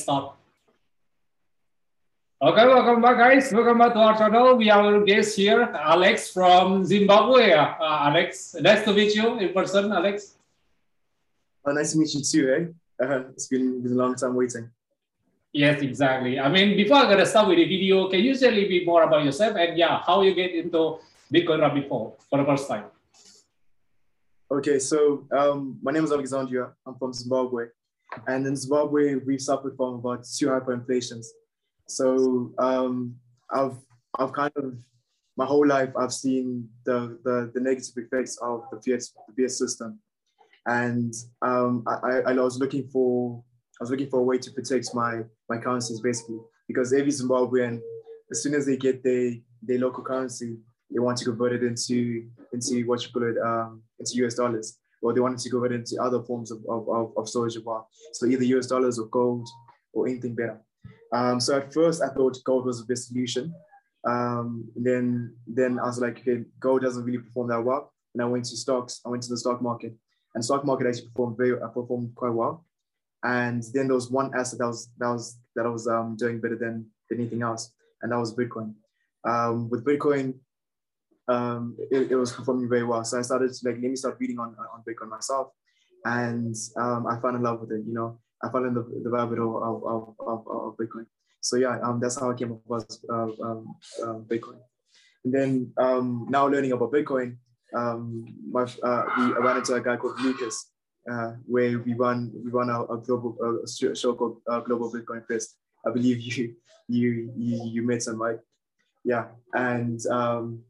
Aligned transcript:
Stop. 0.00 0.38
Okay, 2.40 2.66
welcome 2.66 3.02
back, 3.02 3.18
guys. 3.18 3.52
Welcome 3.52 3.78
back 3.78 3.92
to 3.92 3.98
our 3.98 4.16
channel. 4.16 4.56
We 4.56 4.68
have 4.68 4.84
a 4.86 5.04
guest 5.04 5.36
here, 5.36 5.62
Alex 5.74 6.32
from 6.32 6.84
Zimbabwe. 6.84 7.52
Uh, 7.52 7.74
Alex, 7.80 8.56
nice 8.60 8.84
to 8.84 8.94
meet 8.94 9.14
you 9.14 9.38
in 9.38 9.52
person, 9.52 9.92
Alex. 9.92 10.36
Oh, 11.64 11.72
nice 11.72 11.92
to 11.92 11.98
meet 11.98 12.14
you 12.14 12.22
too, 12.22 12.72
eh? 12.98 13.04
Uh, 13.04 13.24
it's 13.30 13.48
been, 13.48 13.82
been 13.82 13.92
a 13.92 13.96
long 13.96 14.14
time 14.14 14.34
waiting. 14.34 14.70
Yes, 15.52 15.82
exactly. 15.82 16.38
I 16.38 16.48
mean, 16.48 16.76
before 16.76 16.98
I'm 16.98 17.10
gonna 17.10 17.26
start 17.26 17.48
with 17.48 17.58
the 17.58 17.64
video, 17.64 18.08
can 18.08 18.20
you 18.20 18.34
tell 18.34 18.54
a 18.54 18.68
bit 18.68 18.86
more 18.86 19.02
about 19.02 19.24
yourself 19.24 19.56
and 19.56 19.76
yeah, 19.76 20.00
how 20.06 20.22
you 20.22 20.34
get 20.34 20.52
into 20.54 20.98
Bitcoin 21.32 21.60
rabbit 21.60 21.88
hole 21.88 22.18
for 22.30 22.38
the 22.38 22.46
first 22.46 22.68
time? 22.68 22.84
Okay, 24.50 24.78
so 24.78 25.26
um, 25.36 25.78
my 25.82 25.92
name 25.92 26.04
is 26.04 26.12
Alexandria. 26.12 26.72
I'm 26.86 26.94
from 26.94 27.12
Zimbabwe, 27.12 27.66
and 28.28 28.46
in 28.46 28.56
Zimbabwe 28.56 29.16
we've 29.16 29.42
suffered 29.42 29.76
from 29.76 29.96
about 29.96 30.24
two 30.24 30.46
hyperinflations. 30.46 31.26
So 31.86 32.54
um, 32.58 33.16
I've 33.50 33.76
I've 34.18 34.32
kind 34.32 34.52
of 34.56 34.72
my 35.36 35.44
whole 35.44 35.66
life 35.66 35.90
I've 35.98 36.14
seen 36.14 36.66
the 36.86 37.18
the, 37.24 37.50
the 37.52 37.60
negative 37.60 37.92
effects 37.98 38.38
of 38.38 38.64
the 38.72 38.80
fiat 38.80 39.04
the 39.28 39.34
fiat 39.36 39.50
system, 39.50 39.98
and 40.64 41.12
um, 41.42 41.84
I, 41.86 42.22
I 42.28 42.32
was 42.32 42.58
looking 42.58 42.88
for 42.88 43.44
I 43.78 43.82
was 43.82 43.90
looking 43.90 44.08
for 44.08 44.20
a 44.20 44.24
way 44.24 44.38
to 44.38 44.50
protect 44.50 44.94
my 44.94 45.24
my 45.50 45.58
currencies 45.58 46.00
basically 46.00 46.38
because 46.66 46.94
every 46.94 47.12
Zimbabwean 47.12 47.80
as 48.30 48.42
soon 48.42 48.54
as 48.54 48.64
they 48.64 48.78
get 48.78 49.04
their 49.04 49.32
their 49.62 49.78
local 49.78 50.02
currency 50.02 50.56
they 50.90 51.00
want 51.00 51.18
to 51.18 51.26
convert 51.26 51.52
it 51.52 51.62
into 51.62 52.30
into 52.54 52.86
what 52.86 53.04
you 53.04 53.12
call 53.12 53.24
it 53.24 53.36
um, 53.44 53.82
into 53.98 54.24
US 54.24 54.34
dollars 54.34 54.78
or 55.02 55.12
they 55.12 55.20
wanted 55.20 55.38
to 55.38 55.64
it 55.64 55.72
into 55.72 55.96
other 56.02 56.22
forms 56.22 56.50
of, 56.50 56.58
of, 56.68 56.88
of, 56.88 57.12
of 57.16 57.28
storage 57.28 57.56
of 57.56 57.64
wealth. 57.64 57.86
So 58.12 58.26
either 58.26 58.44
US 58.44 58.66
dollars 58.66 58.98
or 58.98 59.06
gold 59.06 59.48
or 59.92 60.08
anything 60.08 60.34
better. 60.34 60.60
Um, 61.12 61.40
so 61.40 61.58
at 61.58 61.72
first 61.72 62.02
I 62.02 62.08
thought 62.08 62.42
gold 62.44 62.66
was 62.66 62.80
the 62.80 62.86
best 62.86 63.08
solution. 63.08 63.54
Um, 64.06 64.68
then, 64.76 65.34
then 65.46 65.78
I 65.78 65.86
was 65.86 66.00
like, 66.00 66.20
okay, 66.20 66.44
gold 66.60 66.82
doesn't 66.82 67.04
really 67.04 67.18
perform 67.18 67.48
that 67.48 67.62
well. 67.62 67.92
And 68.14 68.22
I 68.22 68.26
went 68.26 68.46
to 68.46 68.56
stocks, 68.56 69.00
I 69.04 69.08
went 69.08 69.22
to 69.24 69.28
the 69.28 69.38
stock 69.38 69.62
market 69.62 69.94
and 70.34 70.44
stock 70.44 70.64
market 70.64 70.86
actually 70.86 71.08
performed 71.08 71.36
very, 71.36 71.60
uh, 71.60 71.68
performed 71.68 72.14
quite 72.14 72.32
well. 72.32 72.64
And 73.24 73.62
then 73.74 73.88
there 73.88 73.94
was 73.94 74.10
one 74.10 74.32
asset 74.36 74.60
that 74.60 74.66
was, 74.66 74.88
that 74.98 75.08
was, 75.08 75.38
that 75.56 75.66
I 75.66 75.68
was 75.68 75.88
um, 75.88 76.16
doing 76.16 76.40
better 76.40 76.56
than 76.56 76.86
anything 77.12 77.42
else. 77.42 77.72
And 78.02 78.12
that 78.12 78.18
was 78.18 78.34
Bitcoin. 78.34 78.74
Um, 79.24 79.68
with 79.68 79.84
Bitcoin, 79.84 80.34
um, 81.28 81.76
it, 81.90 82.12
it, 82.12 82.16
was 82.16 82.32
performing 82.32 82.68
very 82.68 82.84
well. 82.84 83.04
So 83.04 83.18
I 83.18 83.22
started 83.22 83.52
to 83.52 83.68
like, 83.68 83.76
let 83.76 83.90
me 83.90 83.96
start 83.96 84.16
reading 84.18 84.38
on, 84.38 84.56
on 84.72 84.82
Bitcoin 84.88 85.10
myself. 85.10 85.48
And 86.04 86.54
um, 86.76 87.06
I 87.06 87.20
fell 87.20 87.34
in 87.34 87.42
love 87.42 87.60
with 87.60 87.72
it, 87.72 87.84
you 87.86 87.92
know. 87.92 88.18
I 88.42 88.48
fell 88.50 88.64
in 88.64 88.74
the, 88.74 88.82
the 89.02 89.10
rabbit 89.10 89.38
hole 89.38 89.62
of, 89.62 89.84
of, 89.84 90.14
of, 90.26 90.46
of 90.48 90.76
Bitcoin. 90.76 91.06
So 91.40 91.56
yeah, 91.56 91.78
um, 91.82 92.00
that's 92.00 92.18
how 92.18 92.30
I 92.30 92.34
came 92.34 92.52
across 92.52 92.86
uh, 93.12 93.28
um, 93.42 93.74
uh, 94.02 94.18
Bitcoin. 94.30 94.58
And 95.24 95.34
then 95.34 95.72
um, 95.76 96.26
now 96.28 96.46
learning 96.46 96.72
about 96.72 96.92
Bitcoin, 96.92 97.36
um, 97.74 98.24
my, 98.50 98.62
uh, 98.82 99.04
we 99.18 99.32
ran 99.32 99.58
into 99.58 99.74
a 99.74 99.80
guy 99.80 99.96
called 99.96 100.20
Lucas, 100.20 100.70
uh, 101.10 101.32
where 101.46 101.78
we 101.80 101.94
run 101.94 102.32
we 102.44 102.50
run 102.50 102.70
a, 102.70 102.84
a 102.84 102.98
global 102.98 103.36
a 103.64 103.94
show 103.96 104.14
called 104.14 104.40
uh, 104.48 104.60
Global 104.60 104.90
Bitcoin 104.90 105.26
Fest. 105.26 105.56
I 105.86 105.90
believe 105.90 106.20
you 106.20 106.54
you 106.88 107.32
you, 107.36 107.62
you 107.66 107.82
met 107.82 108.06
him, 108.06 108.20
right? 108.20 108.38
Yeah, 109.04 109.26
and 109.52 110.00
um, 110.06 110.62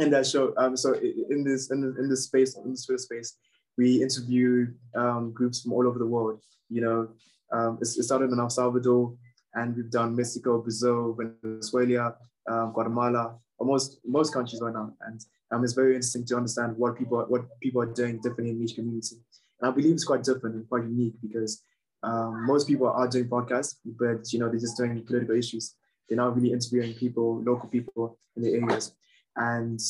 in 0.00 0.10
that 0.10 0.26
show, 0.26 0.54
um, 0.56 0.76
so 0.76 0.94
in 0.94 1.44
this 1.44 1.70
in, 1.70 1.94
in 1.98 2.08
this 2.08 2.24
space 2.24 2.56
in 2.56 2.70
this 2.70 2.84
first 2.84 3.04
space, 3.04 3.36
we 3.76 4.02
interviewed 4.02 4.76
um, 4.94 5.32
groups 5.32 5.62
from 5.62 5.72
all 5.72 5.86
over 5.86 5.98
the 5.98 6.06
world. 6.06 6.40
You 6.68 6.82
know, 6.82 7.08
um, 7.52 7.78
it, 7.80 7.88
it, 7.88 8.04
started 8.04 8.30
in 8.30 8.38
El 8.38 8.50
Salvador, 8.50 9.14
and 9.54 9.76
we've 9.76 9.90
done 9.90 10.14
Mexico, 10.16 10.60
Brazil, 10.60 11.16
Venezuela, 11.42 12.14
um, 12.48 12.72
Guatemala, 12.72 13.36
almost 13.58 13.98
most 14.04 14.32
countries 14.32 14.60
right 14.62 14.72
now. 14.72 14.92
And 15.06 15.20
um, 15.50 15.64
it's 15.64 15.72
very 15.72 15.94
interesting 15.94 16.26
to 16.26 16.36
understand 16.36 16.76
what 16.76 16.96
people 16.96 17.24
what 17.28 17.42
people 17.60 17.82
are 17.82 17.92
doing 17.92 18.20
differently 18.20 18.50
in 18.50 18.62
each 18.62 18.74
community. 18.74 19.16
And 19.60 19.70
I 19.70 19.74
believe 19.74 19.94
it's 19.94 20.04
quite 20.04 20.24
different 20.24 20.56
and 20.56 20.68
quite 20.68 20.84
unique 20.84 21.14
because 21.20 21.62
um, 22.02 22.46
most 22.46 22.66
people 22.66 22.88
are 22.88 23.08
doing 23.08 23.28
podcasts, 23.28 23.76
but 23.84 24.32
you 24.32 24.38
know 24.38 24.48
they're 24.48 24.60
just 24.60 24.76
doing 24.76 25.04
political 25.04 25.36
issues. 25.36 25.74
They're 26.08 26.16
not 26.16 26.34
really 26.34 26.52
interviewing 26.52 26.94
people, 26.94 27.42
local 27.42 27.68
people 27.68 28.18
in 28.36 28.42
the 28.42 28.52
areas. 28.54 28.92
And 29.36 29.80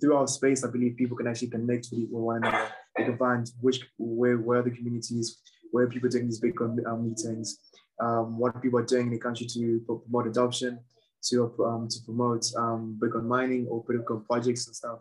through 0.00 0.16
our 0.16 0.26
space, 0.26 0.64
I 0.64 0.70
believe 0.70 0.96
people 0.96 1.16
can 1.16 1.26
actually 1.26 1.48
connect 1.48 1.88
with 1.92 2.08
one 2.10 2.38
another. 2.38 2.68
They 2.96 3.04
can 3.04 3.18
find 3.18 3.50
which 3.60 3.80
where 3.98 4.38
where 4.38 4.62
the 4.62 4.70
communities, 4.70 5.38
where 5.70 5.86
people 5.86 6.08
are 6.08 6.10
doing 6.10 6.26
these 6.26 6.40
big 6.40 6.60
um, 6.60 7.08
meetings, 7.08 7.58
um, 8.00 8.38
what 8.38 8.62
people 8.62 8.78
are 8.78 8.84
doing 8.84 9.06
in 9.06 9.12
the 9.12 9.18
country 9.18 9.46
to 9.46 9.82
promote 9.86 10.26
adoption, 10.26 10.80
to 11.28 11.54
um, 11.64 11.88
to 11.88 11.98
promote 12.04 12.44
um, 12.56 12.98
Bitcoin 13.00 13.24
mining 13.24 13.66
or 13.68 13.84
Bitcoin 13.84 14.24
projects 14.26 14.66
and 14.66 14.76
stuff. 14.76 15.00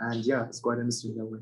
And 0.00 0.24
yeah, 0.24 0.44
it's 0.44 0.60
quite 0.60 0.78
interesting 0.78 1.16
that 1.16 1.24
way. 1.24 1.40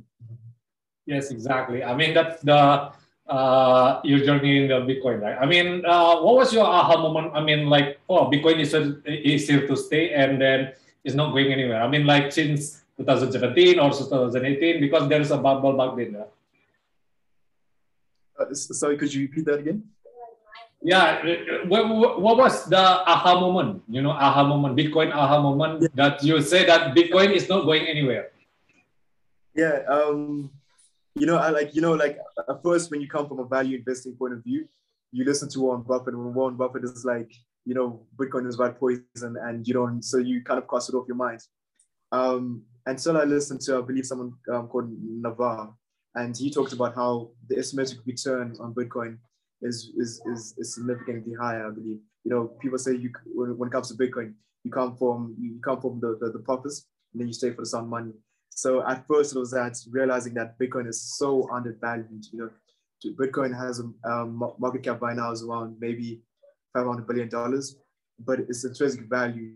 Yes, 1.06 1.30
exactly. 1.30 1.84
I 1.84 1.94
mean, 1.94 2.14
that's 2.14 2.42
the 2.42 2.92
uh, 3.28 4.00
your 4.04 4.20
journey 4.20 4.62
in 4.62 4.68
the 4.68 4.80
Bitcoin, 4.80 5.20
right? 5.20 5.36
I 5.40 5.46
mean, 5.46 5.84
uh, 5.84 6.20
what 6.20 6.36
was 6.36 6.52
your 6.52 6.64
aha 6.64 6.96
moment? 7.00 7.32
I 7.34 7.42
mean, 7.42 7.68
like, 7.68 7.98
oh, 8.08 8.30
Bitcoin 8.30 8.60
is, 8.60 8.74
is 9.06 9.48
here 9.48 9.66
to 9.66 9.76
stay, 9.76 10.12
and 10.12 10.40
then 10.40 10.72
it's 11.04 11.14
not 11.14 11.32
going 11.32 11.52
anywhere. 11.52 11.82
I 11.82 11.88
mean, 11.88 12.06
like 12.06 12.32
since 12.32 12.82
2017 12.96 13.78
or 13.78 13.90
2018, 13.90 14.80
because 14.80 15.08
there 15.08 15.20
is 15.20 15.30
a 15.30 15.36
bubble 15.36 15.76
back 15.76 15.96
then. 15.96 16.12
Yeah? 16.14 16.24
Uh, 18.38 18.54
sorry, 18.54 18.96
could 18.96 19.12
you 19.12 19.22
repeat 19.22 19.44
that 19.44 19.60
again? 19.60 19.84
Yeah, 20.82 21.24
what, 21.66 22.20
what 22.20 22.36
was 22.36 22.66
the 22.66 22.76
aha 22.78 23.40
moment? 23.40 23.82
You 23.88 24.02
know, 24.02 24.10
aha 24.10 24.44
moment, 24.44 24.76
Bitcoin 24.76 25.12
aha 25.12 25.40
moment 25.40 25.80
yeah. 25.82 25.88
that 25.94 26.22
you 26.22 26.40
say 26.42 26.66
that 26.66 26.94
Bitcoin 26.94 27.32
is 27.32 27.48
not 27.48 27.64
going 27.64 27.86
anywhere. 27.86 28.32
Yeah, 29.54 29.80
um, 29.88 30.50
you 31.14 31.26
know, 31.26 31.38
I 31.38 31.48
like 31.48 31.74
you 31.74 31.80
know, 31.80 31.94
like 31.94 32.18
at 32.36 32.62
first 32.62 32.90
when 32.90 33.00
you 33.00 33.08
come 33.08 33.26
from 33.28 33.38
a 33.38 33.46
value 33.46 33.78
investing 33.78 34.14
point 34.14 34.34
of 34.34 34.44
view, 34.44 34.68
you 35.10 35.24
listen 35.24 35.48
to 35.50 35.60
Warren 35.60 35.80
Buffett. 35.80 36.18
When 36.18 36.34
Warren 36.34 36.56
Buffett 36.56 36.84
is 36.84 37.04
like, 37.04 37.32
you 37.64 37.74
know, 37.74 38.06
Bitcoin 38.16 38.46
is 38.46 38.56
about 38.56 38.78
poison, 38.78 39.36
and 39.42 39.66
you 39.66 39.74
don't, 39.74 40.02
so 40.02 40.18
you 40.18 40.42
kind 40.42 40.58
of 40.58 40.66
cross 40.66 40.88
it 40.88 40.94
off 40.94 41.06
your 41.08 41.16
mind. 41.16 41.40
Um, 42.12 42.62
until 42.86 43.16
I 43.16 43.24
listened 43.24 43.60
to, 43.62 43.78
I 43.78 43.80
believe 43.80 44.06
someone 44.06 44.34
um, 44.52 44.68
called 44.68 44.90
Naval, 45.02 45.78
and 46.14 46.36
he 46.36 46.50
talked 46.50 46.72
about 46.72 46.94
how 46.94 47.30
the 47.48 47.56
asymmetric 47.56 48.04
return 48.06 48.54
on 48.60 48.74
Bitcoin 48.74 49.18
is, 49.62 49.90
is, 49.96 50.20
is, 50.32 50.54
is 50.58 50.74
significantly 50.74 51.34
higher, 51.34 51.66
I 51.66 51.70
believe. 51.70 51.98
You 52.24 52.30
know, 52.30 52.46
people 52.60 52.78
say 52.78 52.92
you 52.94 53.10
when, 53.34 53.56
when 53.58 53.68
it 53.68 53.72
comes 53.72 53.88
to 53.88 53.94
Bitcoin, 53.94 54.34
you 54.62 54.70
come 54.70 54.96
from 54.96 55.34
you 55.38 55.60
come 55.62 55.80
from 55.80 56.00
the, 56.00 56.16
the, 56.20 56.30
the 56.30 56.38
and 56.48 57.20
then 57.20 57.26
you 57.26 57.34
stay 57.34 57.50
for 57.50 57.62
the 57.62 57.66
sound 57.66 57.88
money. 57.88 58.12
So 58.50 58.86
at 58.86 59.06
first 59.06 59.34
it 59.34 59.38
was 59.38 59.50
that 59.50 59.76
realizing 59.90 60.34
that 60.34 60.58
Bitcoin 60.58 60.88
is 60.88 61.16
so 61.18 61.48
undervalued. 61.52 62.24
You 62.32 62.38
know, 62.38 62.50
Bitcoin 63.12 63.56
has 63.56 63.80
a 63.80 64.10
um, 64.10 64.54
market 64.58 64.82
cap 64.82 65.00
by 65.00 65.12
now 65.12 65.32
is 65.32 65.42
around 65.42 65.76
maybe 65.80 66.22
500 66.74 67.06
billion 67.06 67.28
dollars, 67.28 67.76
but 68.18 68.40
its 68.40 68.64
intrinsic 68.64 69.08
value 69.08 69.52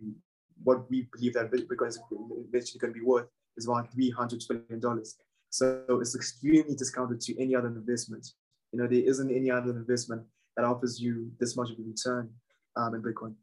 what 0.64 0.90
we 0.90 1.08
believe 1.12 1.34
that 1.34 1.50
Bitcoin 1.50 1.88
is 1.88 2.00
eventually 2.10 2.78
going 2.80 2.92
to 2.92 2.98
be 2.98 3.04
worth 3.04 3.26
is 3.56 3.68
around 3.68 3.88
$300 3.90 4.42
billion. 4.48 5.04
So 5.50 5.84
it's 6.00 6.14
extremely 6.14 6.74
discounted 6.74 7.20
to 7.22 7.40
any 7.40 7.54
other 7.54 7.68
investment. 7.68 8.26
You 8.72 8.80
know, 8.80 8.86
there 8.86 9.00
isn't 9.00 9.30
any 9.30 9.50
other 9.50 9.70
investment 9.70 10.22
that 10.56 10.64
offers 10.64 11.00
you 11.00 11.30
this 11.38 11.56
much 11.56 11.70
of 11.70 11.78
a 11.78 11.82
return 11.82 12.30
um, 12.76 12.94
in 12.94 13.02
Bitcoin. 13.02 13.34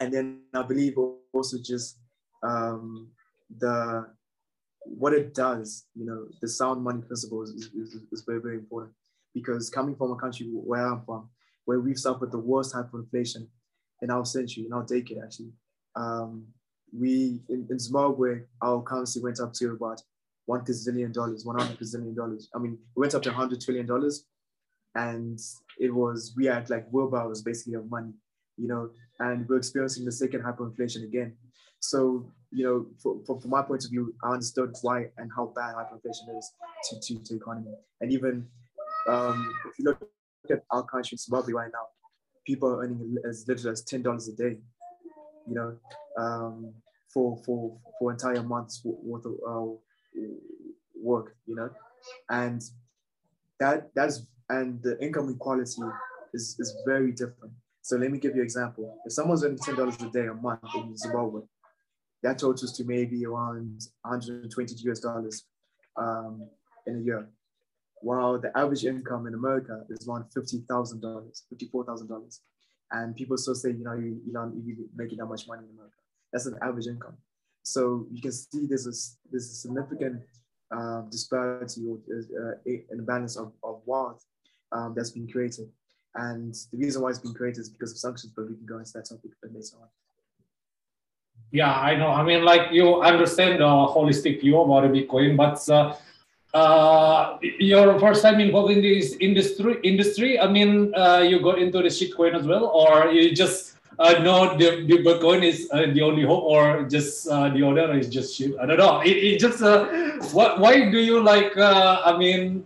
And 0.00 0.12
then 0.12 0.40
I 0.54 0.62
believe 0.62 0.96
also 1.32 1.56
just 1.62 1.98
um, 2.42 3.08
the 3.58 4.06
what 4.84 5.12
it 5.12 5.34
does, 5.34 5.86
you 5.94 6.06
know, 6.06 6.26
the 6.40 6.48
sound 6.48 6.82
money 6.82 7.02
principle 7.02 7.42
is, 7.42 7.50
is, 7.50 7.96
is, 8.12 8.22
very, 8.24 8.40
very 8.40 8.54
important 8.54 8.94
because 9.34 9.68
coming 9.68 9.96
from 9.96 10.12
a 10.12 10.16
country 10.16 10.46
where 10.52 10.86
I'm 10.86 11.02
from, 11.04 11.28
where 11.66 11.80
we've 11.80 11.98
suffered 11.98 12.32
the 12.32 12.38
worst 12.38 12.74
hyperinflation 12.74 13.46
in 14.02 14.10
our 14.10 14.24
century, 14.24 14.64
in 14.66 14.72
our 14.72 14.84
decade 14.84 15.18
actually, 15.22 15.52
um, 15.94 16.46
we 16.98 17.40
in, 17.48 17.66
in, 17.70 17.78
Zimbabwe, 17.78 18.40
our 18.62 18.82
currency 18.82 19.20
went 19.20 19.40
up 19.40 19.52
to 19.54 19.72
about 19.72 20.00
one 20.46 20.60
gazillion 20.60 21.12
dollars, 21.12 21.44
one 21.44 21.58
hundred 21.58 21.78
gazillion 21.78 22.14
dollars. 22.14 22.48
I 22.54 22.58
mean, 22.58 22.74
it 22.74 22.98
went 22.98 23.14
up 23.14 23.22
to 23.22 23.32
hundred 23.32 23.60
trillion 23.60 23.86
dollars, 23.86 24.24
and 24.94 25.38
it 25.78 25.92
was 25.92 26.32
we 26.36 26.46
had 26.46 26.70
like 26.70 26.88
wheelbarrows 26.90 27.42
basically 27.42 27.74
of 27.74 27.90
money, 27.90 28.12
you 28.56 28.68
know, 28.68 28.90
and 29.18 29.48
we're 29.48 29.56
experiencing 29.56 30.04
the 30.04 30.12
second 30.12 30.42
hyperinflation 30.42 31.04
again. 31.04 31.36
So 31.80 32.32
you 32.52 32.64
know, 32.64 32.86
for, 33.02 33.20
for, 33.26 33.40
from 33.40 33.50
my 33.50 33.62
point 33.62 33.84
of 33.84 33.90
view, 33.90 34.14
I 34.22 34.32
understood 34.32 34.74
why 34.82 35.10
and 35.18 35.30
how 35.34 35.52
bad 35.54 35.74
hyperinflation 35.74 36.38
is 36.38 36.52
to, 36.90 37.00
to, 37.00 37.22
to 37.24 37.36
economy. 37.36 37.74
And 38.00 38.12
even 38.12 38.46
um, 39.08 39.52
if 39.68 39.78
you 39.78 39.84
look 39.86 40.08
at 40.50 40.62
our 40.70 40.82
country, 40.84 41.16
Zimbabwe 41.18 41.52
right 41.52 41.70
now, 41.72 41.86
people 42.46 42.68
are 42.68 42.82
earning 42.82 43.16
as 43.28 43.44
little 43.48 43.70
as 43.70 43.82
ten 43.82 44.02
dollars 44.02 44.28
a 44.28 44.32
day 44.32 44.58
you 45.46 45.54
know, 45.54 45.76
um, 46.18 46.72
for 47.12 47.40
for 47.44 47.76
for 47.98 48.12
entire 48.12 48.42
months 48.42 48.82
worth 48.84 49.24
of 49.24 49.34
uh, 49.48 50.20
work, 51.00 51.36
you 51.46 51.54
know, 51.54 51.70
and 52.30 52.62
that 53.60 53.90
that's 53.94 54.26
and 54.48 54.82
the 54.82 55.00
income 55.02 55.28
equality 55.30 55.82
is, 56.34 56.56
is 56.58 56.76
very 56.86 57.12
different. 57.12 57.52
So 57.82 57.96
let 57.96 58.10
me 58.10 58.18
give 58.18 58.34
you 58.34 58.40
an 58.40 58.44
example. 58.44 58.98
If 59.04 59.12
someone's 59.12 59.44
earning 59.44 59.58
ten 59.58 59.76
dollars 59.76 60.00
a 60.00 60.10
day 60.10 60.26
a 60.26 60.34
month 60.34 60.60
in 60.74 60.96
Zimbabwe, 60.96 61.42
that 62.22 62.38
totals 62.38 62.76
to 62.76 62.84
maybe 62.84 63.24
around 63.24 63.80
120 64.02 64.74
US 64.90 65.00
dollars 65.00 65.44
um, 65.96 66.48
in 66.86 66.98
a 66.98 67.00
year. 67.00 67.28
While 68.00 68.38
the 68.38 68.56
average 68.56 68.84
income 68.84 69.26
in 69.26 69.34
America 69.34 69.84
is 69.88 70.06
around 70.06 70.26
fifty 70.32 70.58
thousand 70.68 71.00
dollars, 71.00 71.44
fifty-four 71.48 71.84
thousand 71.84 72.08
dollars, 72.08 72.40
and 72.92 73.16
people 73.16 73.36
still 73.36 73.54
say, 73.54 73.70
you 73.70 73.84
know, 73.84 73.94
you, 73.94 74.20
don't 74.32 74.54
you 74.64 74.88
making 74.94 75.18
that 75.18 75.26
much 75.26 75.48
money 75.48 75.64
in 75.64 75.70
America. 75.74 75.96
That's 76.32 76.46
an 76.46 76.58
average 76.62 76.86
income. 76.86 77.16
So 77.62 78.06
you 78.12 78.20
can 78.22 78.32
see 78.32 78.66
there's 78.66 78.86
a, 78.86 78.94
there's 79.30 79.50
a 79.50 79.54
significant 79.54 80.22
uh, 80.70 81.02
disparity 81.10 81.84
or 81.88 81.98
uh, 82.40 82.70
imbalance 82.92 83.36
of, 83.36 83.52
of 83.64 83.80
wealth 83.86 84.24
um, 84.72 84.94
that's 84.94 85.10
been 85.10 85.28
created. 85.28 85.68
And 86.14 86.54
the 86.72 86.78
reason 86.78 87.02
why 87.02 87.10
it's 87.10 87.18
been 87.18 87.34
created 87.34 87.60
is 87.60 87.70
because 87.70 87.92
of 87.92 87.98
sanctions, 87.98 88.32
but 88.36 88.48
we 88.48 88.54
can 88.56 88.66
go 88.66 88.78
into 88.78 88.92
that 88.94 89.06
topic 89.06 89.32
a 89.42 89.46
bit 89.46 89.54
later 89.56 89.76
on. 89.80 89.88
Yeah, 91.50 91.72
I 91.72 91.96
know. 91.96 92.08
I 92.08 92.22
mean, 92.22 92.44
like 92.44 92.72
you 92.72 93.02
understand 93.02 93.60
the 93.60 93.64
holistic 93.64 94.40
view 94.40 94.60
about 94.60 94.84
Bitcoin, 94.90 95.36
but 95.36 95.68
uh, 95.68 95.94
uh, 96.56 97.36
your 97.60 98.00
first 98.00 98.22
time 98.22 98.40
involved 98.40 98.72
in 98.72 98.80
this 98.80 99.16
industry, 99.20 99.76
industry. 99.84 100.40
I 100.40 100.48
mean, 100.48 100.94
uh, 100.94 101.20
you 101.20 101.40
got 101.40 101.58
into 101.58 101.84
the 101.84 101.92
shitcoin 101.92 102.32
as 102.34 102.46
well, 102.46 102.64
or 102.72 103.12
you 103.12 103.34
just 103.34 103.76
uh, 103.98 104.20
no, 104.20 104.56
the, 104.56 104.84
the 104.88 105.04
Bitcoin 105.04 105.42
is 105.42 105.68
uh, 105.72 105.86
the 105.92 106.02
only 106.02 106.24
hope, 106.24 106.44
or 106.44 106.84
just 106.84 107.28
uh, 107.28 107.48
the 107.48 107.66
other 107.66 107.92
is 107.98 108.08
just 108.08 108.36
shit. 108.36 108.52
I 108.60 108.66
don't 108.66 108.78
know. 108.78 109.00
It, 109.00 109.16
it 109.16 109.38
just 109.40 109.62
uh, 109.62 109.84
what? 110.32 110.60
Why 110.60 110.90
do 110.90 110.98
you 110.98 111.22
like? 111.22 111.56
Uh, 111.56 112.00
I 112.04 112.16
mean, 112.16 112.64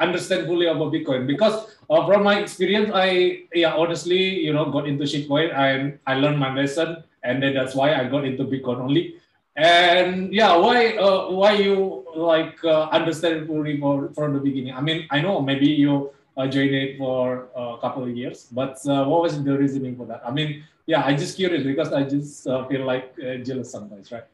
understand 0.00 0.46
fully 0.46 0.66
about 0.66 0.92
Bitcoin? 0.92 1.26
Because 1.26 1.66
from 1.86 2.22
my 2.22 2.38
experience, 2.38 2.90
I 2.94 3.46
yeah, 3.54 3.74
honestly, 3.74 4.22
you 4.42 4.52
know, 4.52 4.70
got 4.70 4.86
into 4.86 5.04
shitcoin 5.04 5.54
and 5.54 5.98
I 6.06 6.14
learned 6.18 6.38
my 6.38 6.54
lesson, 6.54 7.02
and 7.22 7.42
then 7.42 7.54
that's 7.54 7.74
why 7.74 7.94
I 7.94 8.06
got 8.06 8.24
into 8.24 8.42
Bitcoin 8.44 8.78
only. 8.78 9.22
And 9.54 10.32
yeah, 10.32 10.56
why 10.56 10.98
why 11.30 11.52
you 11.58 12.01
like 12.16 12.62
uh, 12.64 12.88
understand 12.90 13.46
for, 13.46 14.12
from 14.14 14.34
the 14.34 14.40
beginning? 14.40 14.74
I 14.74 14.80
mean, 14.80 15.06
I 15.10 15.20
know 15.20 15.40
maybe 15.40 15.66
you 15.66 16.12
uh, 16.36 16.46
joined 16.46 16.74
it 16.74 16.98
for 16.98 17.48
a 17.54 17.78
couple 17.80 18.04
of 18.04 18.16
years. 18.16 18.48
But 18.50 18.78
uh, 18.86 19.04
what 19.04 19.22
was 19.22 19.42
the 19.42 19.56
reasoning 19.56 19.96
for 19.96 20.06
that? 20.06 20.22
I 20.26 20.30
mean, 20.30 20.64
yeah, 20.86 21.04
I 21.04 21.14
just 21.14 21.36
curious 21.36 21.64
because 21.64 21.92
I 21.92 22.04
just 22.04 22.46
uh, 22.46 22.66
feel 22.68 22.84
like 22.84 23.14
uh, 23.18 23.36
jealous 23.36 23.70
sometimes, 23.70 24.10
right? 24.10 24.24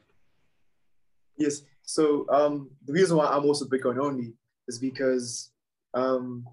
Yes. 1.37 1.63
So 1.83 2.27
um, 2.31 2.71
the 2.87 2.93
reason 2.93 3.17
why 3.17 3.27
I'm 3.27 3.45
also 3.45 3.65
Bitcoin 3.65 3.99
only 3.99 4.35
is 4.67 4.79
because 4.79 5.51
um, 5.95 6.47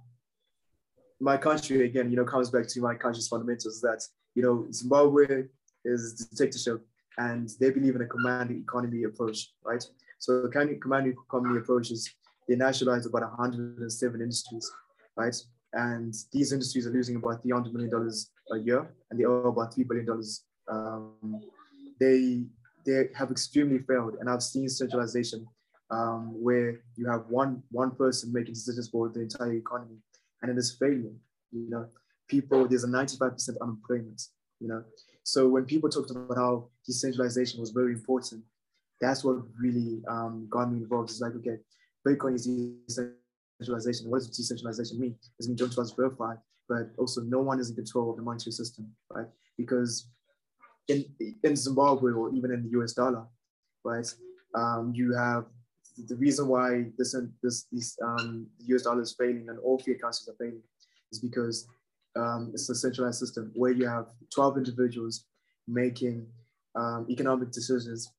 my 1.20 1.38
country, 1.38 1.86
again, 1.86 2.10
you 2.10 2.18
know, 2.18 2.26
comes 2.26 2.50
back 2.50 2.68
to 2.68 2.82
my 2.82 2.96
country's 2.96 3.28
fundamentals 3.28 3.82
that, 3.82 4.06
you 4.36 4.44
know, 4.44 4.68
Zimbabwe 4.72 5.46
is 5.84 6.14
dictatorship 6.14 6.86
and 7.18 7.50
they 7.60 7.70
believe 7.70 7.96
in 7.96 8.02
a 8.02 8.06
commanding 8.06 8.62
economy 8.62 9.04
approach, 9.04 9.54
right? 9.64 9.84
So 10.26 10.42
the 10.42 10.80
commanding 10.82 11.14
economy 11.28 11.60
approach 11.60 11.92
is 11.92 12.10
they 12.48 12.56
nationalize 12.56 13.06
about 13.06 13.24
107 13.24 14.22
industries 14.22 14.72
right? 15.16 15.36
And 15.74 16.14
these 16.32 16.54
industries 16.54 16.88
are 16.88 16.92
losing 16.92 17.18
about 17.18 17.44
$300 17.44 17.74
million 17.74 18.12
a 18.52 18.58
year, 18.60 18.94
and 19.10 19.20
they 19.20 19.26
owe 19.26 19.48
about 19.48 19.76
$3 19.76 19.88
billion. 19.88 20.08
Um, 20.70 21.42
they, 22.00 22.44
they 22.86 23.10
have 23.16 23.32
extremely 23.32 23.80
failed, 23.80 24.16
and 24.20 24.30
I've 24.30 24.44
seen 24.44 24.70
centralization 24.70 25.46
um, 25.92 26.42
where 26.42 26.80
you 26.96 27.08
have 27.10 27.26
one, 27.30 27.62
one 27.72 27.92
person 27.92 28.32
making 28.32 28.54
decisions 28.54 28.90
for 28.90 29.10
the 29.10 29.22
entire 29.22 29.54
economy, 29.54 29.98
and 30.42 30.52
it 30.52 30.58
is 30.58 30.76
failing. 30.80 31.18
You 31.52 31.70
know, 31.70 31.88
people, 32.28 32.68
there's 32.68 32.84
a 32.84 32.88
95% 32.88 33.50
unemployment, 33.62 34.22
you 34.60 34.68
know. 34.68 34.84
So 35.24 35.48
when 35.50 35.66
people 35.66 35.90
talked 35.90 36.12
about 36.12 36.38
how 36.38 36.70
decentralization 36.86 37.60
was 37.60 37.72
very 37.72 37.94
important, 37.94 38.44
that's 39.02 39.24
what 39.24 39.38
really 39.60 40.02
um, 40.08 40.48
got 40.50 40.72
me 40.72 40.78
involved. 40.78 41.10
It's 41.10 41.22
like, 41.22 41.36
okay, 41.36 41.58
Bitcoin 42.08 42.36
is 42.36 42.48
decentralization. 42.88 44.10
What 44.10 44.20
does 44.20 44.30
decentralization 44.30 45.00
mean? 45.00 45.16
It 45.40 45.48
means 45.48 45.60
don't 45.60 45.74
trust 45.74 45.96
verify, 45.96 46.36
but 46.70 46.92
also 46.98 47.22
no 47.22 47.42
one 47.42 47.60
is 47.60 47.70
in 47.70 47.76
control 47.76 48.12
of 48.12 48.18
the 48.18 48.24
monetary 48.24 48.52
system, 48.52 48.92
right? 49.10 49.28
Because 49.58 50.10
in 50.88 51.06
in 51.44 51.56
Zimbabwe 51.56 52.12
or 52.12 52.34
even 52.34 52.52
in 52.52 52.64
the 52.64 52.80
US 52.80 52.94
dollar, 52.94 53.26
right, 53.84 54.08
um, 54.54 54.94
you 54.96 55.14
have 55.14 55.46
the 56.08 56.16
reason 56.16 56.48
why 56.48 56.86
this 56.98 57.16
this 57.42 57.66
these 57.72 57.98
um, 58.04 58.48
the 58.60 58.76
US 58.76 58.84
dollar 58.84 59.02
is 59.02 59.16
failing 59.18 59.50
and 59.50 59.60
all 59.60 59.80
fiat 59.80 60.02
currencies 60.02 60.28
are 60.30 60.36
failing 60.38 60.62
is 61.12 61.20
because 61.20 61.68
um, 62.16 62.52
it's 62.54 62.70
a 62.70 62.76
centralized 62.76 63.20
system 63.20 63.52
where 63.56 63.72
you 63.72 63.88
have 63.88 64.08
12 64.34 64.58
individuals 64.58 65.26
making 65.68 66.26
um, 66.76 67.06
economic 67.10 67.52
decisions, 67.52 68.12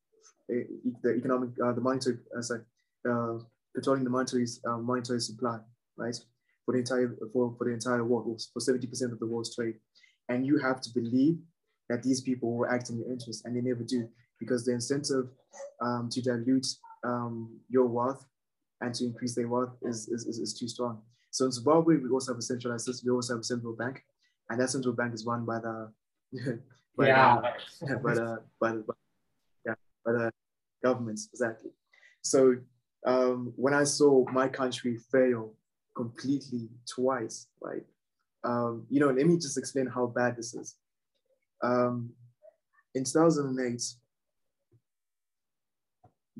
the 0.48 1.14
economic, 1.16 1.50
uh, 1.64 1.72
the 1.72 1.80
monetary, 1.80 2.18
uh, 2.36 2.42
sorry, 2.42 2.60
uh, 3.08 3.38
controlling 3.74 4.04
the 4.04 4.10
monetary, 4.10 4.46
monetary 4.80 5.20
supply, 5.20 5.58
right? 5.96 6.16
For 6.64 6.72
the 6.72 6.78
entire 6.78 7.16
for, 7.32 7.54
for 7.56 7.64
the 7.64 7.72
entire 7.72 8.04
world, 8.04 8.42
for 8.52 8.60
70% 8.60 9.12
of 9.12 9.18
the 9.18 9.26
world's 9.26 9.54
trade. 9.54 9.74
And 10.28 10.44
you 10.44 10.58
have 10.58 10.80
to 10.80 10.90
believe 10.94 11.38
that 11.88 12.02
these 12.02 12.20
people 12.20 12.56
will 12.56 12.68
act 12.68 12.90
in 12.90 12.98
your 12.98 13.10
interest, 13.10 13.44
and 13.44 13.56
they 13.56 13.60
never 13.60 13.84
do, 13.84 14.08
because 14.40 14.64
the 14.64 14.72
incentive 14.72 15.26
um, 15.80 16.08
to 16.10 16.20
dilute 16.20 16.66
um, 17.04 17.60
your 17.68 17.86
wealth 17.86 18.24
and 18.80 18.94
to 18.94 19.04
increase 19.04 19.34
their 19.34 19.48
wealth 19.48 19.76
is, 19.82 20.08
is, 20.08 20.26
is, 20.26 20.38
is 20.38 20.58
too 20.58 20.68
strong. 20.68 21.00
So 21.30 21.44
in 21.44 21.52
Zimbabwe, 21.52 21.96
we 21.98 22.08
also 22.10 22.32
have 22.32 22.38
a 22.38 22.42
centralized 22.42 22.86
system. 22.86 23.10
We 23.10 23.14
also 23.14 23.34
have 23.34 23.40
a 23.40 23.44
central 23.44 23.74
bank, 23.74 24.02
and 24.50 24.60
that 24.60 24.70
central 24.70 24.94
bank 24.94 25.14
is 25.14 25.24
run 25.24 25.44
by 25.44 25.58
the 25.60 25.92
by 26.96 27.08
yeah. 27.08 27.40
the, 27.80 27.96
by 28.02 28.14
the, 28.14 28.42
by 28.60 28.72
the, 28.72 28.84
the 30.12 30.30
governments 30.82 31.28
exactly. 31.32 31.70
So 32.22 32.56
um, 33.06 33.52
when 33.56 33.74
I 33.74 33.84
saw 33.84 34.24
my 34.30 34.48
country 34.48 34.98
fail 35.12 35.54
completely 35.96 36.68
twice, 36.92 37.48
right? 37.60 37.84
Um, 38.44 38.86
you 38.90 39.00
know, 39.00 39.10
let 39.10 39.26
me 39.26 39.36
just 39.36 39.58
explain 39.58 39.86
how 39.86 40.06
bad 40.06 40.36
this 40.36 40.54
is. 40.54 40.76
Um, 41.62 42.10
in 42.94 43.04
2008, 43.04 43.82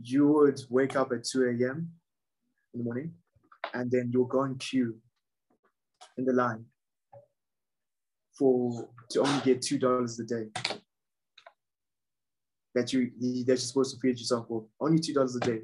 you 0.03 0.29
would 0.29 0.61
wake 0.69 0.97
up 0.97 1.13
at 1.13 1.25
2 1.25 1.45
a.m. 1.45 1.91
in 2.75 2.79
the 2.79 2.85
morning, 2.85 3.15
and 3.75 3.91
then 3.91 4.11
you'll 4.13 4.27
go 4.27 4.45
in 4.45 4.57
queue 4.57 4.97
in 6.19 6.25
the 6.25 6.33
line 6.33 6.65
for 8.39 8.89
to 9.11 9.21
only 9.21 9.41
get 9.45 9.63
two 9.63 9.79
dollars 9.79 10.21
a 10.21 10.25
day 10.25 10.47
that 12.77 12.93
you 12.93 13.11
that 13.19 13.45
you're 13.49 13.57
supposed 13.57 13.95
to 13.95 14.01
feed 14.01 14.19
yourself 14.19 14.47
for 14.49 14.67
only 14.81 15.01
two 15.01 15.15
dollars 15.15 15.35
a 15.35 15.41
day 15.41 15.61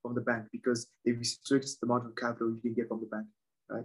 from 0.00 0.14
the 0.14 0.20
bank 0.20 0.44
because 0.52 0.86
they 1.04 1.10
restrict 1.10 1.66
the 1.80 1.86
amount 1.86 2.06
of 2.06 2.14
capital 2.14 2.50
you 2.50 2.60
can 2.62 2.74
get 2.74 2.88
from 2.88 3.00
the 3.00 3.06
bank, 3.06 3.26
right? 3.68 3.84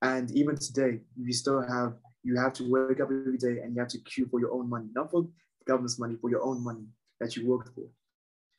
And 0.00 0.30
even 0.30 0.56
today, 0.56 1.00
you 1.16 1.32
still 1.34 1.60
have 1.60 1.92
you 2.22 2.38
have 2.38 2.54
to 2.54 2.64
wake 2.64 3.00
up 3.00 3.10
every 3.10 3.36
day 3.36 3.60
and 3.62 3.74
you 3.74 3.80
have 3.80 3.88
to 3.88 3.98
queue 3.98 4.26
for 4.30 4.40
your 4.40 4.52
own 4.52 4.70
money, 4.70 4.88
not 4.94 5.10
for 5.10 5.28
government's 5.66 5.98
money, 5.98 6.16
for 6.18 6.30
your 6.30 6.42
own 6.42 6.64
money 6.64 6.86
that 7.20 7.36
you 7.36 7.46
worked 7.46 7.68
for, 7.74 7.84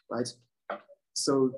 right? 0.09 0.31
So, 1.13 1.51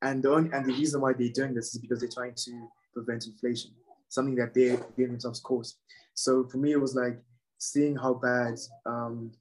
and 0.00 0.22
the 0.22 0.32
only, 0.32 0.50
and 0.52 0.64
the 0.64 0.72
reason 0.72 1.02
why 1.02 1.12
they're 1.12 1.28
doing 1.28 1.54
this 1.54 1.74
is 1.74 1.80
because 1.80 2.00
they're 2.00 2.08
trying 2.08 2.34
to 2.34 2.68
prevent 2.94 3.26
inflation, 3.26 3.72
something 4.08 4.34
that 4.36 4.54
they 4.54 4.78
they 4.96 5.04
themselves 5.04 5.40
cause. 5.40 5.76
So 6.14 6.44
for 6.44 6.56
me, 6.56 6.72
it 6.72 6.80
was 6.80 6.94
like 6.94 7.20
seeing 7.58 7.96
how 7.96 8.14
bad 8.14 8.54
um, 8.86 9.32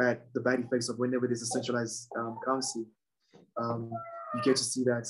bad 0.00 0.20
the 0.34 0.40
bad 0.40 0.60
effects 0.60 0.88
of 0.88 0.98
whenever 0.98 1.26
there's 1.26 1.42
a 1.42 1.46
centralized 1.46 2.08
um, 2.18 2.38
currency. 2.44 2.84
Um, 3.56 3.90
you 4.34 4.42
get 4.42 4.56
to 4.56 4.64
see 4.64 4.84
that. 4.84 5.06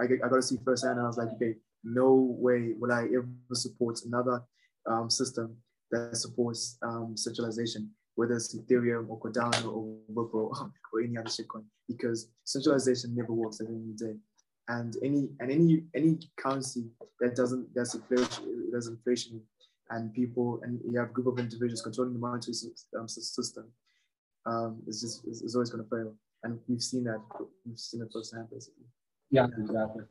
I, 0.00 0.04
I 0.04 0.28
got 0.28 0.36
to 0.36 0.42
see 0.42 0.58
firsthand, 0.64 0.96
and 0.98 1.02
I 1.02 1.08
was 1.08 1.18
like, 1.18 1.28
okay, 1.34 1.54
no 1.84 2.36
way 2.38 2.72
will 2.78 2.92
I 2.92 3.04
ever 3.16 3.28
support 3.52 3.98
another 4.06 4.42
um, 4.90 5.10
system 5.10 5.56
that 5.90 6.16
supports 6.16 6.78
um, 6.82 7.16
centralization, 7.16 7.90
whether 8.14 8.34
it's 8.34 8.56
Ethereum 8.56 9.08
or 9.08 9.20
Cardano 9.20 9.74
or 9.76 9.96
Ripple 10.08 10.72
or 10.92 11.00
any 11.00 11.18
other 11.18 11.28
shitcoin, 11.28 11.64
because 11.88 12.28
centralization 12.44 13.14
never 13.14 13.32
works 13.32 13.60
at 13.60 13.66
the 13.66 13.74
end 13.74 13.90
of 13.90 13.98
the 13.98 14.06
day. 14.06 14.18
And 14.68 14.96
any 15.02 15.28
and 15.40 15.50
any 15.50 15.82
any 15.96 16.18
currency 16.36 16.84
that 17.20 17.34
doesn't 17.34 17.74
that's 17.74 17.94
inflation 17.94 18.70
that's 18.72 18.86
inflation 18.86 19.42
and 19.90 20.14
people 20.14 20.60
and 20.62 20.80
you 20.88 20.96
have 21.00 21.10
a 21.10 21.12
group 21.12 21.26
of 21.26 21.40
individuals 21.40 21.82
controlling 21.82 22.12
the 22.12 22.20
monetary 22.20 22.54
um, 22.96 23.08
system, 23.08 23.64
um, 24.46 24.82
it's 24.86 25.00
just 25.00 25.24
it's, 25.26 25.42
it's 25.42 25.54
always 25.54 25.70
going 25.70 25.84
to 25.84 25.90
fail 25.90 26.12
and 26.44 26.58
we've 26.68 26.82
seen 26.82 27.04
that 27.04 27.20
we've 27.66 27.78
seen 27.78 28.02
it 28.02 28.08
firsthand 28.12 28.48
basically. 28.50 28.84
Yeah 29.30 29.46
exactly. 29.58 30.04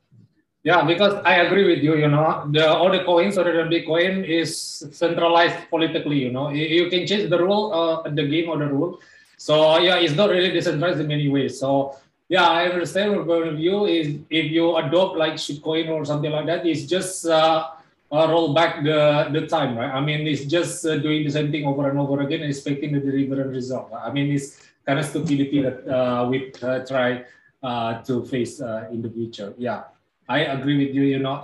Yeah 0.63 0.83
because 0.85 1.13
i 1.25 1.35
agree 1.45 1.65
with 1.65 1.79
you 1.83 1.95
you 1.95 2.07
know 2.07 2.47
the 2.51 2.67
all 2.67 2.91
the 2.91 3.03
coins 3.03 3.37
other 3.37 3.55
than 3.55 3.69
bitcoin 3.69 4.25
is 4.27 4.49
centralized 4.91 5.69
politically 5.69 6.19
you 6.19 6.31
know. 6.31 6.49
You 6.49 6.89
can 6.89 7.07
change 7.07 7.29
the 7.29 7.39
rule 7.39 7.73
uh, 7.73 8.09
the 8.09 8.27
game 8.27 8.49
or 8.49 8.57
the 8.57 8.67
rule. 8.67 8.99
So 9.37 9.77
yeah 9.79 9.97
it's 9.97 10.15
not 10.15 10.29
really 10.29 10.51
decentralized 10.51 10.99
in 10.99 11.07
many 11.07 11.29
ways. 11.29 11.59
So 11.59 11.95
yeah, 12.29 12.47
I 12.47 12.69
understand 12.69 13.13
your 13.13 13.25
point 13.25 13.47
of 13.47 13.55
view. 13.55 13.85
Is 13.87 14.19
if 14.29 14.51
you 14.51 14.77
adopt 14.77 15.17
like 15.17 15.33
shitcoin 15.33 15.89
or 15.89 16.05
something 16.05 16.31
like 16.31 16.45
that, 16.45 16.65
it's 16.65 16.85
just 16.85 17.25
uh, 17.25 17.69
uh, 18.11 18.27
roll 18.29 18.53
back 18.53 18.83
the 18.83 19.29
the 19.31 19.45
time, 19.47 19.77
right? 19.77 19.91
I 19.93 20.01
mean, 20.01 20.25
it's 20.25 20.45
just 20.45 20.85
uh, 20.85 20.97
doing 20.97 21.23
the 21.23 21.31
same 21.31 21.51
thing 21.51 21.65
over 21.65 21.89
and 21.89 21.99
over 21.99 22.21
again, 22.21 22.41
and 22.41 22.49
expecting 22.49 22.93
the 22.93 22.99
delivery 22.99 23.47
result. 23.47 23.93
I 23.93 24.11
mean, 24.11 24.31
it's 24.33 24.57
kind 24.85 24.99
of 24.99 25.05
stupidity 25.05 25.61
that 25.61 25.85
uh, 25.85 26.27
we 26.29 26.51
uh, 26.63 26.85
try 26.85 27.23
uh, 27.61 28.01
to 28.03 28.25
face 28.25 28.61
uh, 28.61 28.89
in 28.91 29.01
the 29.01 29.09
future. 29.09 29.53
Yeah, 29.57 29.83
I 30.27 30.49
agree 30.49 30.77
with 30.85 30.95
you. 30.95 31.03
You 31.03 31.19
know, 31.19 31.43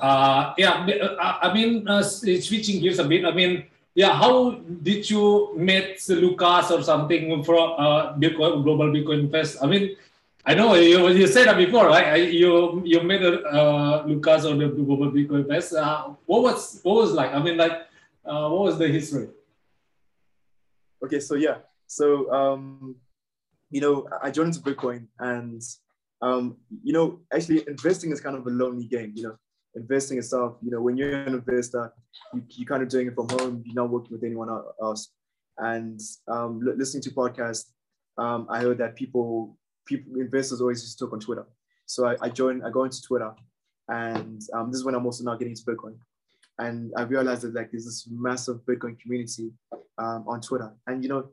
yeah, 0.58 0.86
I 1.22 1.54
mean, 1.54 1.86
switching 2.02 2.82
gears 2.82 3.00
a 3.00 3.06
bit. 3.06 3.26
I 3.26 3.32
mean, 3.32 3.66
yeah, 3.94 4.18
how 4.18 4.58
did 4.82 5.08
you 5.10 5.54
meet 5.56 6.02
Lucas 6.10 6.72
or 6.72 6.82
something 6.82 7.44
from 7.44 7.78
Bitcoin, 8.18 8.64
Global 8.66 8.90
Bitcoin 8.90 9.30
Fest? 9.30 9.62
I 9.62 9.68
mean, 9.68 9.96
I 10.46 10.54
know 10.54 10.76
you, 10.76 11.08
you 11.10 11.26
said 11.26 11.48
that 11.48 11.58
before, 11.58 11.88
right? 11.88 12.32
You 12.32 12.84
you 12.86 13.02
met 13.02 13.24
uh, 13.24 14.04
Lucas 14.06 14.46
on 14.46 14.60
the 14.60 14.68
Bitcoin 14.68 15.48
Fest. 15.48 15.74
Uh, 15.74 16.14
what 16.28 16.44
was 16.44 16.80
what 16.84 16.96
was 16.98 17.12
like? 17.14 17.34
I 17.34 17.42
mean, 17.42 17.58
like, 17.58 17.72
uh, 18.24 18.48
what 18.50 18.62
was 18.62 18.78
the 18.78 18.88
history? 18.88 19.30
Okay, 21.04 21.20
so 21.20 21.34
yeah, 21.34 21.58
so 21.88 22.32
um, 22.32 22.96
you 23.72 23.82
know, 23.82 24.08
I 24.22 24.30
joined 24.30 24.54
into 24.54 24.62
Bitcoin, 24.62 25.08
and 25.20 25.62
um, 26.22 26.58
you 26.84 26.94
know, 26.94 27.22
actually, 27.34 27.64
investing 27.68 28.12
is 28.12 28.22
kind 28.22 28.38
of 28.38 28.46
a 28.46 28.52
lonely 28.52 28.86
game. 28.86 29.14
You 29.16 29.24
know, 29.24 29.36
investing 29.74 30.20
itself. 30.20 30.58
You 30.62 30.70
know, 30.70 30.82
when 30.82 30.96
you're 30.96 31.26
an 31.26 31.34
investor, 31.34 31.92
you 32.36 32.44
you 32.50 32.66
kind 32.68 32.84
of 32.84 32.90
doing 32.90 33.08
it 33.08 33.16
from 33.16 33.30
home. 33.30 33.64
You're 33.66 33.82
not 33.82 33.90
working 33.90 34.12
with 34.12 34.24
anyone 34.24 34.50
else. 34.80 35.10
And 35.58 36.00
um, 36.28 36.62
listening 36.62 37.02
to 37.04 37.12
podcasts, 37.12 37.72
um, 38.18 38.46
I 38.50 38.60
heard 38.60 38.78
that 38.78 38.96
people 38.96 39.58
people 39.86 40.20
investors 40.20 40.62
always 40.62 40.82
just 40.82 41.00
talk 41.00 41.14
on 41.14 41.20
Twitter. 41.20 41.46
So 41.86 42.08
I, 42.08 42.16
I 42.22 42.30
joined, 42.30 42.64
I 42.66 42.70
go 42.70 42.84
into 42.84 43.02
Twitter, 43.02 43.32
and 43.90 44.42
um, 44.54 44.72
this 44.72 44.80
is 44.80 44.86
when 44.86 44.96
I'm 44.96 45.06
also 45.06 45.24
now 45.24 45.36
getting 45.36 45.54
into 45.54 45.64
Bitcoin. 45.64 45.96
And 46.58 46.92
I 46.98 47.04
realized 47.04 47.44
that 47.44 47.54
like 47.54 47.72
there's 47.72 47.86
this 47.86 48.08
massive 48.10 48.58
Bitcoin 48.68 49.00
community 49.00 49.52
um, 49.98 50.26
on 50.28 50.42
Twitter. 50.42 50.74
And 50.88 51.04
you 51.04 51.10
know, 51.10 51.30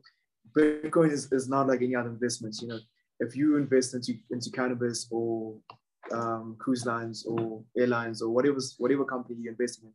Bitcoin 0.55 1.11
is, 1.11 1.31
is 1.31 1.49
not 1.49 1.67
like 1.67 1.81
any 1.81 1.95
other 1.95 2.09
investments. 2.09 2.61
You 2.61 2.67
know, 2.67 2.79
if 3.19 3.35
you 3.35 3.57
invest 3.57 3.93
into 3.93 4.13
into 4.31 4.51
cannabis 4.51 5.07
or 5.09 5.55
um, 6.11 6.55
cruise 6.59 6.85
lines 6.85 7.25
or 7.25 7.63
airlines 7.77 8.21
or 8.21 8.29
whatever 8.29 8.59
whatever 8.77 9.05
company 9.05 9.37
you're 9.41 9.53
investing 9.53 9.85
in, 9.85 9.93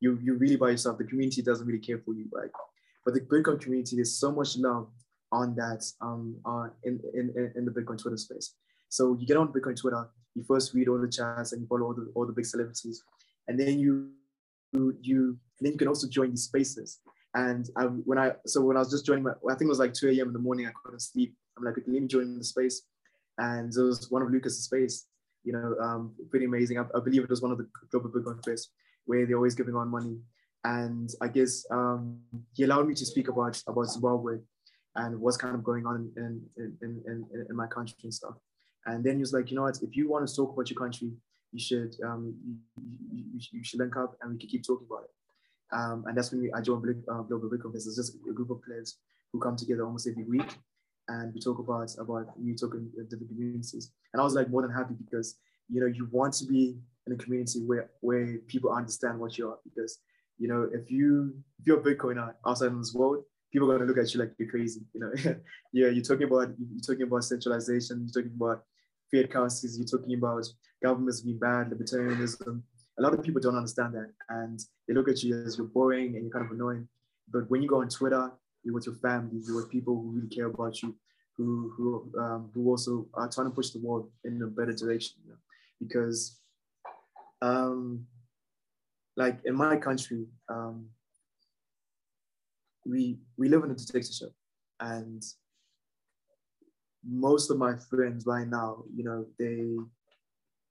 you 0.00 0.18
you 0.22 0.34
really 0.34 0.56
by 0.56 0.70
yourself. 0.70 0.98
The 0.98 1.04
community 1.04 1.42
doesn't 1.42 1.66
really 1.66 1.80
care 1.80 1.98
for 1.98 2.14
you, 2.14 2.26
right? 2.32 2.50
But 3.04 3.14
the 3.14 3.20
Bitcoin 3.20 3.60
community, 3.60 3.96
there's 3.96 4.18
so 4.18 4.32
much 4.32 4.56
love 4.58 4.88
on 5.32 5.54
that 5.56 5.84
um, 6.00 6.36
uh, 6.44 6.68
in, 6.84 7.00
in, 7.14 7.52
in 7.56 7.64
the 7.64 7.70
Bitcoin 7.70 8.00
Twitter 8.00 8.16
space. 8.16 8.54
So 8.88 9.16
you 9.18 9.26
get 9.26 9.36
on 9.36 9.52
Bitcoin 9.52 9.78
Twitter, 9.78 10.08
you 10.34 10.44
first 10.44 10.74
read 10.74 10.88
all 10.88 10.98
the 10.98 11.08
chats 11.08 11.52
and 11.52 11.62
you 11.62 11.66
follow 11.66 11.86
all 11.86 11.94
the, 11.94 12.10
all 12.14 12.26
the 12.26 12.32
big 12.32 12.46
celebrities. 12.46 13.02
And 13.48 13.58
then 13.58 13.78
you, 13.78 14.10
you, 14.72 15.38
then 15.60 15.72
you 15.72 15.78
can 15.78 15.88
also 15.88 16.08
join 16.08 16.30
these 16.30 16.44
spaces. 16.44 17.00
And 17.34 17.68
I, 17.76 17.84
when 17.84 18.18
I, 18.18 18.32
so 18.46 18.62
when 18.62 18.76
I 18.76 18.80
was 18.80 18.90
just 18.90 19.04
joining 19.04 19.24
my, 19.24 19.32
I 19.32 19.54
think 19.54 19.62
it 19.62 19.68
was 19.68 19.78
like 19.78 19.94
2 19.94 20.08
a.m. 20.08 20.28
in 20.28 20.32
the 20.32 20.38
morning, 20.38 20.66
I 20.66 20.72
couldn't 20.82 21.00
sleep. 21.00 21.34
I'm 21.56 21.64
like, 21.64 21.76
let 21.76 21.88
me 21.88 22.06
join 22.06 22.38
the 22.38 22.44
space. 22.44 22.82
And 23.38 23.72
it 23.74 23.80
was 23.80 24.10
one 24.10 24.22
of 24.22 24.30
Lucas's 24.30 24.64
space, 24.64 25.06
you 25.44 25.52
know, 25.52 25.76
um, 25.80 26.14
pretty 26.30 26.46
amazing. 26.46 26.78
I, 26.78 26.84
I, 26.94 27.00
believe 27.00 27.24
it 27.24 27.30
was 27.30 27.42
one 27.42 27.52
of 27.52 27.58
the 27.58 27.68
global 27.90 28.08
Bitcoin 28.10 28.38
space 28.42 28.70
where 29.04 29.26
they're 29.26 29.36
always 29.36 29.54
giving 29.54 29.74
on 29.74 29.88
money. 29.88 30.18
And 30.64 31.10
I 31.20 31.28
guess 31.28 31.64
um, 31.70 32.20
he 32.54 32.64
allowed 32.64 32.88
me 32.88 32.94
to 32.94 33.04
speak 33.04 33.28
about, 33.28 33.62
about 33.66 33.84
Zimbabwe 33.84 34.38
and 34.96 35.20
what's 35.20 35.36
kind 35.36 35.54
of 35.54 35.62
going 35.62 35.86
on 35.86 36.10
in, 36.16 36.42
in, 36.56 36.76
in, 36.82 37.02
in, 37.06 37.46
in 37.48 37.56
my 37.56 37.66
country 37.66 37.96
and 38.02 38.14
stuff. 38.14 38.34
And 38.86 39.04
then 39.04 39.14
he 39.14 39.20
was 39.20 39.32
like, 39.32 39.50
you 39.50 39.56
know 39.56 39.62
what, 39.62 39.78
if 39.82 39.96
you 39.96 40.08
want 40.08 40.26
to 40.26 40.34
talk 40.34 40.52
about 40.52 40.70
your 40.70 40.78
country, 40.78 41.12
you 41.52 41.60
should 41.60 41.96
um, 42.04 42.34
you, 42.44 42.56
you, 43.12 43.40
you, 43.52 43.64
should 43.64 43.80
link 43.80 43.96
up 43.96 44.16
and 44.20 44.32
we 44.32 44.38
can 44.38 44.48
keep 44.48 44.64
talking 44.64 44.86
about 44.88 45.04
it. 45.04 45.10
Um, 45.72 46.04
and 46.06 46.16
that's 46.16 46.30
when 46.30 46.42
we, 46.42 46.52
I 46.52 46.60
joined 46.60 47.04
uh, 47.08 47.22
Global 47.22 47.48
Bitcoin 47.48 47.72
Fest. 47.72 47.86
It's 47.86 47.96
just 47.96 48.16
a 48.28 48.32
group 48.32 48.50
of 48.50 48.62
players 48.62 48.96
who 49.32 49.40
come 49.40 49.56
together 49.56 49.84
almost 49.84 50.06
every 50.08 50.24
week 50.24 50.56
and 51.08 51.32
we 51.34 51.40
talk 51.40 51.58
about 51.58 51.94
about 51.98 52.38
new 52.38 52.56
token 52.56 52.90
different 53.08 53.28
communities. 53.28 53.92
And 54.12 54.20
I 54.20 54.24
was 54.24 54.34
like 54.34 54.50
more 54.50 54.62
than 54.62 54.70
happy 54.70 54.94
because 54.94 55.36
you 55.68 55.80
know 55.80 55.86
you 55.86 56.08
want 56.10 56.34
to 56.34 56.46
be 56.46 56.76
in 57.06 57.12
a 57.12 57.16
community 57.16 57.60
where 57.60 57.90
where 58.00 58.38
people 58.46 58.72
understand 58.72 59.18
what 59.18 59.38
you 59.38 59.48
are 59.48 59.58
because 59.64 59.98
you 60.38 60.48
know 60.48 60.68
if 60.72 60.90
you 60.90 61.34
if 61.58 61.66
you're 61.66 61.80
a 61.80 61.82
Bitcoiner 61.82 62.34
outside 62.46 62.68
in 62.68 62.78
this 62.78 62.94
world, 62.94 63.24
people 63.52 63.70
are 63.70 63.78
to 63.78 63.84
look 63.84 63.98
at 63.98 64.12
you 64.12 64.20
like 64.20 64.32
you're 64.38 64.50
crazy. 64.50 64.80
You 64.92 65.00
know, 65.00 65.12
yeah, 65.72 65.88
you're 65.88 66.04
talking 66.04 66.26
about 66.26 66.48
you're 66.58 66.80
talking 66.86 67.02
about 67.02 67.24
centralization, 67.24 68.06
you're 68.06 68.22
talking 68.22 68.36
about 68.36 68.64
fiat 69.12 69.30
currencies, 69.30 69.78
you're 69.78 69.86
talking 69.86 70.16
about 70.16 70.46
governments 70.82 71.20
being 71.20 71.38
bad, 71.38 71.70
libertarianism. 71.70 72.62
A 72.98 73.02
lot 73.02 73.14
of 73.14 73.22
people 73.22 73.40
don't 73.40 73.56
understand 73.56 73.94
that, 73.94 74.10
and 74.28 74.58
they 74.86 74.94
look 74.94 75.08
at 75.08 75.22
you 75.22 75.44
as 75.44 75.58
you're 75.58 75.66
boring 75.66 76.14
and 76.14 76.24
you're 76.24 76.32
kind 76.32 76.46
of 76.46 76.52
annoying. 76.52 76.88
But 77.30 77.50
when 77.50 77.62
you 77.62 77.68
go 77.68 77.80
on 77.80 77.88
Twitter, 77.88 78.30
you're 78.62 78.74
with 78.74 78.86
your 78.86 78.96
family, 78.96 79.40
you're 79.46 79.56
with 79.56 79.70
people 79.70 79.94
who 79.94 80.12
really 80.12 80.28
care 80.28 80.46
about 80.46 80.82
you, 80.82 80.94
who 81.36 81.72
who 81.76 82.10
um, 82.18 82.50
who 82.54 82.68
also 82.68 83.06
are 83.14 83.28
trying 83.28 83.48
to 83.48 83.54
push 83.54 83.70
the 83.70 83.80
world 83.80 84.10
in 84.24 84.42
a 84.42 84.46
better 84.46 84.72
direction. 84.72 85.16
You 85.24 85.32
know? 85.32 85.38
Because, 85.80 86.38
um, 87.42 88.06
like 89.16 89.38
in 89.44 89.54
my 89.54 89.76
country, 89.76 90.26
um, 90.48 90.88
we 92.88 93.18
we 93.36 93.48
live 93.48 93.64
in 93.64 93.70
a 93.70 93.74
dictatorship, 93.74 94.32
and 94.80 95.22
most 97.04 97.50
of 97.50 97.58
my 97.58 97.74
friends 97.90 98.26
right 98.26 98.46
now, 98.46 98.84
you 98.94 99.04
know, 99.04 99.26
they 99.38 99.76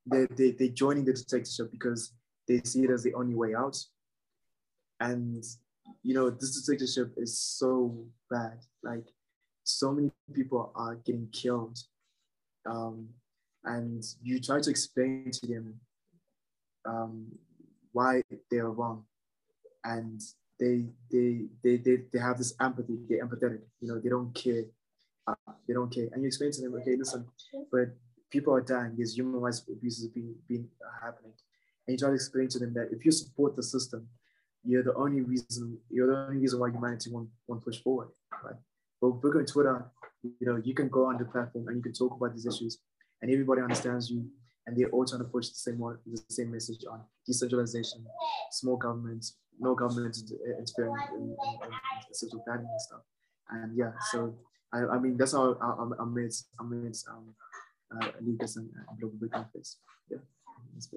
they 0.06 0.28
they 0.36 0.52
they 0.52 0.70
joining 0.70 1.06
the 1.06 1.14
dictatorship 1.14 1.72
because 1.72 2.14
they 2.48 2.62
see 2.64 2.84
it 2.84 2.90
as 2.90 3.04
the 3.04 3.14
only 3.14 3.36
way 3.36 3.56
out. 3.56 3.78
And 5.00 5.44
you 6.04 6.14
know, 6.14 6.30
this 6.30 6.62
dictatorship 6.62 7.14
is 7.18 7.40
so 7.40 8.06
bad. 8.30 8.60
Like 8.84 9.08
so 9.64 9.92
many 9.92 10.12
people 10.34 10.72
are 10.76 10.96
getting 10.96 11.28
killed. 11.32 11.78
Um, 12.66 13.10
and 13.64 14.04
you 14.22 14.40
try 14.40 14.60
to 14.62 14.70
explain 14.70 15.32
to 15.32 15.48
them 15.48 15.80
um, 16.86 17.28
why 17.92 18.22
they're 18.50 18.70
wrong. 18.70 19.06
And 19.84 20.22
they 20.60 20.86
they 21.12 21.46
they 21.64 21.78
they, 21.78 21.98
they 22.12 22.20
have 22.20 22.38
this 22.38 22.54
empathy 22.62 22.98
they're 23.10 23.26
empathetic 23.26 23.62
you 23.82 23.88
know 23.88 24.00
they 24.00 24.10
don't 24.10 24.34
care 24.34 24.64
uh, 25.28 25.34
they 25.68 25.74
don't 25.74 25.92
care. 25.92 26.08
And 26.12 26.22
you 26.22 26.28
explain 26.28 26.52
to 26.52 26.62
them 26.62 26.76
okay 26.76 26.96
listen 26.96 27.26
but 27.72 27.96
people 28.30 28.54
are 28.54 28.62
dying 28.62 28.94
there's 28.96 29.16
human 29.16 29.42
rights 29.42 29.64
abuses 29.72 30.08
being 30.08 30.36
being 30.48 30.68
happening. 31.04 31.34
And 31.88 31.94
you 31.94 31.98
try 31.98 32.10
to 32.10 32.16
explain 32.16 32.48
to 32.50 32.60
them 32.60 32.74
that 32.74 32.90
if 32.92 33.06
you 33.06 33.12
support 33.12 33.56
the 33.56 33.64
system 33.64 34.08
you're 34.64 34.84
the 34.84 34.96
only 34.96 35.22
reason 35.22 35.78
you're 35.90 36.08
the 36.08 36.18
only 36.18 36.38
reason 36.38 36.60
why 36.60 36.70
humanity 36.70 37.12
won't, 37.12 37.30
won't 37.48 37.64
push 37.64 37.82
forward 37.82 38.10
right? 38.44 38.56
But 39.02 39.24
we're 39.24 39.40
on 39.40 39.46
twitter 39.46 39.86
you 40.24 40.48
know 40.48 40.62
you 40.64 40.74
can 40.74 40.90
go 40.90 41.06
on 41.06 41.18
the 41.18 41.26
platform 41.26 41.68
and 41.68 41.78
you 41.78 41.84
can 41.84 41.94
talk 41.94 42.16
about 42.16 42.34
these 42.34 42.48
issues 42.48 42.80
and 43.22 43.32
everybody 43.32 43.62
understands 43.62 44.10
you 44.10 44.26
and 44.68 44.76
they're 44.76 44.90
all 44.90 45.06
trying 45.06 45.22
to 45.22 45.28
push 45.28 45.50
the 45.50 45.56
same 45.56 45.80
one, 45.80 45.98
the 46.06 46.22
same 46.30 46.52
message 46.52 46.84
on 46.90 47.02
decentralization, 47.26 48.06
small 48.52 48.78
governments, 48.78 49.38
no 49.60 49.76
government 49.76 50.18
interfering 50.18 50.96
in, 51.16 51.22
in, 51.22 51.72
social 52.12 52.42
planning 52.46 52.68
and 52.70 52.82
stuff. 52.82 53.02
And 53.50 53.78
yeah, 53.78 53.92
so 54.12 54.36
I, 54.74 54.96
I 54.96 55.00
mean 55.00 55.18
that's 55.18 55.34
how 55.34 55.58
I, 55.62 56.02
I, 56.02 56.06
made 56.06 56.34
I 56.60 56.64
made 56.64 56.96
um, 57.10 57.36
uh, 57.96 58.12
Lucas 58.22 58.58
and, 58.58 58.70
Global 59.00 59.48
Fest. 59.54 59.78
Yeah. 60.10 60.18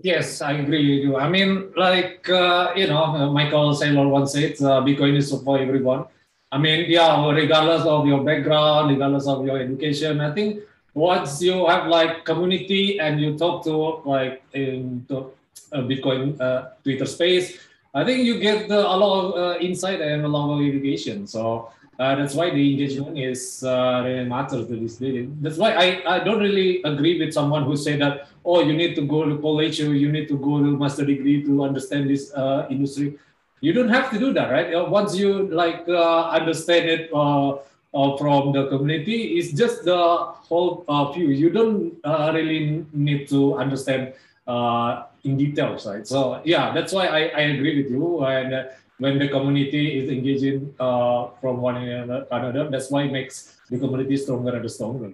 Yes, 0.03 0.43
I 0.43 0.53
agree 0.53 0.97
with 0.97 1.05
you. 1.05 1.17
I 1.17 1.29
mean, 1.29 1.73
like 1.77 2.29
uh, 2.29 2.73
you 2.75 2.89
know, 2.89 3.05
uh, 3.05 3.31
Michael 3.31 3.75
Saylor 3.75 4.09
once 4.11 4.33
said, 4.33 4.55
uh, 4.61 4.83
"Bitcoin 4.83 5.17
is 5.17 5.31
for 5.31 5.59
everyone." 5.59 6.07
I 6.51 6.59
mean, 6.59 6.87
yeah, 6.89 7.29
regardless 7.31 7.85
of 7.85 8.07
your 8.07 8.25
background, 8.25 8.91
regardless 8.91 9.27
of 9.29 9.45
your 9.45 9.59
education, 9.59 10.21
I 10.21 10.33
think 10.33 10.65
once 10.95 11.41
you 11.43 11.67
have 11.67 11.87
like 11.87 12.25
community 12.25 12.99
and 12.99 13.21
you 13.21 13.37
talk 13.37 13.63
to 13.65 14.03
like 14.05 14.43
in 14.53 15.05
the 15.09 15.31
uh, 15.73 15.85
Bitcoin 15.85 16.41
uh, 16.41 16.71
Twitter 16.83 17.07
space, 17.07 17.59
I 17.95 18.05
think 18.05 18.25
you 18.25 18.39
get 18.39 18.69
the, 18.69 18.81
a 18.81 18.97
lot 18.97 19.25
of 19.25 19.35
uh, 19.37 19.59
insight 19.59 20.01
and 20.01 20.25
a 20.25 20.29
lot 20.29 20.55
of 20.55 20.61
education. 20.61 21.27
So 21.27 21.71
uh, 21.99 22.15
that's 22.15 22.35
why 22.35 22.51
the 22.51 22.71
engagement 22.71 23.19
is 23.19 23.65
uh, 23.65 24.03
really 24.05 24.25
matters 24.25 24.69
to 24.69 24.77
this 24.77 24.97
day. 24.97 25.29
That's 25.41 25.57
why 25.57 25.73
I, 25.73 26.17
I 26.17 26.25
don't 26.25 26.39
really 26.39 26.83
agree 26.83 27.19
with 27.19 27.33
someone 27.33 27.65
who 27.65 27.77
say 27.77 27.97
that 27.97 28.29
oh 28.45 28.63
you 28.63 28.73
need 28.75 28.95
to 28.97 29.03
go 29.03 29.25
to 29.25 29.39
college 29.39 29.81
or 29.81 29.95
you 29.95 30.13
need 30.13 30.29
to 30.29 30.39
go 30.39 30.59
to 30.59 30.77
master 30.77 31.05
degree 31.05 31.43
to 31.45 31.65
understand 31.65 32.09
this 32.11 32.33
uh, 32.35 32.67
industry. 32.71 33.19
You 33.61 33.73
don't 33.73 33.89
have 33.89 34.11
to 34.13 34.19
do 34.19 34.33
that, 34.35 34.53
right? 34.53 34.89
Once 34.89 35.17
you 35.17 35.49
like 35.49 35.89
understand 35.89 36.89
it 36.89 37.11
uh, 37.13 38.17
from 38.19 38.53
the 38.53 38.69
community 38.69 39.39
it's 39.39 39.53
just 39.53 39.85
the 39.85 39.97
whole 39.97 40.85
uh, 40.89 41.11
view. 41.13 41.29
You 41.29 41.51
don't 41.51 41.97
uh, 42.05 42.31
really 42.35 42.85
need 42.93 43.29
to 43.31 43.57
understand 43.57 44.13
uh, 44.49 45.05
in 45.25 45.37
details, 45.37 45.87
right? 45.87 46.07
So 46.07 46.41
yeah, 46.45 46.73
that's 46.73 46.93
why 46.93 47.07
I, 47.07 47.21
I 47.29 47.41
agree 47.55 47.83
with 47.83 47.93
you. 47.93 48.25
And 48.25 48.55
uh, 48.55 48.65
when 48.99 49.19
the 49.19 49.29
community 49.29 50.01
is 50.01 50.11
engaging 50.11 50.75
uh, 50.81 51.29
from 51.41 51.59
one 51.61 51.77
another, 51.77 52.69
that's 52.71 52.91
why 52.91 53.05
it 53.05 53.13
makes 53.13 53.57
the 53.71 53.79
community 53.79 54.17
stronger 54.17 54.57
and 54.57 54.71
stronger. 54.71 55.13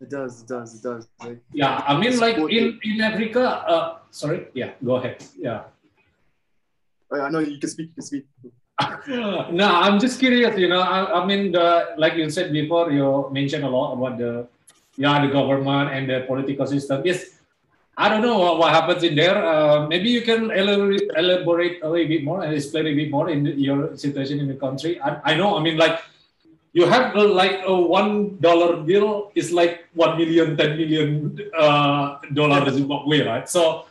It 0.00 0.08
does, 0.08 0.42
it 0.42 0.48
does, 0.48 0.74
it 0.74 0.82
does. 0.82 1.08
Like, 1.20 1.38
yeah, 1.52 1.84
I 1.86 1.96
mean, 1.98 2.18
like 2.18 2.36
in, 2.36 2.80
in 2.82 3.00
Africa, 3.02 3.44
uh, 3.68 3.98
sorry, 4.10 4.48
yeah, 4.54 4.72
go 4.82 4.96
ahead. 4.96 5.22
Yeah. 5.38 5.64
I 7.12 7.28
know 7.28 7.40
you 7.40 7.58
can 7.58 7.68
speak, 7.68 7.88
you 7.88 7.94
can 7.94 8.02
speak. 8.02 8.26
no, 9.52 9.68
I'm 9.68 10.00
just 10.00 10.18
curious, 10.18 10.56
you 10.56 10.68
know, 10.68 10.80
I, 10.80 11.20
I 11.20 11.26
mean, 11.26 11.52
the, 11.52 11.94
like 11.98 12.14
you 12.14 12.30
said 12.30 12.50
before, 12.50 12.90
you 12.90 13.28
mentioned 13.30 13.64
a 13.64 13.68
lot 13.68 13.92
about 13.92 14.16
the, 14.16 14.48
yeah, 14.96 15.20
the 15.24 15.30
government 15.30 15.90
and 15.90 16.08
the 16.08 16.24
political 16.26 16.66
system. 16.66 17.02
Yes, 17.04 17.39
I 18.02 18.08
don't 18.08 18.24
know 18.26 18.38
what, 18.44 18.54
what 18.60 18.70
happens 18.72 19.02
in 19.08 19.14
there. 19.22 19.36
Uh, 19.36 19.86
maybe 19.92 20.08
you 20.16 20.22
can 20.22 20.50
elaborate, 20.60 21.10
elaborate 21.22 21.74
a 21.84 21.88
little 21.92 22.08
bit 22.08 22.24
more 22.24 22.40
and 22.42 22.50
explain 22.58 22.86
a 22.88 22.94
bit 23.00 23.10
more 23.16 23.28
in 23.28 23.44
your 23.68 23.94
situation 24.04 24.40
in 24.40 24.48
the 24.52 24.58
country. 24.64 24.92
I, 25.06 25.10
I 25.30 25.32
know, 25.40 25.50
I 25.58 25.60
mean, 25.66 25.76
like, 25.76 26.00
you 26.72 26.86
have 26.86 27.16
uh, 27.16 27.28
like 27.28 27.60
a 27.66 27.74
one 27.74 28.38
dollar 28.38 28.80
bill 28.88 29.32
is 29.34 29.50
like 29.52 29.84
one 29.92 30.16
million, 30.16 30.56
ten 30.56 30.78
million 30.78 31.36
uh, 31.52 32.18
dollars 32.32 32.74
Zimbabwe, 32.78 33.26
right? 33.26 33.46
So 33.48 33.86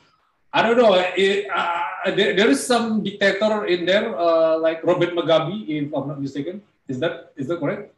I 0.53 0.63
don't 0.63 0.79
know. 0.81 0.95
It, 0.95 1.45
uh, 1.51 2.15
there, 2.17 2.31
there 2.39 2.49
is 2.49 2.65
some 2.65 3.03
dictator 3.03 3.65
in 3.65 3.85
there, 3.85 4.17
uh, 4.17 4.57
like 4.57 4.79
Robert 4.83 5.11
Mugabe, 5.13 5.67
if 5.67 5.93
I'm 5.93 6.07
not 6.07 6.21
mistaken. 6.21 6.63
Is 6.87 6.97
that 7.03 7.33
is 7.35 7.51
that 7.51 7.59
correct? 7.59 7.93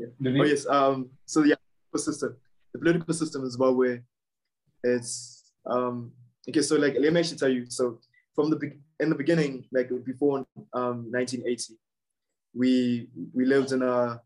Yeah. 0.00 0.08
Oh 0.40 0.48
yes. 0.48 0.64
Um. 0.66 1.12
So 1.26 1.44
yeah, 1.44 1.60
the 1.92 2.00
system, 2.00 2.34
the 2.72 2.78
political 2.80 3.12
system 3.12 3.44
in 3.44 3.50
Zimbabwe, 3.52 4.00
it's 4.82 5.52
um. 5.66 6.12
Okay, 6.48 6.62
so 6.62 6.76
like 6.76 6.96
let 6.98 7.12
me 7.12 7.20
actually 7.20 7.38
tell 7.38 7.48
you. 7.48 7.66
So 7.68 7.98
from 8.34 8.50
the 8.50 8.72
in 8.98 9.10
the 9.10 9.14
beginning, 9.14 9.64
like 9.72 9.90
before 10.04 10.46
um 10.72 11.10
1980, 11.10 11.74
we 12.54 13.08
we 13.34 13.44
lived 13.44 13.72
in 13.72 13.82
a 13.82 14.20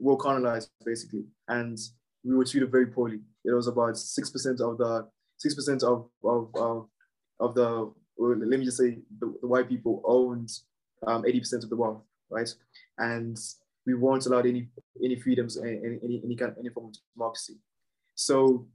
well 0.00 0.16
colonized 0.16 0.70
basically, 0.84 1.24
and 1.48 1.78
we 2.24 2.34
were 2.34 2.44
treated 2.44 2.70
very 2.70 2.86
poorly. 2.86 3.20
It 3.44 3.52
was 3.52 3.66
about 3.66 3.96
six 3.96 4.30
percent 4.30 4.60
of 4.60 4.78
the 4.78 5.08
six 5.36 5.54
percent 5.54 5.82
of 5.82 6.08
of, 6.24 6.50
of 6.54 6.88
of 7.40 7.54
the 7.54 7.92
let 8.18 8.58
me 8.58 8.64
just 8.64 8.76
say 8.78 8.98
the, 9.18 9.34
the 9.40 9.48
white 9.48 9.68
people 9.68 10.02
owned 10.04 10.50
um, 11.06 11.22
80% 11.22 11.64
of 11.64 11.70
the 11.70 11.76
wealth, 11.76 12.02
right? 12.30 12.48
And 12.98 13.36
we 13.86 13.94
weren't 13.94 14.26
allowed 14.26 14.46
any 14.46 14.68
any 15.02 15.16
freedoms, 15.16 15.58
any 15.58 15.78
any, 16.02 16.22
any 16.24 16.36
kind 16.36 16.54
any 16.58 16.68
form 16.68 16.86
of 16.86 16.94
democracy. 17.14 17.54
So 18.14 18.68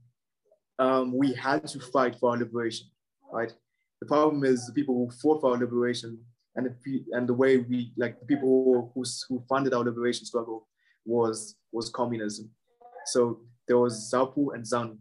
um, 0.78 1.16
we 1.16 1.32
had 1.32 1.66
to 1.68 1.80
fight 1.80 2.16
for 2.18 2.30
our 2.30 2.38
liberation, 2.38 2.86
right? 3.32 3.52
The 4.00 4.06
problem 4.06 4.44
is 4.44 4.66
the 4.66 4.72
people 4.72 4.94
who 4.94 5.10
fought 5.10 5.40
for 5.40 5.52
our 5.52 5.58
liberation 5.58 6.18
and 6.54 6.66
the, 6.66 7.04
and 7.12 7.28
the 7.28 7.34
way 7.34 7.58
we 7.58 7.92
like 7.96 8.18
the 8.20 8.26
people 8.26 8.92
who, 8.94 9.04
who 9.28 9.44
funded 9.48 9.74
our 9.74 9.84
liberation 9.84 10.24
struggle 10.24 10.68
was 11.04 11.56
was 11.72 11.88
communism. 11.90 12.50
So 13.06 13.40
there 13.66 13.78
was 13.78 14.10
ZAPU 14.12 14.54
and 14.54 14.64
ZANU. 14.64 14.98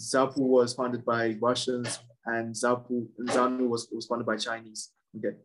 ZAPU 0.00 0.38
was 0.38 0.74
funded 0.74 1.04
by 1.04 1.36
Russians 1.40 1.98
and 2.26 2.54
ZAPU 2.54 3.06
and 3.18 3.28
ZANU 3.28 3.68
was, 3.68 3.88
was 3.92 4.06
funded 4.06 4.26
by 4.26 4.36
Chinese. 4.36 4.90
Okay. 5.16 5.36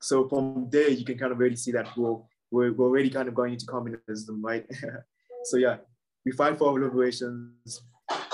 So 0.00 0.28
from 0.28 0.68
there 0.70 0.88
you 0.88 1.04
can 1.04 1.18
kind 1.18 1.32
of 1.32 1.38
already 1.38 1.56
see 1.56 1.72
that 1.72 1.96
we're, 1.96 2.16
we're, 2.50 2.72
we're 2.72 2.86
already 2.86 3.10
kind 3.10 3.28
of 3.28 3.34
going 3.34 3.52
into 3.52 3.66
communism, 3.66 4.42
right? 4.42 4.66
so 5.44 5.56
yeah, 5.56 5.76
we 6.24 6.32
fight 6.32 6.58
for 6.58 6.68
our 6.68 6.80
liberations. 6.80 7.82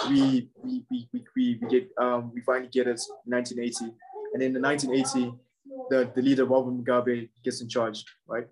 We 0.08 0.48
we, 0.62 0.84
we, 0.90 1.08
we, 1.12 1.24
we, 1.36 1.68
get 1.68 1.90
um, 1.98 2.32
we 2.34 2.40
finally 2.42 2.68
get 2.68 2.86
it 2.86 3.00
in 3.26 3.32
1980. 3.32 3.94
And 4.34 4.42
in 4.42 4.52
the 4.52 4.60
1980, 4.60 5.32
the, 5.90 6.10
the 6.14 6.22
leader, 6.22 6.44
Robert 6.44 6.72
Mugabe, 6.72 7.28
gets 7.44 7.60
in 7.62 7.68
charge, 7.68 8.04
right? 8.26 8.46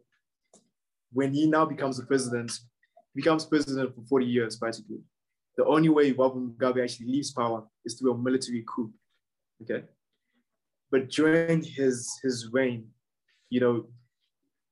When 1.12 1.32
he 1.32 1.46
now 1.46 1.64
becomes 1.64 1.98
the 1.98 2.06
president, 2.06 2.52
becomes 3.14 3.44
president 3.44 3.94
for 3.94 4.02
40 4.02 4.26
years, 4.26 4.56
basically. 4.56 4.98
The 5.56 5.64
only 5.64 5.88
way 5.88 6.12
Robert 6.12 6.38
Mugabe 6.38 6.82
actually 6.82 7.06
leaves 7.06 7.32
power 7.32 7.64
is 7.84 7.94
through 7.98 8.12
a 8.12 8.18
military 8.18 8.64
coup, 8.66 8.92
okay? 9.62 9.84
But 10.90 11.10
during 11.10 11.62
his, 11.62 12.10
his 12.22 12.48
reign, 12.52 12.88
you 13.50 13.60
know, 13.60 13.86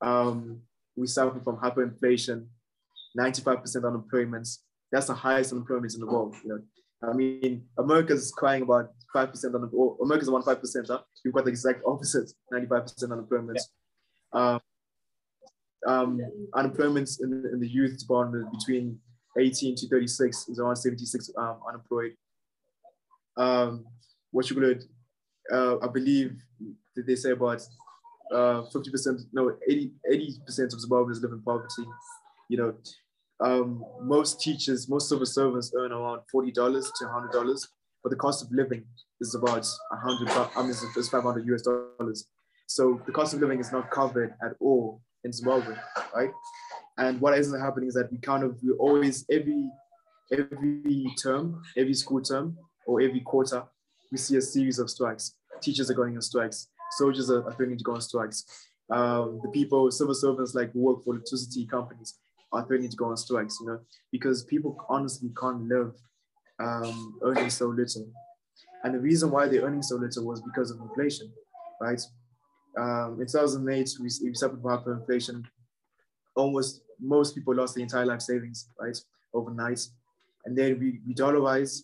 um, 0.00 0.60
we 0.96 1.06
suffer 1.06 1.40
from 1.40 1.56
hyperinflation, 1.56 2.46
95% 3.18 3.86
unemployment. 3.86 4.48
That's 4.92 5.06
the 5.06 5.14
highest 5.14 5.52
unemployment 5.52 5.94
in 5.94 6.00
the 6.00 6.06
world, 6.06 6.36
you 6.42 6.50
know. 6.50 6.60
I 7.08 7.12
mean, 7.12 7.64
America's 7.78 8.32
crying 8.32 8.62
about 8.62 8.90
5% 9.14 9.54
on 9.54 9.60
the, 9.60 9.96
America's 10.02 10.28
on 10.28 10.42
5%. 10.42 10.86
Huh? 10.88 11.00
We've 11.24 11.34
got 11.34 11.44
the 11.44 11.50
exact 11.50 11.82
opposite, 11.86 12.30
95% 12.52 13.12
unemployment. 13.12 13.60
Yeah. 14.34 14.40
Um, 14.40 14.60
um, 15.86 16.20
unemployment 16.54 17.10
in, 17.20 17.44
in 17.52 17.60
the 17.60 17.68
youth 17.68 17.98
department 17.98 18.50
between 18.50 18.98
18 19.38 19.76
to 19.76 19.88
36 19.88 20.48
is 20.48 20.58
around 20.58 20.76
76 20.76 21.30
um, 21.36 21.58
unemployed. 21.68 22.12
Um, 23.36 23.84
what 24.30 24.48
you 24.48 24.56
could, 24.56 24.84
uh, 25.52 25.78
I 25.80 25.88
believe, 25.88 26.36
did 26.94 27.06
they 27.06 27.16
say 27.16 27.30
about 27.32 27.62
uh, 28.32 28.62
50%, 28.72 29.20
no, 29.32 29.56
80, 29.68 29.92
80% 30.10 30.72
of 30.72 30.80
Zimbabweans 30.80 31.22
live 31.22 31.32
in 31.32 31.42
poverty. 31.42 31.84
You 32.48 32.58
know, 32.58 32.74
um, 33.40 33.84
most 34.02 34.40
teachers, 34.40 34.88
most 34.88 35.08
civil 35.08 35.26
servants 35.26 35.72
earn 35.76 35.92
around 35.92 36.20
$40 36.34 36.52
to 36.54 37.04
$100, 37.04 37.68
but 38.02 38.10
the 38.10 38.16
cost 38.16 38.44
of 38.44 38.52
living 38.52 38.84
is 39.20 39.34
about 39.34 39.66
100, 39.90 40.28
I 40.56 40.62
mean, 40.62 40.70
it's 40.70 41.08
500 41.08 41.46
US 41.46 41.62
dollars. 41.62 42.26
So 42.66 43.00
the 43.06 43.12
cost 43.12 43.34
of 43.34 43.40
living 43.40 43.60
is 43.60 43.72
not 43.72 43.90
covered 43.90 44.34
at 44.42 44.52
all 44.60 45.00
in 45.24 45.32
Zimbabwe, 45.32 45.74
right? 46.14 46.30
And 46.96 47.20
what 47.20 47.36
isn't 47.36 47.60
happening 47.60 47.88
is 47.88 47.94
that 47.94 48.10
we 48.10 48.18
kind 48.18 48.44
of, 48.44 48.58
we 48.62 48.70
always, 48.72 49.24
every, 49.30 49.68
every 50.32 51.06
term, 51.22 51.62
every 51.76 51.94
school 51.94 52.20
term, 52.22 52.56
or 52.86 53.00
every 53.00 53.20
quarter, 53.20 53.64
we 54.12 54.18
see 54.18 54.36
a 54.36 54.40
series 54.40 54.78
of 54.78 54.88
strikes. 54.90 55.34
Teachers 55.60 55.90
are 55.90 55.94
going 55.94 56.14
on 56.14 56.22
strikes. 56.22 56.68
Soldiers 56.92 57.30
are, 57.30 57.44
are 57.44 57.52
threatening 57.52 57.78
to 57.78 57.84
go 57.84 57.94
on 57.94 58.00
strikes. 58.00 58.44
Um, 58.90 59.40
the 59.42 59.48
people, 59.48 59.90
civil 59.90 60.14
servants 60.14 60.54
like 60.54 60.74
work 60.74 61.02
for 61.02 61.14
electricity 61.14 61.66
companies, 61.66 62.14
are 62.54 62.66
threatening 62.66 62.90
to 62.90 62.96
go 62.96 63.06
on 63.06 63.16
strikes, 63.16 63.58
you 63.60 63.66
know, 63.66 63.80
because 64.12 64.44
people 64.44 64.76
honestly 64.88 65.30
can't 65.38 65.68
live 65.68 65.92
um, 66.60 67.18
earning 67.22 67.50
so 67.50 67.66
little. 67.66 68.06
And 68.84 68.94
the 68.94 69.00
reason 69.00 69.30
why 69.30 69.48
they're 69.48 69.62
earning 69.62 69.82
so 69.82 69.96
little 69.96 70.24
was 70.24 70.40
because 70.42 70.70
of 70.70 70.80
inflation, 70.80 71.32
right? 71.80 72.00
Um, 72.78 73.18
in 73.20 73.26
2008, 73.26 73.90
we, 74.00 74.10
we 74.22 74.34
suffered 74.34 74.60
from 74.60 74.70
hyperinflation. 74.70 75.44
Almost 76.36 76.82
most 77.00 77.34
people 77.34 77.54
lost 77.54 77.74
their 77.74 77.82
entire 77.82 78.06
life 78.06 78.22
savings, 78.22 78.68
right, 78.78 78.96
overnight. 79.32 79.86
And 80.44 80.56
then 80.56 80.78
we, 80.78 81.00
we 81.06 81.14
dollarize, 81.14 81.82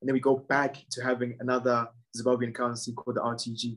and 0.00 0.08
then 0.08 0.14
we 0.14 0.20
go 0.20 0.36
back 0.36 0.76
to 0.90 1.02
having 1.02 1.36
another 1.40 1.88
Zimbabwean 2.16 2.54
currency 2.54 2.92
called 2.92 3.16
the 3.16 3.20
RTG. 3.20 3.76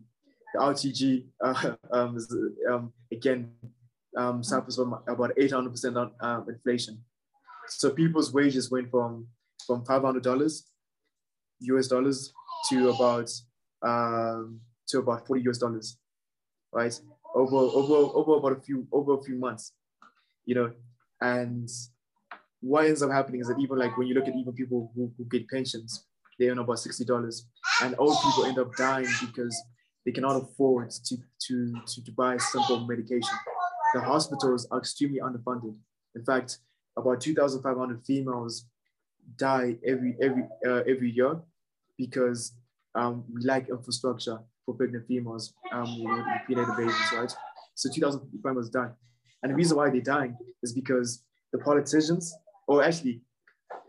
The 0.54 0.60
RTG, 0.60 1.26
uh, 1.44 1.76
um, 1.92 2.18
is, 2.18 2.36
um, 2.70 2.92
again, 3.12 3.52
um, 4.18 4.44
suffers 4.44 4.76
from 4.76 4.94
about 5.08 5.36
800% 5.36 5.96
on 5.98 6.12
um, 6.22 6.46
inflation. 6.50 7.04
So 7.68 7.90
people's 7.92 8.34
wages 8.34 8.72
went 8.72 8.90
from 8.92 9.28
from 9.66 9.84
$500 9.84 10.62
US 11.62 11.88
dollars 11.88 12.34
to 12.70 12.90
about 12.90 13.30
um, 13.82 14.60
to 14.88 15.00
about 15.00 15.28
40 15.28 15.50
US 15.50 15.58
dollars, 15.58 15.98
right? 16.72 17.00
Over 17.34 17.56
over 17.56 17.94
over 18.14 18.38
about 18.38 18.60
a 18.60 18.62
few 18.62 18.88
over 18.92 19.14
a 19.14 19.24
few 19.24 19.36
months, 19.36 19.74
you 20.46 20.56
know. 20.56 20.72
And 21.22 21.70
what 22.62 22.86
ends 22.86 23.02
up 23.02 23.12
happening 23.12 23.42
is 23.42 23.48
that 23.48 23.60
even 23.60 23.78
like 23.78 23.98
when 23.98 24.08
you 24.08 24.14
look 24.14 24.28
at 24.28 24.36
even 24.36 24.54
people 24.54 24.92
who, 24.96 25.12
who 25.18 25.26
get 25.26 25.48
pensions, 25.48 26.06
they 26.38 26.50
earn 26.50 26.60
about 26.60 26.78
$60, 26.78 27.42
and 27.84 27.96
old 27.98 28.18
people 28.24 28.46
end 28.46 28.60
up 28.60 28.76
dying 28.76 29.08
because 29.22 29.56
they 30.06 30.12
cannot 30.12 30.36
afford 30.42 30.92
to 30.92 31.18
to 31.48 31.74
to, 31.88 32.04
to 32.04 32.12
buy 32.12 32.38
simple 32.38 32.86
medication 32.86 33.38
the 33.96 34.02
hospitals 34.02 34.68
are 34.72 34.80
extremely 34.80 35.22
underfunded. 35.22 35.74
In 36.16 36.26
fact, 36.26 36.58
about 36.98 37.22
2,500 37.22 38.06
females 38.06 38.66
die 39.38 39.78
every 39.88 40.16
every 40.22 40.44
uh, 40.68 40.82
every 40.94 41.12
year 41.12 41.40
because 41.98 42.54
um, 42.94 43.24
we 43.34 43.42
lack 43.44 43.70
infrastructure 43.70 44.38
for 44.66 44.76
pregnant 44.76 45.08
females 45.08 45.54
um, 45.72 46.04
with 46.04 46.26
prenatal 46.46 46.76
babies, 46.76 47.12
right? 47.14 47.34
So 47.74 47.90
2,000 47.90 48.22
females 48.44 48.70
die. 48.70 48.92
And 49.42 49.52
the 49.52 49.56
reason 49.56 49.78
why 49.78 49.90
they're 49.90 50.02
dying 50.02 50.36
is 50.62 50.74
because 50.74 51.24
the 51.54 51.60
politicians, 51.60 52.36
or 52.68 52.84
actually, 52.84 53.22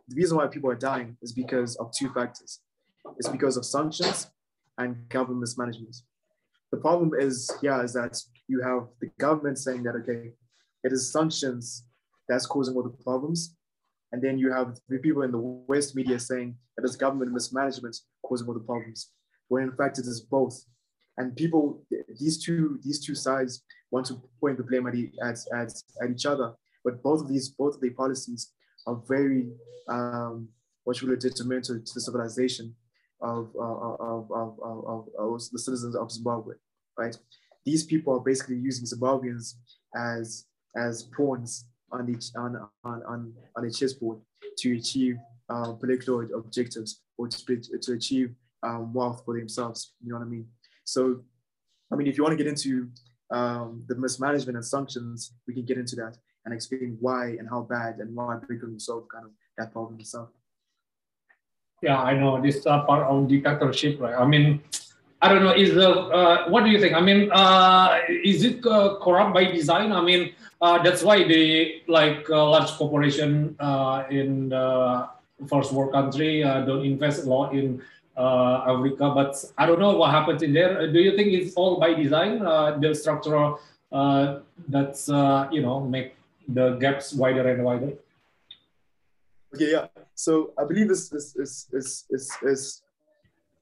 the 0.08 0.14
reason 0.14 0.36
why 0.36 0.46
people 0.46 0.70
are 0.70 0.82
dying 0.92 1.16
is 1.20 1.32
because 1.32 1.74
of 1.76 1.90
two 1.92 2.10
factors. 2.12 2.60
It's 3.18 3.28
because 3.28 3.56
of 3.56 3.64
sanctions 3.64 4.30
and 4.78 5.08
government 5.08 5.40
mismanagement. 5.40 5.96
The 6.70 6.78
problem 6.78 7.10
is, 7.18 7.50
yeah, 7.62 7.82
is 7.82 7.92
that 7.94 8.20
you 8.48 8.62
have 8.62 8.88
the 9.00 9.10
government 9.18 9.58
saying 9.58 9.82
that, 9.84 9.96
okay, 9.96 10.32
it 10.84 10.92
is 10.92 11.12
sanctions 11.12 11.84
that's 12.28 12.46
causing 12.46 12.74
all 12.74 12.82
the 12.82 13.02
problems. 13.04 13.56
And 14.12 14.22
then 14.22 14.38
you 14.38 14.52
have 14.52 14.76
the 14.88 14.98
people 14.98 15.22
in 15.22 15.32
the 15.32 15.38
West 15.38 15.96
media 15.96 16.18
saying 16.18 16.56
that 16.76 16.84
it's 16.84 16.96
government 16.96 17.32
mismanagement 17.32 17.96
causing 18.24 18.46
all 18.46 18.54
the 18.54 18.60
problems, 18.60 19.10
when 19.48 19.64
in 19.64 19.72
fact 19.72 19.98
it 19.98 20.06
is 20.06 20.20
both. 20.20 20.56
And 21.18 21.34
people, 21.34 21.84
these 22.20 22.42
two, 22.44 22.78
these 22.84 23.04
two 23.04 23.14
sides 23.14 23.62
want 23.90 24.06
to 24.06 24.20
point 24.40 24.58
the 24.58 24.64
blame 24.64 24.86
at, 24.86 24.94
at, 25.22 25.38
at, 25.54 25.72
at 26.02 26.10
each 26.10 26.26
other, 26.26 26.52
but 26.84 27.02
both 27.02 27.22
of 27.22 27.28
these, 27.28 27.48
both 27.48 27.74
of 27.74 27.80
their 27.80 27.92
policies 27.92 28.52
are 28.86 29.00
very 29.08 29.48
um, 29.88 30.48
what 30.84 31.00
you 31.00 31.08
would 31.08 31.18
detrimental 31.18 31.80
to 31.80 31.94
the 31.94 32.00
civilization 32.00 32.74
of, 33.20 33.50
uh, 33.58 33.62
of, 33.62 34.30
of, 34.30 34.58
of, 34.62 35.08
of, 35.18 35.40
the 35.50 35.58
citizens 35.58 35.96
of 35.96 36.12
Zimbabwe, 36.12 36.54
right? 36.98 37.16
These 37.66 37.84
people 37.84 38.14
are 38.14 38.20
basically 38.20 38.56
using 38.56 38.86
Zimbabweans 38.86 39.54
as 39.94 40.46
as 40.76 41.02
pawns 41.14 41.66
on 41.92 42.08
each 42.08 42.26
on 42.36 42.56
on 42.84 43.02
on, 43.06 43.32
on 43.56 43.64
a 43.64 43.70
chessboard 43.70 44.18
to 44.58 44.76
achieve 44.76 45.16
uh, 45.48 45.72
political 45.72 46.20
objectives 46.34 47.02
or 47.18 47.28
to, 47.28 47.60
to 47.82 47.92
achieve 47.92 48.34
um, 48.62 48.92
wealth 48.92 49.22
for 49.24 49.38
themselves. 49.38 49.92
You 50.02 50.10
know 50.10 50.18
what 50.18 50.26
I 50.26 50.28
mean? 50.28 50.46
So, 50.84 51.20
I 51.92 51.96
mean, 51.96 52.06
if 52.06 52.16
you 52.16 52.22
want 52.22 52.36
to 52.36 52.42
get 52.42 52.46
into 52.46 52.88
um, 53.30 53.84
the 53.88 53.96
mismanagement 53.96 54.56
and 54.56 54.64
sanctions, 54.64 55.32
we 55.46 55.54
can 55.54 55.64
get 55.64 55.78
into 55.78 55.96
that 55.96 56.16
and 56.44 56.54
explain 56.54 56.96
why 57.00 57.36
and 57.38 57.48
how 57.48 57.62
bad 57.62 57.96
and 57.98 58.14
why 58.14 58.36
Bitcoin 58.48 58.72
will 58.72 58.78
solve 58.78 59.08
kind 59.12 59.24
of 59.24 59.32
that 59.58 59.72
problem 59.72 59.98
itself. 59.98 60.28
Yeah, 61.82 62.00
I 62.00 62.18
know 62.18 62.40
this 62.40 62.66
uh, 62.66 62.82
part 62.84 63.06
of 63.06 63.28
dictatorship, 63.28 64.00
right? 64.00 64.14
I 64.14 64.26
mean, 64.26 64.62
I 65.22 65.32
don't 65.32 65.42
know. 65.42 65.54
Is 65.54 65.74
the 65.74 65.88
uh, 65.88 66.48
what 66.48 66.64
do 66.64 66.70
you 66.70 66.80
think? 66.80 66.94
I 66.94 67.00
mean, 67.00 67.30
uh, 67.32 67.98
is 68.08 68.44
it 68.44 68.64
uh, 68.66 68.98
corrupt 69.00 69.32
by 69.32 69.44
design? 69.44 69.92
I 69.92 70.02
mean, 70.02 70.32
uh, 70.60 70.82
that's 70.82 71.02
why 71.02 71.24
they 71.24 71.82
like 71.88 72.28
uh, 72.28 72.44
large 72.50 72.70
corporation 72.72 73.56
in 74.10 74.50
the 74.50 75.08
first 75.48 75.72
world 75.72 75.92
country 75.92 76.42
don't 76.42 76.84
invest 76.84 77.24
a 77.24 77.28
lot 77.28 77.54
in 77.54 77.80
Africa. 78.16 79.10
But 79.14 79.42
I 79.56 79.64
don't 79.64 79.80
know 79.80 79.96
what 79.96 80.10
happens 80.10 80.42
in 80.42 80.52
there. 80.52 80.90
Do 80.92 81.00
you 81.00 81.16
think 81.16 81.32
it's 81.32 81.54
all 81.54 81.80
by 81.80 81.94
design? 81.94 82.40
the 82.80 82.94
structural 82.94 83.60
that's 84.68 85.08
you 85.08 85.62
know 85.62 85.80
make 85.80 86.16
the 86.48 86.76
gaps 86.76 87.14
wider 87.14 87.48
and 87.48 87.64
wider. 87.64 87.92
Okay, 89.54 89.72
yeah. 89.72 89.86
So 90.14 90.52
I 90.58 90.64
believe 90.64 90.88
this 90.88 91.10
is 91.12 91.34
is 91.36 91.66
is 91.72 92.04
is 92.10 92.30
is 92.42 92.82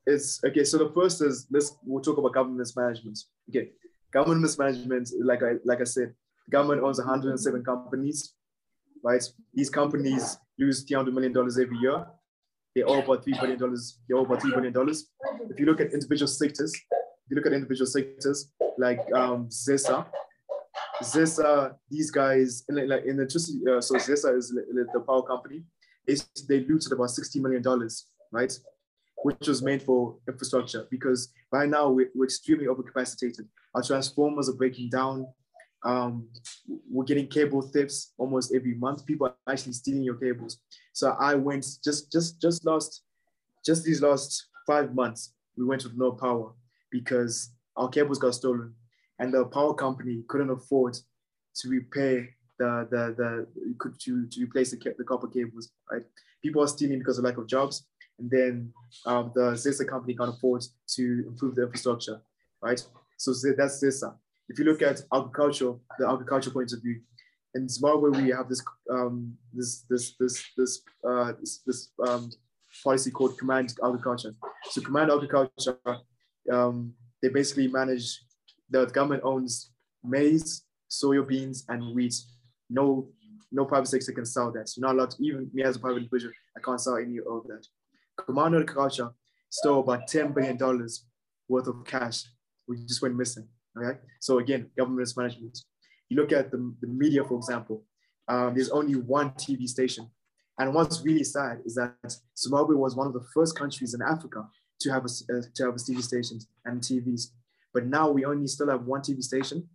is 0.06 0.40
okay. 0.44 0.64
So 0.64 0.78
the 0.78 0.90
first 0.94 1.22
is 1.22 1.46
this. 1.46 1.76
We'll 1.84 2.02
talk 2.02 2.18
about 2.18 2.34
government 2.34 2.58
mismanagement. 2.58 3.18
Okay, 3.48 3.70
government 4.12 4.42
mismanagement. 4.42 5.10
Like 5.22 5.42
I 5.42 5.54
like 5.64 5.80
I 5.80 5.84
said, 5.84 6.14
government 6.50 6.82
owns 6.82 6.98
107 6.98 7.64
companies, 7.64 8.34
right? 9.02 9.22
These 9.52 9.70
companies 9.70 10.38
lose 10.58 10.82
300 10.84 11.14
million 11.14 11.32
dollars 11.32 11.58
every 11.58 11.78
year. 11.78 12.06
They 12.74 12.82
owe 12.82 13.00
about 13.00 13.24
three 13.24 13.34
billion 13.34 13.58
dollars. 13.58 13.98
They 14.08 14.14
owe 14.14 14.24
about 14.24 14.42
three 14.42 14.50
billion 14.52 14.72
dollars. 14.72 15.08
If 15.48 15.60
you 15.60 15.66
look 15.66 15.80
at 15.80 15.92
individual 15.92 16.28
sectors, 16.28 16.74
if 16.74 17.30
you 17.30 17.36
look 17.36 17.46
at 17.46 17.52
individual 17.52 17.86
sectors 17.86 18.52
like 18.78 19.00
um, 19.14 19.48
ZESA, 19.48 20.04
ZESA, 21.02 21.74
these 21.88 22.10
guys, 22.10 22.64
in, 22.68 22.88
like 22.88 23.04
in 23.04 23.16
electricity, 23.16 23.60
uh, 23.70 23.80
so 23.80 23.94
ZESA 23.94 24.36
is 24.36 24.48
the 24.50 25.00
power 25.06 25.22
company, 25.22 25.62
is 26.06 26.26
they 26.48 26.60
looted 26.60 26.92
about 26.92 27.08
$60 27.08 27.40
million, 27.40 27.62
right? 28.32 28.52
Which 29.24 29.48
was 29.48 29.62
meant 29.62 29.82
for 29.82 30.16
infrastructure 30.28 30.86
because 30.90 31.32
right 31.50 31.68
now 31.68 31.88
we're, 31.88 32.10
we're 32.14 32.26
extremely 32.26 32.66
overcapacitated. 32.66 33.46
Our 33.74 33.82
transformers 33.82 34.50
are 34.50 34.58
breaking 34.62 34.90
down. 34.90 35.26
Um, 35.82 36.28
we're 36.90 37.04
getting 37.04 37.26
cable 37.26 37.62
thefts 37.62 38.12
almost 38.18 38.54
every 38.54 38.74
month. 38.74 39.06
People 39.06 39.28
are 39.28 39.52
actually 39.52 39.72
stealing 39.72 40.02
your 40.02 40.16
cables. 40.16 40.58
So 40.92 41.16
I 41.18 41.36
went 41.36 41.64
just 41.82 42.12
just 42.12 42.38
just 42.40 42.66
last 42.66 43.02
just 43.64 43.84
these 43.84 44.02
last 44.02 44.48
five 44.66 44.94
months, 44.94 45.32
we 45.56 45.64
went 45.64 45.84
with 45.84 45.96
no 45.96 46.12
power 46.12 46.52
because 46.90 47.50
our 47.76 47.88
cables 47.88 48.18
got 48.18 48.34
stolen 48.34 48.74
and 49.18 49.32
the 49.32 49.44
power 49.46 49.74
company 49.74 50.22
couldn't 50.28 50.50
afford 50.50 50.96
to 51.56 51.68
repair 51.68 52.28
the 52.58 52.86
the 52.90 53.14
the 53.16 53.74
could 53.78 53.98
to, 54.00 54.26
to 54.28 54.42
replace 54.42 54.70
the, 54.70 54.94
the 54.98 55.04
copper 55.04 55.26
cables 55.26 55.70
right 55.90 56.02
people 56.42 56.62
are 56.62 56.68
stealing 56.68 56.98
because 56.98 57.18
of 57.18 57.24
lack 57.24 57.36
of 57.36 57.48
jobs 57.48 57.86
and 58.18 58.30
then 58.30 58.72
um, 59.06 59.32
the 59.34 59.52
ZESA 59.52 59.88
company 59.88 60.14
can't 60.14 60.30
afford 60.30 60.64
to 60.88 61.24
improve 61.26 61.54
the 61.54 61.62
infrastructure 61.62 62.20
right 62.62 62.80
so 63.16 63.32
that's 63.56 63.82
ZESA 63.82 64.14
if 64.48 64.58
you 64.58 64.64
look 64.64 64.82
at 64.82 65.00
agriculture 65.12 65.72
the 65.98 66.08
agriculture 66.08 66.50
point 66.50 66.72
of 66.72 66.82
view 66.82 67.00
in 67.54 67.68
Zimbabwe 67.68 68.10
we 68.22 68.30
have 68.30 68.48
this 68.48 68.62
um, 68.90 69.34
this 69.52 69.84
this 69.88 70.14
this 70.18 70.44
this 70.56 70.82
uh, 71.08 71.32
this, 71.40 71.62
this 71.66 71.90
um, 72.06 72.30
policy 72.82 73.10
called 73.10 73.38
command 73.38 73.74
agriculture 73.84 74.34
so 74.70 74.80
command 74.80 75.10
agriculture 75.10 75.78
um, 76.52 76.92
they 77.22 77.28
basically 77.28 77.68
manage 77.68 78.20
the 78.70 78.86
government 78.86 79.22
owns 79.24 79.70
maize, 80.04 80.62
soybeans, 80.90 81.64
and 81.68 81.94
wheat. 81.94 82.14
No, 82.70 83.08
no 83.50 83.64
private 83.64 83.86
sector 83.86 84.12
can 84.12 84.26
sell 84.26 84.52
that. 84.52 84.70
You're 84.76 84.86
not 84.86 84.94
allowed 84.94 85.10
to, 85.12 85.24
even 85.24 85.50
me 85.52 85.62
as 85.62 85.76
a 85.76 85.80
private 85.80 85.98
individual, 85.98 86.32
I 86.56 86.60
can't 86.60 86.80
sell 86.80 86.96
any 86.96 87.18
of 87.18 87.44
that. 87.48 87.66
Command 88.16 88.54
Agriculture 88.54 89.10
stole 89.50 89.80
about 89.80 90.08
$10 90.08 90.34
billion 90.34 90.58
worth 91.48 91.66
of 91.66 91.84
cash, 91.84 92.24
which 92.66 92.86
just 92.86 93.02
went 93.02 93.16
missing. 93.16 93.46
Okay. 93.76 93.98
So 94.20 94.38
again, 94.38 94.70
government 94.76 95.08
management. 95.16 95.58
You 96.08 96.16
look 96.16 96.32
at 96.32 96.50
the, 96.50 96.74
the 96.80 96.86
media, 96.86 97.24
for 97.24 97.36
example, 97.36 97.84
um, 98.28 98.54
there's 98.54 98.70
only 98.70 98.94
one 98.94 99.30
TV 99.30 99.66
station. 99.66 100.10
And 100.58 100.72
what's 100.72 101.02
really 101.02 101.24
sad 101.24 101.60
is 101.64 101.74
that 101.74 102.16
Zimbabwe 102.38 102.76
was 102.76 102.94
one 102.94 103.06
of 103.06 103.12
the 103.12 103.24
first 103.34 103.58
countries 103.58 103.94
in 103.94 104.02
Africa 104.02 104.46
to 104.80 104.92
have 104.92 105.04
a, 105.04 105.34
uh, 105.34 105.42
to 105.54 105.64
have 105.64 105.74
a 105.74 105.78
TV 105.78 106.02
stations 106.02 106.46
and 106.64 106.80
TVs. 106.80 107.30
But 107.72 107.86
now 107.86 108.10
we 108.10 108.24
only 108.24 108.46
still 108.46 108.70
have 108.70 108.84
one 108.84 109.00
TV 109.00 109.22
station. 109.22 109.68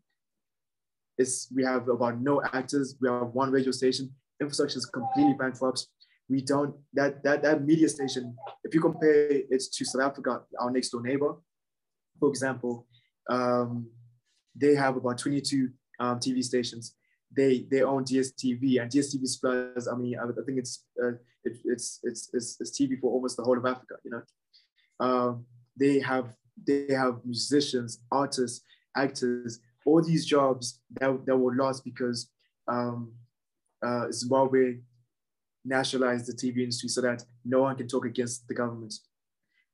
It's, 1.17 1.51
we 1.53 1.65
have 1.65 1.89
about 1.89 2.21
no 2.21 2.41
actors. 2.53 2.95
We 3.01 3.09
have 3.09 3.27
one 3.33 3.51
radio 3.51 3.71
station. 3.71 4.15
Infrastructure 4.39 4.77
is 4.77 4.85
completely 4.85 5.33
bankrupt. 5.33 5.85
We 6.29 6.41
don't, 6.41 6.75
that, 6.93 7.23
that, 7.23 7.41
that 7.43 7.63
media 7.65 7.89
station, 7.89 8.35
if 8.63 8.73
you 8.73 8.81
compare 8.81 9.31
it 9.31 9.63
to 9.73 9.85
South 9.85 10.03
Africa, 10.03 10.41
our 10.59 10.69
next 10.69 10.89
door 10.89 11.01
neighbor, 11.01 11.35
for 12.19 12.29
example, 12.29 12.85
um, 13.29 13.89
they 14.55 14.75
have 14.75 14.97
about 14.97 15.17
22 15.17 15.69
um, 15.99 16.19
TV 16.19 16.43
stations. 16.43 16.95
They 17.31 17.67
they 17.69 17.83
own 17.83 18.03
DSTV 18.05 18.81
and 18.81 18.91
DSTV 18.91 19.23
plus. 19.39 19.87
I 19.87 19.95
mean, 19.95 20.17
I, 20.17 20.23
I 20.23 20.45
think 20.45 20.57
it's, 20.57 20.85
uh, 21.01 21.11
it, 21.43 21.57
it's, 21.63 21.99
it's 22.03 22.29
it's 22.33 22.57
it's 22.59 22.79
TV 22.79 22.99
for 22.99 23.11
almost 23.11 23.37
the 23.37 23.43
whole 23.43 23.57
of 23.57 23.65
Africa. 23.65 23.95
You 24.03 24.11
know, 24.11 24.21
um, 24.99 25.45
they 25.79 25.99
have 25.99 26.33
they 26.65 26.87
have 26.89 27.19
musicians, 27.23 27.99
artists, 28.11 28.65
actors, 28.95 29.59
all 29.85 30.01
these 30.01 30.25
jobs 30.25 30.81
that, 30.99 31.25
that 31.25 31.37
were 31.37 31.55
lost 31.55 31.83
because 31.83 32.29
um, 32.67 33.13
uh, 33.85 34.11
Zimbabwe 34.11 34.77
nationalized 35.65 36.27
the 36.27 36.33
TV 36.33 36.59
industry 36.59 36.89
so 36.89 37.01
that 37.01 37.23
no 37.45 37.61
one 37.61 37.75
can 37.75 37.87
talk 37.87 38.05
against 38.05 38.47
the 38.47 38.53
government. 38.53 38.93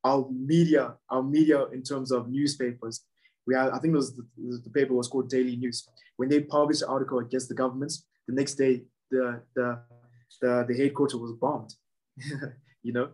Our 0.03 0.27
media, 0.31 0.95
our 1.09 1.23
media 1.23 1.65
in 1.67 1.83
terms 1.83 2.11
of 2.11 2.29
newspapers, 2.29 3.05
we 3.47 3.55
have, 3.55 3.73
I 3.73 3.79
think 3.79 3.93
it 3.93 3.97
was 3.97 4.15
the, 4.15 4.25
the 4.63 4.69
paper 4.69 4.93
was 4.93 5.07
called 5.07 5.29
Daily 5.29 5.55
News. 5.55 5.87
When 6.17 6.29
they 6.29 6.41
published 6.41 6.81
an 6.81 6.89
article 6.89 7.19
against 7.19 7.49
the 7.49 7.55
government, 7.55 7.93
the 8.27 8.33
next 8.33 8.55
day 8.55 8.83
the 9.11 9.41
the 9.55 9.79
the, 10.41 10.65
the 10.67 10.75
headquarters 10.77 11.19
was 11.19 11.33
bombed. 11.33 11.73
you 12.83 12.93
know, 12.93 13.09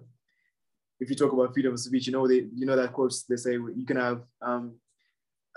if 0.99 1.09
you 1.09 1.15
talk 1.15 1.33
about 1.33 1.53
freedom 1.53 1.73
of 1.73 1.79
speech, 1.79 2.07
you 2.07 2.13
know 2.13 2.27
they 2.27 2.47
you 2.55 2.65
know 2.65 2.75
that 2.75 2.93
quote 2.93 3.13
they 3.29 3.35
say 3.35 3.53
you 3.53 3.85
can 3.85 3.97
have 3.97 4.21
um 4.41 4.75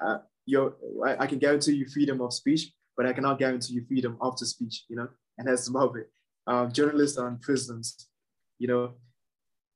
uh, 0.03 0.19
your 0.47 0.75
I, 1.07 1.25
I, 1.25 1.27
can 1.27 1.39
guarantee 1.39 1.75
you 1.75 1.87
freedom 1.87 2.21
of 2.21 2.33
speech, 2.33 2.73
but 2.97 3.07
I 3.07 3.13
cannot 3.13 3.39
guarantee 3.39 3.75
you 3.75 3.85
freedom 3.87 4.19
after 4.21 4.45
speech, 4.45 4.85
you 4.89 4.97
know, 4.97 5.09
and 5.39 5.47
that's 5.47 5.65
Zimbabwe. 5.65 6.03
Um, 6.47 6.73
journalists 6.73 7.19
are 7.19 7.29
in 7.29 7.39
prisons, 7.39 8.09
you 8.59 8.69
know, 8.69 8.95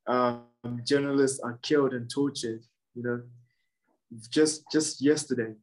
um, 0.06 0.42
journalists 0.84 1.40
are 1.40 1.58
killed 1.62 1.92
and 1.92 2.10
tortured, 2.10 2.64
you 2.94 3.02
know. 3.02 3.22
Just 4.30 4.64
just 4.72 5.02
yesterday, 5.02 5.54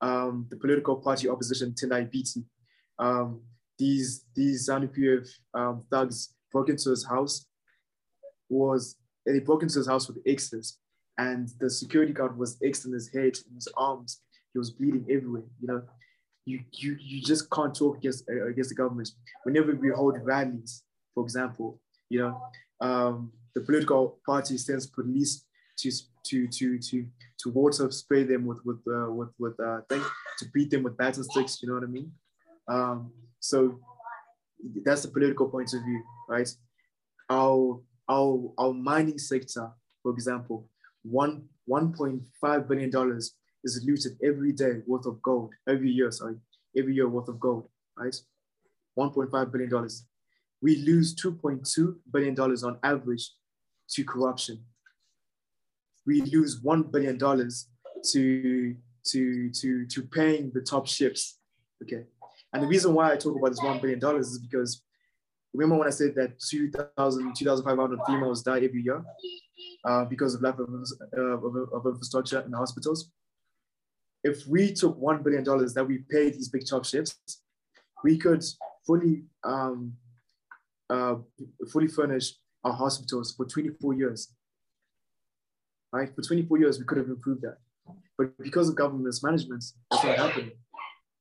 um, 0.00 0.46
the 0.50 0.56
political 0.56 0.96
party 0.96 1.28
opposition 1.28 1.72
Tendai 1.72 2.10
Biti, 2.10 2.44
um, 2.98 3.42
these 3.78 4.24
these 4.34 4.68
ZANU-PF 4.68 5.28
um, 5.54 5.84
thugs 5.90 6.34
broke 6.52 6.68
into 6.68 6.90
his 6.90 7.06
house, 7.06 7.46
was 8.48 8.96
they 9.24 9.38
broke 9.38 9.62
into 9.62 9.78
his 9.78 9.86
house 9.86 10.08
with 10.08 10.18
axes, 10.28 10.78
and 11.18 11.48
the 11.60 11.70
security 11.70 12.12
guard 12.12 12.36
was 12.36 12.58
X 12.62 12.84
in 12.84 12.92
his 12.92 13.12
head, 13.12 13.36
in 13.48 13.54
his 13.54 13.68
arms. 13.76 14.22
He 14.52 14.58
was 14.58 14.70
bleeding 14.70 15.06
everywhere. 15.08 15.44
You 15.60 15.68
know, 15.68 15.82
you 16.46 16.60
you 16.72 16.96
you 16.98 17.22
just 17.22 17.50
can't 17.50 17.74
talk 17.74 17.98
against 17.98 18.24
uh, 18.30 18.46
against 18.46 18.70
the 18.70 18.76
government. 18.76 19.10
Whenever 19.42 19.74
we 19.74 19.90
hold 19.90 20.18
rallies, 20.22 20.82
for 21.14 21.24
example, 21.24 21.80
you 22.08 22.20
know, 22.20 22.40
um, 22.80 23.32
the 23.54 23.60
political 23.60 24.18
party 24.24 24.56
sends 24.56 24.86
police 24.86 25.44
to 25.78 25.90
to 26.28 26.46
to 26.48 26.78
to 26.78 27.06
to 27.40 27.50
water 27.50 27.90
spray 27.90 28.22
them 28.22 28.46
with 28.46 28.60
with 28.64 28.80
uh, 28.86 29.10
with 29.10 29.30
with 29.38 29.58
uh, 29.60 29.80
thing 29.88 30.02
to 30.38 30.46
beat 30.54 30.70
them 30.70 30.84
with 30.84 30.96
baton 30.96 31.24
sticks. 31.24 31.60
You 31.60 31.68
know 31.68 31.74
what 31.74 31.82
I 31.82 31.88
mean? 31.88 32.12
Um, 32.68 33.12
so 33.40 33.80
that's 34.84 35.02
the 35.02 35.08
political 35.08 35.48
point 35.48 35.74
of 35.74 35.82
view, 35.82 36.02
right? 36.28 36.48
Our 37.28 37.80
our, 38.08 38.52
our 38.56 38.72
mining 38.72 39.18
sector, 39.18 39.68
for 40.02 40.12
example, 40.12 40.68
one 41.02 41.48
$1.5 41.68 42.68
billion 42.68 43.20
is 43.66 43.84
looted 43.84 44.16
every 44.22 44.52
day 44.52 44.82
worth 44.86 45.06
of 45.06 45.20
gold, 45.22 45.52
every 45.68 45.90
year, 45.90 46.10
sorry, 46.10 46.36
every 46.76 46.94
year 46.94 47.08
worth 47.08 47.28
of 47.28 47.40
gold, 47.40 47.68
right? 47.98 48.14
$1.5 48.98 49.52
billion. 49.52 49.88
we 50.62 50.76
lose 50.76 51.14
$2.2 51.16 51.96
billion 52.10 52.38
on 52.40 52.78
average 52.82 53.30
to 53.90 54.04
corruption. 54.04 54.64
We 56.06 56.22
lose 56.22 56.60
$1 56.60 56.90
billion 56.90 57.18
to, 57.18 58.76
to, 59.04 59.50
to, 59.50 59.86
to 59.86 60.02
paying 60.02 60.50
the 60.54 60.60
top 60.60 60.86
ships. 60.86 61.38
Okay. 61.82 62.04
And 62.52 62.62
the 62.62 62.68
reason 62.68 62.94
why 62.94 63.12
I 63.12 63.16
talk 63.16 63.36
about 63.36 63.50
this 63.50 63.60
$1 63.60 63.82
billion 63.82 64.00
is 64.18 64.38
because 64.38 64.82
remember 65.52 65.78
when 65.78 65.88
I 65.88 65.90
said 65.90 66.14
that 66.14 66.38
2,000, 66.38 67.34
2,500 67.36 67.98
females 68.06 68.42
die 68.42 68.60
every 68.60 68.82
year 68.82 69.04
uh, 69.84 70.04
because 70.04 70.34
of 70.34 70.42
lack 70.42 70.58
of, 70.58 70.68
uh, 71.16 71.20
of, 71.20 71.44
of 71.72 71.86
infrastructure 71.86 72.40
in 72.40 72.52
hospitals? 72.52 73.10
If 74.26 74.44
we 74.48 74.72
took 74.72 75.00
$1 75.00 75.22
billion 75.22 75.44
that 75.44 75.86
we 75.86 75.98
paid 75.98 76.34
these 76.34 76.48
big 76.48 76.66
top 76.68 76.84
ships, 76.84 77.16
we 78.02 78.18
could 78.18 78.42
fully 78.84 79.22
um, 79.44 79.92
uh, 80.90 81.16
fully 81.72 81.86
furnish 81.86 82.32
our 82.64 82.72
hospitals 82.72 83.34
for 83.36 83.44
24 83.44 83.94
years. 83.94 84.32
Right? 85.92 86.10
For 86.14 86.22
24 86.22 86.58
years, 86.58 86.78
we 86.80 86.84
could 86.84 86.98
have 86.98 87.06
improved 87.06 87.42
that. 87.42 87.58
But 88.18 88.36
because 88.38 88.68
of 88.68 88.74
government 88.74 89.04
mismanagement, 89.04 89.64
that's 89.92 90.04
not 90.04 90.16
happening. 90.16 90.50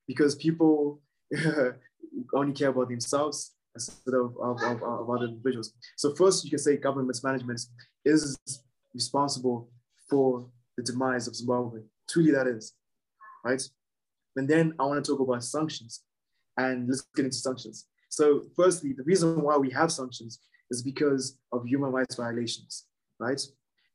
Because 0.07 0.33
people 0.33 0.99
only 2.33 2.53
care 2.53 2.69
about 2.69 2.89
themselves 2.89 3.53
instead 3.75 4.15
of, 4.15 4.35
of, 4.41 4.63
of, 4.63 4.81
of, 4.81 5.09
other 5.11 5.25
individuals. 5.25 5.73
So 5.95 6.15
first, 6.15 6.43
you 6.43 6.49
can 6.49 6.59
say 6.59 6.77
government 6.77 7.09
mismanagement 7.09 7.61
is 8.03 8.35
responsible 8.95 9.69
for 10.09 10.47
the 10.75 10.83
demise 10.83 11.27
of 11.27 11.35
Zimbabwe. 11.35 11.81
Truly, 12.09 12.31
that 12.31 12.47
is, 12.47 12.73
right? 13.45 13.61
And 14.35 14.49
then 14.49 14.73
I 14.79 14.83
want 14.83 15.03
to 15.03 15.11
talk 15.11 15.21
about 15.21 15.43
sanctions, 15.43 16.01
and 16.57 16.89
let's 16.89 17.05
get 17.15 17.25
into 17.25 17.37
sanctions. 17.37 17.85
So 18.09 18.43
firstly, 18.55 18.93
the 18.93 19.03
reason 19.03 19.41
why 19.41 19.57
we 19.57 19.69
have 19.71 19.91
sanctions 19.91 20.39
is 20.71 20.81
because 20.81 21.37
of 21.51 21.65
human 21.65 21.91
rights 21.91 22.15
violations, 22.15 22.85
right? 23.19 23.41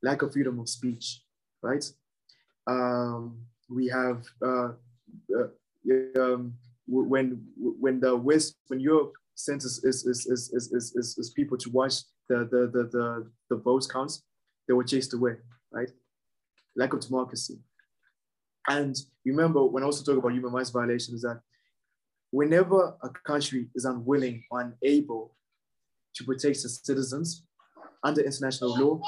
Lack 0.03 0.23
of 0.23 0.33
freedom 0.33 0.59
of 0.61 0.69
speech, 0.69 1.23
right? 1.63 1.85
Um, 2.67 3.41
we 3.69 3.89
have 3.89 4.25
uh, 4.43 4.73
uh, 5.37 6.21
um, 6.21 6.55
when 6.87 7.43
when 7.57 8.01
the 8.01 8.17
West, 8.17 8.57
when 8.69 8.81
Europe 8.81 9.13
sends 9.35 9.65
is 9.65 9.83
is, 9.85 10.07
is, 10.07 10.29
is, 10.53 10.73
is, 10.95 11.19
is, 11.19 11.31
people 11.31 11.57
to 11.59 11.71
watch 11.71 11.95
the, 12.29 12.39
the, 12.51 12.71
the, 12.73 12.89
the, 12.93 13.31
the 13.49 13.57
votes 13.57 13.87
counts, 13.87 14.23
they 14.69 14.75
were 14.75 14.85
chased 14.85 15.15
away, 15.15 15.37
right? 15.73 15.91
Lack 16.77 16.93
of 16.93 17.01
democracy. 17.01 17.59
And 18.69 18.97
remember, 19.25 19.65
when 19.65 19.83
I 19.83 19.87
also 19.87 20.05
talk 20.05 20.23
about 20.23 20.33
human 20.33 20.53
rights 20.53 20.71
violations, 20.71 21.23
that 21.23 21.41
whenever 22.31 22.95
a 23.03 23.09
country 23.27 23.69
is 23.75 23.85
unwilling 23.85 24.45
or 24.51 24.75
unable 24.83 25.35
to 26.15 26.25
protect 26.25 26.57
its 26.57 26.81
citizens 26.85 27.45
under 28.03 28.23
international 28.23 28.79
law, 28.79 29.01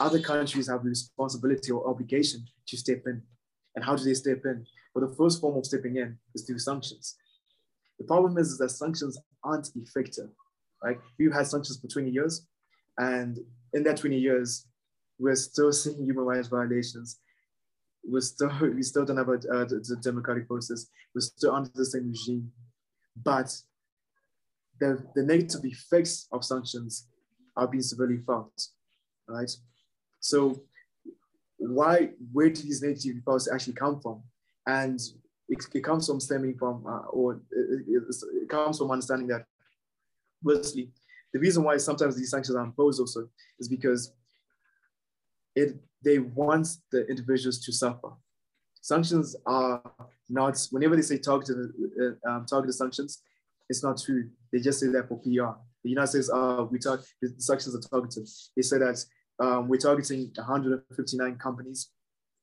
other 0.00 0.20
countries 0.20 0.68
have 0.68 0.82
the 0.82 0.90
responsibility 0.90 1.72
or 1.72 1.88
obligation 1.88 2.44
to 2.66 2.76
step 2.76 3.02
in. 3.06 3.22
And 3.74 3.84
how 3.84 3.96
do 3.96 4.04
they 4.04 4.14
step 4.14 4.42
in? 4.44 4.66
Well, 4.94 5.06
the 5.08 5.14
first 5.14 5.40
form 5.40 5.56
of 5.56 5.66
stepping 5.66 5.96
in 5.96 6.18
is 6.34 6.44
through 6.44 6.58
sanctions. 6.58 7.16
The 7.98 8.04
problem 8.04 8.38
is, 8.38 8.52
is 8.52 8.58
that 8.58 8.70
sanctions 8.70 9.18
aren't 9.42 9.70
effective. 9.76 10.30
Right? 10.82 10.98
We've 11.18 11.32
had 11.32 11.46
sanctions 11.46 11.80
for 11.80 11.88
20 11.88 12.10
years, 12.10 12.46
and 12.98 13.38
in 13.72 13.82
that 13.84 13.96
20 13.96 14.16
years, 14.16 14.66
we're 15.18 15.34
still 15.34 15.72
seeing 15.72 16.04
human 16.04 16.24
rights 16.24 16.48
violations. 16.48 17.18
We're 18.08 18.20
still 18.20 18.50
we 18.60 18.82
still 18.82 19.04
don't 19.04 19.16
have 19.16 19.28
a, 19.28 19.40
a, 19.50 19.62
a 19.62 19.96
democratic 20.00 20.46
process. 20.48 20.86
We're 21.14 21.20
still 21.22 21.54
under 21.54 21.70
the 21.74 21.84
same 21.84 22.08
regime 22.08 22.52
but 23.22 23.54
the, 24.78 25.02
the 25.14 25.22
negative 25.22 25.64
effects 25.64 26.28
of 26.32 26.44
sanctions 26.44 27.08
are 27.56 27.66
being 27.66 27.82
severely 27.82 28.18
felt, 28.18 28.68
right? 29.28 29.50
So 30.20 30.62
why, 31.56 32.10
where 32.32 32.50
do 32.50 32.62
these 32.62 32.82
negative 32.82 33.16
effects 33.16 33.48
actually 33.50 33.72
come 33.74 34.00
from? 34.00 34.22
And 34.66 35.00
it, 35.48 35.64
it 35.74 35.84
comes 35.84 36.06
from 36.06 36.20
stemming 36.20 36.58
from, 36.58 36.84
uh, 36.86 37.06
or 37.10 37.40
it, 37.50 37.84
it, 37.88 38.48
comes 38.48 38.78
from 38.78 38.90
understanding 38.90 39.28
that, 39.28 39.46
firstly, 40.44 40.90
the 41.32 41.38
reason 41.38 41.62
why 41.62 41.76
sometimes 41.78 42.16
these 42.16 42.30
sanctions 42.30 42.56
are 42.56 42.64
imposed 42.64 43.00
also 43.00 43.28
is 43.58 43.68
because 43.68 44.12
it 45.56 45.76
they 46.04 46.18
want 46.18 46.68
the 46.92 47.04
individuals 47.08 47.58
to 47.64 47.72
suffer. 47.72 48.10
Sanctions 48.80 49.34
are 49.46 49.82
not, 50.28 50.64
whenever 50.70 50.94
they 50.94 51.02
say 51.02 51.18
targeted, 51.18 51.72
uh, 52.00 52.30
um, 52.30 52.46
targeted 52.46 52.74
sanctions, 52.76 53.22
it's 53.68 53.82
not 53.82 54.00
true. 54.00 54.30
They 54.52 54.60
just 54.60 54.78
say 54.78 54.86
that 54.88 55.08
for 55.08 55.18
PR. 55.18 55.58
The 55.82 55.90
United 55.90 56.08
States, 56.08 56.30
uh, 56.32 56.64
we 56.70 56.78
talk, 56.78 57.00
the 57.20 57.34
sanctions 57.38 57.74
are 57.74 57.80
targeted. 57.80 58.28
They 58.54 58.62
say 58.62 58.78
that 58.78 59.04
um, 59.40 59.68
we're 59.68 59.78
targeting 59.78 60.30
159 60.36 61.36
companies. 61.38 61.90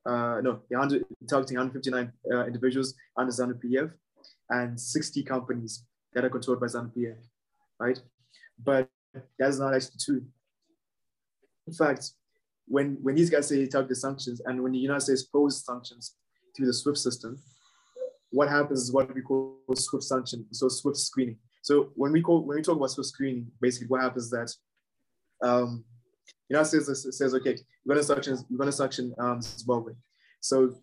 Uh, 0.05 0.41
no, 0.41 0.59
100, 0.67 1.05
targeting 1.29 1.57
159 1.57 2.11
uh, 2.33 2.45
individuals 2.45 2.93
under 3.17 3.31
ZANU-PF 3.31 3.91
and 4.49 4.77
60 4.79 5.23
companies 5.23 5.85
that 6.13 6.25
are 6.25 6.29
controlled 6.29 6.59
by 6.59 6.67
ZANU-PF, 6.67 7.15
right? 7.79 8.01
But 8.61 8.89
that's 9.39 9.59
not 9.59 9.73
actually 9.73 9.99
true. 10.03 10.25
In 11.67 11.73
fact, 11.73 12.11
when, 12.67 12.97
when 13.01 13.15
these 13.15 13.29
guys 13.29 13.47
say 13.47 13.65
targeted 13.67 13.97
sanctions 13.97 14.41
and 14.45 14.61
when 14.61 14.71
the 14.71 14.79
United 14.79 15.01
States 15.01 15.23
poses 15.23 15.65
sanctions, 15.65 16.15
through 16.55 16.67
the 16.67 16.73
SWIFT 16.73 16.97
system, 16.97 17.37
what 18.31 18.49
happens 18.49 18.81
is 18.81 18.93
what 18.93 19.13
we 19.13 19.21
call 19.21 19.57
SWIFT 19.73 20.03
sanction, 20.03 20.45
so 20.51 20.67
SWIFT 20.67 20.97
screening. 20.97 21.37
So 21.61 21.91
when 21.95 22.11
we 22.11 22.21
call 22.21 22.45
when 22.45 22.57
we 22.57 22.63
talk 22.63 22.77
about 22.77 22.91
SWIFT 22.91 23.09
screening, 23.09 23.47
basically 23.61 23.87
what 23.87 24.01
happens 24.01 24.25
is 24.25 24.31
that 24.31 24.53
um, 25.47 25.83
United 26.49 26.83
States 26.83 27.17
says, 27.17 27.33
okay, 27.35 27.57
we're 27.85 27.95
gonna 27.95 28.03
sanction 28.03 28.37
we're 28.49 28.57
gonna 28.57 28.71
sanction 28.71 29.13
um, 29.19 29.41
Zimbabwe. 29.41 29.93
So 30.39 30.75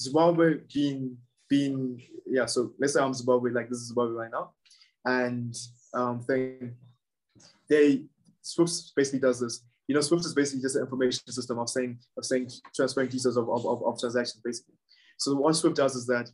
Zimbabwe 0.00 0.60
being 0.72 1.16
being 1.48 2.02
yeah, 2.26 2.46
so 2.46 2.72
let's 2.78 2.94
say 2.94 3.00
I'm 3.00 3.14
Zimbabwe, 3.14 3.52
like 3.52 3.68
this 3.68 3.78
is 3.78 3.88
Zimbabwe 3.88 4.14
right 4.14 4.30
now, 4.32 4.52
and 5.04 5.54
um, 5.94 6.20
thing 6.22 6.74
they 7.68 8.04
SWIFT 8.42 8.92
basically 8.96 9.20
does 9.20 9.40
this 9.40 9.64
you 9.86 9.94
know, 9.94 10.00
Swift 10.00 10.24
is 10.24 10.34
basically 10.34 10.62
just 10.62 10.76
an 10.76 10.82
information 10.82 11.20
system 11.30 11.58
of 11.58 11.68
saying 11.68 11.98
of 12.16 12.24
saying 12.24 12.50
transferring 12.74 13.08
details 13.08 13.36
of, 13.36 13.48
of, 13.48 13.82
of, 13.82 14.00
transactions, 14.00 14.40
basically. 14.44 14.74
So 15.18 15.34
what 15.34 15.54
Swift 15.54 15.76
does 15.76 15.94
is 15.94 16.06
that 16.06 16.30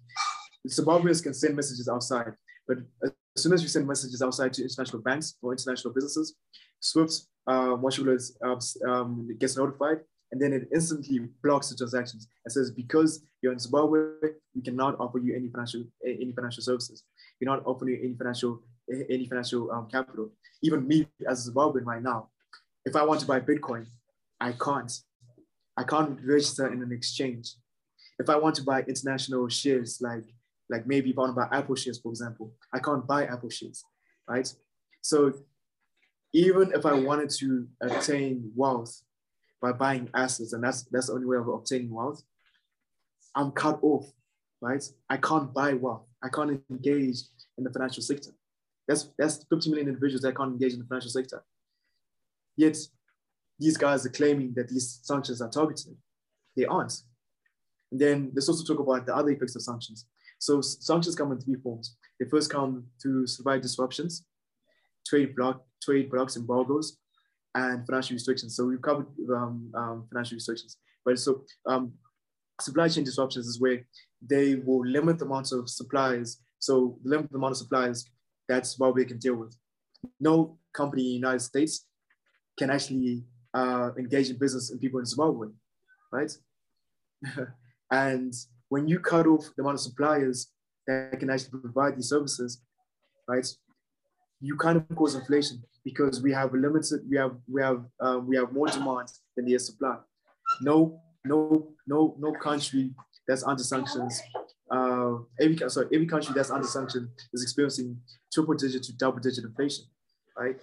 Zimbabweans 0.68 1.22
can 1.22 1.34
send 1.34 1.56
messages 1.56 1.88
outside, 1.88 2.32
but 2.68 2.78
as 3.02 3.12
soon 3.36 3.52
as 3.52 3.62
you 3.62 3.68
send 3.68 3.86
messages 3.86 4.22
outside 4.22 4.52
to 4.54 4.62
international 4.62 5.02
banks 5.02 5.36
or 5.42 5.52
international 5.52 5.92
businesses, 5.94 6.34
Swift, 6.80 7.22
uh, 7.46 7.70
what 7.70 7.96
you 7.96 8.18
uh, 8.44 8.56
um, 8.88 9.28
gets 9.38 9.56
notified, 9.56 9.98
and 10.32 10.40
then 10.40 10.52
it 10.52 10.68
instantly 10.72 11.20
blocks 11.42 11.70
the 11.70 11.76
transactions 11.76 12.28
and 12.44 12.52
says 12.52 12.70
because 12.70 13.22
you're 13.42 13.52
in 13.52 13.58
Zimbabwe, 13.58 14.00
we 14.54 14.62
cannot 14.62 14.98
offer 15.00 15.18
you 15.18 15.34
any 15.34 15.48
financial 15.48 15.84
any 16.04 16.32
financial 16.32 16.62
services. 16.62 17.04
We're 17.40 17.50
not 17.50 17.64
offering 17.66 17.98
any 18.02 18.14
financial 18.14 18.62
any 19.08 19.26
financial 19.26 19.70
um, 19.70 19.88
capital. 19.90 20.30
Even 20.62 20.86
me 20.86 21.06
as 21.28 21.48
a 21.48 21.52
Zimbabwean 21.52 21.84
right 21.84 22.02
now, 22.02 22.28
if 22.84 22.96
I 22.96 23.04
want 23.04 23.20
to 23.20 23.26
buy 23.26 23.40
Bitcoin, 23.40 23.86
I 24.40 24.52
can't. 24.52 24.92
I 25.76 25.84
can't 25.84 26.18
register 26.24 26.72
in 26.72 26.82
an 26.82 26.92
exchange. 26.92 27.54
If 28.18 28.28
I 28.28 28.36
want 28.36 28.54
to 28.56 28.62
buy 28.62 28.82
international 28.82 29.48
shares, 29.48 29.98
like 30.00 30.24
like 30.68 30.86
maybe 30.86 31.10
if 31.10 31.18
I 31.18 31.22
want 31.22 31.34
to 31.34 31.40
buy 31.40 31.56
Apple 31.56 31.74
shares, 31.74 31.98
for 31.98 32.10
example, 32.10 32.52
I 32.72 32.78
can't 32.78 33.06
buy 33.06 33.24
Apple 33.26 33.50
shares, 33.50 33.84
right? 34.28 34.52
So 35.02 35.34
even 36.32 36.72
if 36.72 36.86
I 36.86 36.92
wanted 36.94 37.30
to 37.40 37.66
obtain 37.82 38.52
wealth 38.54 39.02
by 39.60 39.72
buying 39.72 40.08
assets, 40.14 40.52
and 40.52 40.62
that's 40.62 40.82
that's 40.84 41.08
the 41.08 41.14
only 41.14 41.26
way 41.26 41.36
of 41.36 41.48
obtaining 41.48 41.90
wealth, 41.90 42.22
I'm 43.34 43.50
cut 43.52 43.78
off, 43.82 44.06
right? 44.60 44.84
I 45.08 45.16
can't 45.16 45.52
buy 45.52 45.74
wealth. 45.74 46.06
I 46.22 46.28
can't 46.28 46.62
engage 46.70 47.22
in 47.58 47.64
the 47.64 47.70
financial 47.70 48.02
sector. 48.02 48.30
That's 48.86 49.08
that's 49.18 49.44
50 49.50 49.70
million 49.70 49.88
individuals 49.88 50.22
that 50.22 50.36
can't 50.36 50.52
engage 50.52 50.72
in 50.72 50.80
the 50.80 50.86
financial 50.86 51.10
sector. 51.10 51.42
Yet 52.60 52.76
these 53.58 53.78
guys 53.78 54.04
are 54.04 54.10
claiming 54.20 54.52
that 54.56 54.68
these 54.68 55.00
sanctions 55.02 55.40
are 55.40 55.48
targeted. 55.48 55.96
They 56.54 56.66
aren't. 56.66 56.92
And 57.90 57.98
then 57.98 58.32
let's 58.34 58.50
also 58.50 58.64
talk 58.64 58.82
about 58.84 59.06
the 59.06 59.16
other 59.16 59.30
effects 59.30 59.56
of 59.56 59.62
sanctions. 59.62 60.04
So 60.38 60.60
sanctions 60.60 61.16
come 61.16 61.32
in 61.32 61.40
three 61.40 61.56
forms. 61.62 61.96
They 62.18 62.28
first 62.28 62.50
come 62.52 62.84
to 63.02 63.26
survive 63.26 63.62
disruptions, 63.62 64.26
trade 65.06 65.34
block, 65.36 65.64
trade 65.82 66.10
blocks, 66.10 66.36
embargoes, 66.36 66.98
and 67.54 67.86
financial 67.86 68.14
restrictions. 68.14 68.56
So 68.56 68.66
we've 68.66 68.82
covered 68.82 69.06
um, 69.34 69.72
um, 69.74 70.06
financial 70.10 70.36
restrictions. 70.36 70.76
But 71.02 71.18
so 71.18 71.44
um, 71.64 71.94
supply 72.60 72.88
chain 72.88 73.04
disruptions 73.04 73.46
is 73.46 73.58
where 73.58 73.86
they 74.20 74.56
will 74.56 74.86
limit 74.86 75.18
the 75.18 75.24
amount 75.24 75.52
of 75.52 75.70
supplies. 75.70 76.42
So 76.58 76.98
limit 77.04 77.30
the 77.30 77.38
amount 77.38 77.52
of 77.52 77.58
supplies 77.58 78.04
that's 78.50 78.78
what 78.78 78.94
we 78.94 79.06
can 79.06 79.18
deal 79.18 79.36
with. 79.36 79.56
No 80.18 80.58
company 80.74 81.02
in 81.02 81.08
the 81.08 81.26
United 81.26 81.40
States 81.40 81.86
can 82.60 82.70
actually 82.70 83.24
uh, 83.54 83.90
engage 83.98 84.30
in 84.30 84.38
business 84.38 84.70
and 84.70 84.80
people 84.80 85.00
in 85.00 85.06
Zimbabwe, 85.06 85.48
right? 86.12 86.32
and 87.90 88.32
when 88.68 88.86
you 88.86 89.00
cut 89.00 89.26
off 89.26 89.44
the 89.56 89.62
amount 89.62 89.74
of 89.74 89.80
suppliers 89.80 90.52
that 90.86 91.18
can 91.18 91.30
actually 91.30 91.60
provide 91.60 91.96
these 91.96 92.08
services, 92.08 92.62
right? 93.26 93.46
you 94.40 94.56
kind 94.56 94.76
of 94.76 94.96
cause 94.96 95.14
inflation 95.14 95.62
because 95.84 96.22
we 96.22 96.32
have 96.32 96.52
a 96.54 96.56
limited, 96.56 97.00
we 97.08 97.16
have 97.16 97.36
we 97.46 97.62
have 97.62 97.84
um, 98.00 98.26
we 98.26 98.36
have 98.36 98.52
more 98.52 98.66
demand 98.66 99.08
than 99.36 99.48
is 99.48 99.66
supply. 99.66 99.96
No, 100.62 101.00
no, 101.24 101.68
no, 101.86 102.16
no 102.18 102.32
country 102.32 102.90
that's 103.28 103.44
under 103.44 103.62
sanctions. 103.62 104.20
Uh, 104.70 105.18
every 105.40 105.58
sorry, 105.68 105.88
every 105.92 106.06
country 106.06 106.32
that's 106.34 106.50
under 106.50 106.66
sanction 106.66 107.10
is 107.32 107.42
experiencing 107.42 107.98
triple 108.32 108.54
digit 108.54 108.82
to 108.84 108.92
double 108.96 109.18
digit 109.18 109.44
inflation, 109.44 109.84
right? 110.38 110.56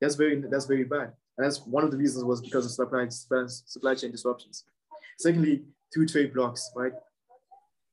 That's 0.00 0.14
very 0.14 0.42
that's 0.50 0.66
very 0.66 0.84
bad, 0.84 1.12
and 1.38 1.46
that's 1.46 1.60
one 1.66 1.84
of 1.84 1.90
the 1.90 1.96
reasons 1.96 2.24
was 2.24 2.40
because 2.40 2.64
of 2.66 2.72
supply 2.72 3.06
supply 3.08 3.94
chain 3.94 4.10
disruptions. 4.10 4.64
Secondly, 5.18 5.62
two 5.92 6.06
trade 6.06 6.34
blocks, 6.34 6.70
right? 6.76 6.92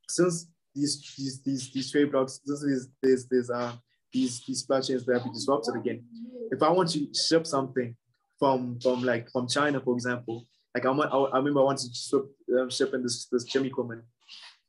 Since 0.10 0.48
these 0.76 1.16
these 1.18 1.42
these, 1.44 1.74
these 1.74 1.92
trade 1.92 2.12
blocks, 2.12 2.42
this 2.46 2.64
is 2.64 2.90
there's 3.02 3.26
there's 3.28 3.50
uh 3.50 3.74
these 4.12 4.44
these 4.46 4.62
supply 4.62 4.82
chains 4.82 5.06
that 5.06 5.14
have 5.14 5.24
been 5.24 5.34
disrupted 5.34 5.76
again. 5.76 6.04
If 6.52 6.62
I 6.64 6.70
want 6.70 6.90
to 6.92 7.08
ship 7.14 7.48
something 7.48 7.96
from 8.38 8.80
from 8.82 9.04
like 9.04 9.30
from 9.32 9.48
China, 9.48 9.80
for 9.80 9.94
example, 9.94 10.46
like 10.76 10.86
I, 10.86 10.92
want, 10.92 11.12
I, 11.34 11.38
remember 11.38 11.62
I 11.62 11.64
wanted 11.64 11.90
to 11.90 11.96
ship, 11.96 12.26
um, 12.60 12.70
ship 12.70 12.94
in 12.94 13.04
this 13.04 13.28
this 13.32 13.44
gym 13.46 13.66
equipment. 13.66 14.04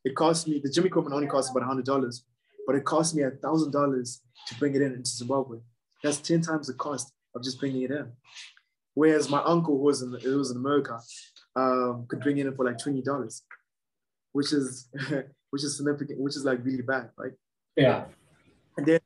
It 0.03 0.15
cost 0.15 0.47
me 0.47 0.61
the 0.63 0.69
gym 0.71 0.85
equipment 0.85 1.13
only 1.13 1.27
cost 1.27 1.51
about 1.51 1.63
hundred 1.63 1.85
dollars, 1.85 2.23
but 2.65 2.75
it 2.75 2.85
cost 2.85 3.15
me 3.15 3.23
a 3.23 3.31
thousand 3.31 3.71
dollars 3.71 4.21
to 4.47 4.55
bring 4.55 4.75
it 4.75 4.81
in 4.81 4.93
into 4.93 5.09
Zimbabwe. 5.09 5.59
That's 6.03 6.17
ten 6.17 6.41
times 6.41 6.67
the 6.67 6.73
cost 6.73 7.13
of 7.35 7.43
just 7.43 7.59
bringing 7.59 7.83
it 7.83 7.91
in. 7.91 8.11
Whereas 8.93 9.29
my 9.29 9.41
uncle 9.43 9.77
who 9.77 9.83
was 9.83 10.01
in 10.01 10.13
who 10.21 10.37
was 10.37 10.51
in 10.51 10.57
America 10.57 10.99
um, 11.55 12.05
could 12.07 12.19
bring 12.19 12.37
it 12.37 12.45
in 12.45 12.55
for 12.55 12.65
like 12.65 12.77
twenty 12.77 13.01
dollars, 13.01 13.43
which 14.33 14.51
is 14.53 14.89
which 15.49 15.63
is 15.63 15.77
significant, 15.77 16.19
which 16.19 16.35
is 16.35 16.45
like 16.45 16.63
really 16.63 16.81
bad, 16.81 17.09
right? 17.17 17.31
Yeah. 17.75 18.05
And 18.77 18.85
then 18.85 18.99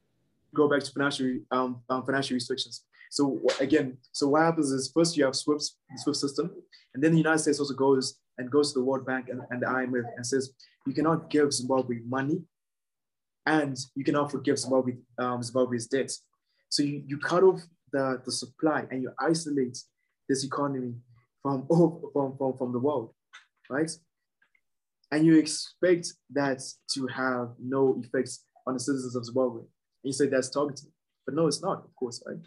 go 0.53 0.67
back 0.69 0.81
to 0.83 0.91
financial 0.91 1.39
um, 1.51 1.81
um, 1.89 2.05
financial 2.05 2.33
restrictions. 2.33 2.83
So 3.11 3.39
again, 3.59 3.97
so 4.11 4.29
what 4.29 4.41
happens 4.41 4.71
is 4.71 4.91
first 4.93 5.15
you 5.15 5.25
have 5.25 5.35
SWIFT, 5.35 5.71
SWIFT 5.97 6.17
system, 6.17 6.51
and 6.93 7.03
then 7.03 7.11
the 7.11 7.17
United 7.17 7.39
States 7.39 7.59
also 7.59 7.73
goes 7.73 8.19
and 8.37 8.49
goes 8.49 8.73
to 8.73 8.79
the 8.79 8.85
World 8.85 9.05
Bank 9.05 9.29
and, 9.29 9.41
and 9.51 9.61
the 9.61 9.67
IMF 9.67 10.03
and 10.15 10.25
says 10.25 10.53
you 10.85 10.93
cannot 10.93 11.29
give 11.29 11.53
Zimbabwe 11.53 11.97
money, 12.07 12.41
and 13.45 13.77
you 13.95 14.03
cannot 14.03 14.31
forgive 14.31 14.57
Zimbabwe 14.57 14.93
um, 15.19 15.41
Zimbabwe's 15.43 15.87
debts. 15.87 16.23
So 16.69 16.83
you, 16.83 17.03
you 17.05 17.17
cut 17.17 17.43
off 17.43 17.61
the, 17.91 18.21
the 18.25 18.31
supply 18.31 18.85
and 18.91 19.01
you 19.01 19.11
isolate 19.19 19.77
this 20.27 20.43
economy 20.43 20.95
from, 21.41 21.67
from, 21.67 22.35
from, 22.37 22.57
from 22.57 22.71
the 22.71 22.79
world, 22.79 23.13
right? 23.69 23.91
And 25.11 25.25
you 25.25 25.37
expect 25.37 26.13
that 26.31 26.61
to 26.93 27.07
have 27.07 27.49
no 27.59 28.01
effects 28.03 28.43
on 28.65 28.73
the 28.73 28.79
citizens 28.79 29.15
of 29.15 29.25
Zimbabwe 29.25 29.61
you 30.05 30.13
say 30.13 30.27
that's 30.27 30.49
targeted, 30.49 30.89
but 31.25 31.35
no, 31.35 31.47
it's 31.47 31.61
not, 31.61 31.83
of 31.83 31.95
course, 31.95 32.23
right? 32.25 32.37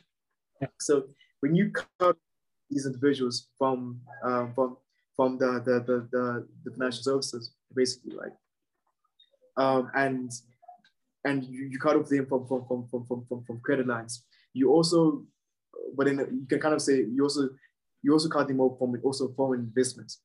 Yeah. 0.63 0.69
So 0.81 1.05
when 1.41 1.55
you 1.55 1.71
cut 1.71 2.17
these 2.71 2.87
individuals 2.87 3.49
from 3.59 4.01
um, 4.25 4.53
from 4.55 4.77
from 5.17 5.39
the 5.39 5.63
the, 5.65 5.81
the 5.81 6.09
the, 6.13 6.47
the 6.65 6.71
financial 6.71 7.03
services, 7.03 7.53
basically, 7.75 8.17
right? 8.17 8.33
Um, 9.57 9.91
and 9.95 10.31
and 11.25 11.45
you, 11.45 11.67
you 11.67 11.79
cut 11.79 11.97
off 11.97 12.09
them 12.09 12.27
from 12.27 12.47
from, 12.47 12.65
from, 12.67 12.87
from, 12.89 13.05
from, 13.07 13.27
from, 13.29 13.45
from 13.45 13.61
credit 13.61 13.87
lines. 13.87 14.25
You 14.53 14.71
also, 14.71 15.25
but 15.97 16.07
then 16.07 16.19
you 16.19 16.47
can 16.49 16.61
kind 16.61 16.75
of 16.75 16.83
say 16.83 17.05
you 17.05 17.23
also 17.23 17.51
you 18.03 18.13
also 18.13 18.29
them 18.49 18.61
off 18.61 18.79
from 18.79 19.01
also 19.03 19.29
foreign 19.37 19.61
investments. 19.61 20.21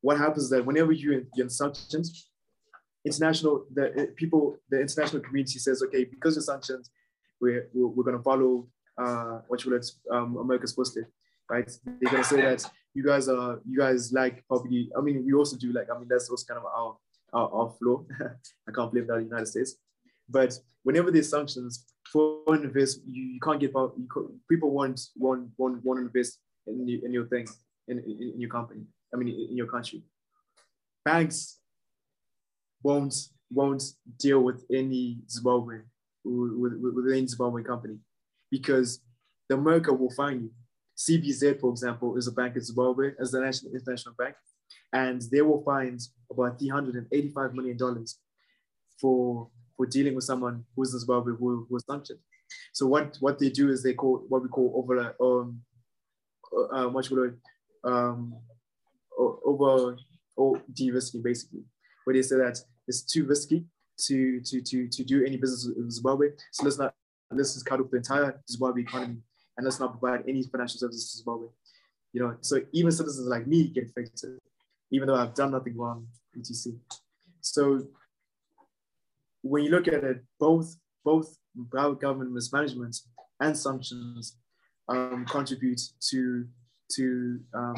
What 0.00 0.18
happens 0.18 0.44
is 0.44 0.50
that 0.50 0.64
whenever 0.64 0.92
you 0.92 1.26
in 1.36 1.50
sanctions, 1.50 2.28
international 3.04 3.64
the 3.72 4.02
uh, 4.02 4.06
people 4.16 4.56
the 4.70 4.80
international 4.80 5.22
community 5.22 5.58
says 5.58 5.82
okay 5.82 6.04
because 6.04 6.36
of 6.36 6.44
sanctions 6.44 6.90
we're 7.40 7.68
we're, 7.72 7.88
we're 7.88 8.04
going 8.04 8.16
to 8.16 8.22
follow 8.22 8.66
uh, 8.98 9.40
what 9.48 9.64
you 9.64 9.70
let 9.72 9.84
um, 10.10 10.36
America's 10.36 10.72
posted 10.72 11.06
right? 11.50 11.70
They're 11.84 12.10
going 12.10 12.22
to 12.22 12.28
say 12.28 12.42
that 12.42 12.70
you 12.94 13.04
guys 13.04 13.28
are 13.28 13.60
you 13.68 13.78
guys 13.78 14.12
like 14.12 14.46
property 14.46 14.90
I 14.96 15.00
mean 15.00 15.24
we 15.24 15.32
also 15.32 15.56
do 15.56 15.72
like 15.72 15.88
I 15.94 15.98
mean 15.98 16.08
that's 16.08 16.28
also 16.28 16.44
kind 16.46 16.58
of 16.58 16.66
our 16.66 16.96
our, 17.32 17.50
our 17.52 17.70
flow. 17.78 18.06
I 18.68 18.72
can't 18.72 18.90
blame 18.90 19.06
that 19.06 19.22
United 19.22 19.46
States 19.46 19.76
but 20.28 20.52
whenever 20.82 21.10
there's 21.10 21.30
sanctions 21.30 21.86
foreign 22.12 22.64
invest 22.64 23.00
you, 23.06 23.22
you 23.22 23.40
can't 23.40 23.60
get 23.60 23.72
out 23.76 23.94
people 24.50 24.70
want 24.70 25.00
want 25.16 25.48
want 25.58 25.82
to 25.84 26.06
invest 26.06 26.40
in, 26.66 26.88
in 27.04 27.12
your 27.12 27.26
thing 27.26 27.46
in, 27.88 27.98
in, 27.98 28.32
in 28.34 28.40
your 28.40 28.50
company 28.50 28.82
I 29.12 29.16
mean 29.16 29.28
in 29.50 29.56
your 29.56 29.66
country 29.66 30.02
banks 31.04 31.58
won't 32.82 33.14
won't 33.50 33.82
deal 34.18 34.40
with 34.40 34.64
any 34.72 35.18
Zimbabwe 35.30 35.78
with, 36.24 36.74
with, 36.80 36.94
with 36.94 37.12
any 37.12 37.26
Zimbabwe 37.26 37.62
company 37.62 37.98
because 38.50 39.00
the 39.48 39.56
America 39.56 39.92
will 39.92 40.10
find 40.10 40.42
you. 40.42 40.50
CBZ, 40.96 41.60
for 41.60 41.70
example, 41.70 42.16
is 42.16 42.26
a 42.26 42.32
bank 42.32 42.56
in 42.56 42.62
Zimbabwe 42.62 43.12
as 43.20 43.30
the 43.30 43.40
national 43.40 43.72
international 43.72 44.14
bank, 44.18 44.34
and 44.92 45.22
they 45.30 45.42
will 45.42 45.62
find 45.62 46.00
about 46.30 46.58
385 46.58 47.54
million 47.54 47.76
dollars 47.76 48.18
for 49.00 49.48
for 49.78 49.86
dealing 49.86 50.14
with 50.14 50.24
someone 50.24 50.64
who's 50.76 50.92
in 50.92 51.00
Zimbabwe 51.00 51.32
who, 51.38 51.64
who 51.66 51.74
was 51.74 51.84
sanctioned. 51.88 52.18
So 52.72 52.86
what 52.86 53.16
what 53.20 53.38
they 53.38 53.48
do 53.48 53.70
is 53.70 53.82
they 53.82 53.94
call 53.94 54.24
what 54.28 54.42
we 54.42 54.48
call 54.48 54.72
over 54.76 55.14
um 55.20 55.62
uh, 56.72 56.88
much 56.88 57.10
um 57.84 58.34
over 59.18 59.96
or 60.36 60.60
de-risking 60.72 61.22
basically 61.22 61.64
where 62.04 62.14
they 62.14 62.22
say 62.22 62.36
that 62.36 62.58
it's 62.86 63.02
too 63.02 63.24
risky 63.24 63.64
to 64.06 64.40
to 64.40 64.60
to 64.62 64.88
to 64.88 65.04
do 65.04 65.24
any 65.24 65.36
business 65.36 65.68
in 65.76 65.90
Zimbabwe. 65.90 66.28
So 66.52 66.64
let's 66.64 66.78
not 66.78 66.94
let's 67.30 67.54
just 67.54 67.66
cut 67.66 67.80
off 67.80 67.90
the 67.90 67.98
entire 67.98 68.40
Zimbabwe 68.50 68.82
economy 68.82 69.18
and 69.56 69.64
let's 69.64 69.80
not 69.80 69.98
provide 69.98 70.24
any 70.28 70.42
financial 70.44 70.78
services 70.78 71.10
to 71.12 71.18
Zimbabwe. 71.18 71.48
You 72.12 72.22
know, 72.22 72.36
so 72.40 72.60
even 72.72 72.90
citizens 72.90 73.28
like 73.28 73.46
me 73.46 73.68
get 73.68 73.84
affected, 73.84 74.38
even 74.90 75.06
though 75.08 75.16
I've 75.16 75.34
done 75.34 75.52
nothing 75.52 75.76
wrong, 75.76 76.06
etc. 76.38 76.72
So 77.42 77.86
when 79.42 79.64
you 79.64 79.70
look 79.70 79.88
at 79.88 80.04
it, 80.04 80.22
both 80.38 80.76
both 81.04 81.38
government 81.70 82.32
mismanagement 82.32 82.96
and 83.40 83.56
sanctions 83.56 84.36
um, 84.88 85.24
contribute 85.26 85.80
to 86.10 86.46
to 86.92 87.40
um, 87.54 87.76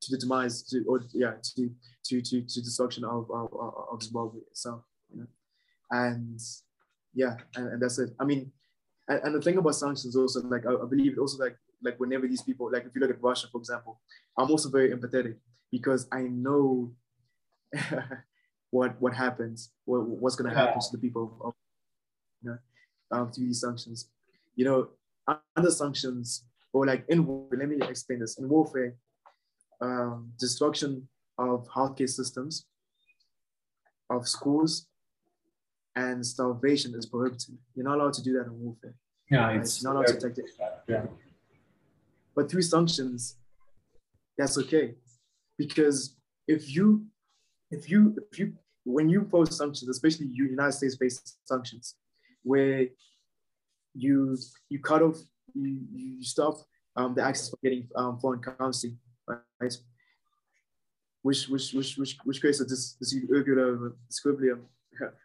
to 0.00 0.10
the 0.10 0.18
demise 0.18 0.62
to 0.64 0.84
or 0.88 1.02
yeah 1.12 1.34
to 1.42 1.70
to 2.04 2.20
to, 2.20 2.42
to 2.42 2.62
destruction 2.62 3.04
of, 3.04 3.30
of, 3.30 3.48
of 3.92 4.02
Zimbabwe 4.02 4.40
itself. 4.50 4.82
You 5.12 5.20
know? 5.20 5.26
And 5.90 6.40
yeah, 7.14 7.36
and, 7.54 7.72
and 7.72 7.82
that's 7.82 7.98
it. 7.98 8.10
I 8.20 8.24
mean, 8.24 8.52
and, 9.08 9.20
and 9.24 9.34
the 9.34 9.40
thing 9.40 9.56
about 9.56 9.74
sanctions 9.74 10.16
also, 10.16 10.42
like 10.42 10.66
I, 10.66 10.74
I 10.74 10.86
believe 10.88 11.12
it 11.14 11.18
also 11.18 11.42
like 11.42 11.56
like 11.82 11.98
whenever 12.00 12.26
these 12.26 12.42
people, 12.42 12.70
like 12.72 12.84
if 12.84 12.94
you 12.94 13.00
look 13.00 13.10
at 13.10 13.22
Russia, 13.22 13.48
for 13.50 13.58
example, 13.58 14.00
I'm 14.36 14.50
also 14.50 14.68
very 14.68 14.90
empathetic 14.90 15.36
because 15.70 16.08
I 16.12 16.22
know 16.22 16.92
what 18.70 19.00
what 19.00 19.14
happens, 19.14 19.72
what, 19.84 20.06
what's 20.06 20.36
going 20.36 20.50
to 20.50 20.56
happen 20.56 20.80
to 20.80 20.92
the 20.92 20.98
people 20.98 21.36
of, 21.44 21.54
you 22.42 22.50
know, 22.50 22.58
um, 23.10 23.30
through 23.30 23.46
these 23.46 23.60
sanctions. 23.60 24.10
You 24.54 24.64
know, 24.64 24.88
under 25.56 25.70
sanctions 25.70 26.44
or 26.72 26.86
like 26.86 27.04
in 27.08 27.26
war, 27.26 27.48
let 27.52 27.68
me 27.68 27.76
explain 27.88 28.20
this. 28.20 28.38
In 28.38 28.48
warfare, 28.48 28.94
um, 29.80 30.32
destruction 30.38 31.08
of 31.38 31.68
healthcare 31.68 32.08
systems, 32.08 32.66
of 34.10 34.26
schools, 34.26 34.86
and 35.94 36.24
starvation 36.24 36.94
is 36.94 37.06
prohibited. 37.06 37.56
You're 37.74 37.84
not 37.84 37.98
allowed 37.98 38.14
to 38.14 38.22
do 38.22 38.32
that 38.34 38.46
in 38.46 38.60
warfare. 38.60 38.94
Yeah, 39.30 39.46
right? 39.46 39.56
it's 39.56 39.82
You're 39.82 39.92
not 39.92 39.98
allowed 39.98 40.06
to 40.08 40.14
protect 40.14 40.38
it. 40.38 40.44
Yeah. 40.88 41.06
But 42.34 42.50
through 42.50 42.62
sanctions, 42.62 43.36
that's 44.36 44.58
okay, 44.58 44.94
because 45.56 46.16
if 46.46 46.74
you, 46.74 47.06
if 47.70 47.90
you, 47.90 48.16
if 48.32 48.38
you, 48.38 48.52
when 48.84 49.08
you 49.08 49.20
impose 49.20 49.56
sanctions, 49.56 49.88
especially 49.88 50.26
United 50.26 50.72
States-based 50.72 51.38
sanctions, 51.44 51.96
where 52.42 52.86
you 53.94 54.36
you 54.68 54.78
cut 54.78 55.02
off, 55.02 55.16
you, 55.54 55.80
you 55.92 56.22
stop 56.22 56.58
um, 56.96 57.14
the 57.14 57.22
access 57.22 57.50
for 57.50 57.58
getting 57.62 57.88
um, 57.96 58.18
foreign 58.18 58.40
currency, 58.40 58.96
right? 59.26 59.76
which 61.22 61.48
which 61.48 61.72
which 61.72 61.98
which, 61.98 62.16
which 62.24 62.40
creates 62.40 62.60
a 62.60 62.64
dis, 62.64 62.96
disequilibrium 63.02 64.60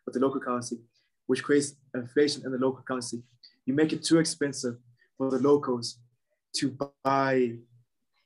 with 0.06 0.14
the 0.16 0.20
local 0.20 0.42
currency, 0.42 0.80
which 1.28 1.44
creates 1.44 1.76
inflation 1.94 2.44
in 2.46 2.52
the 2.52 2.58
local 2.58 2.82
currency. 2.82 3.22
You 3.66 3.76
make 3.76 3.94
it 3.94 4.04
too 4.04 4.18
expensive 4.18 4.78
for 5.18 5.30
the 5.30 5.38
locals 5.38 6.00
to 6.56 6.76
buy 7.04 7.54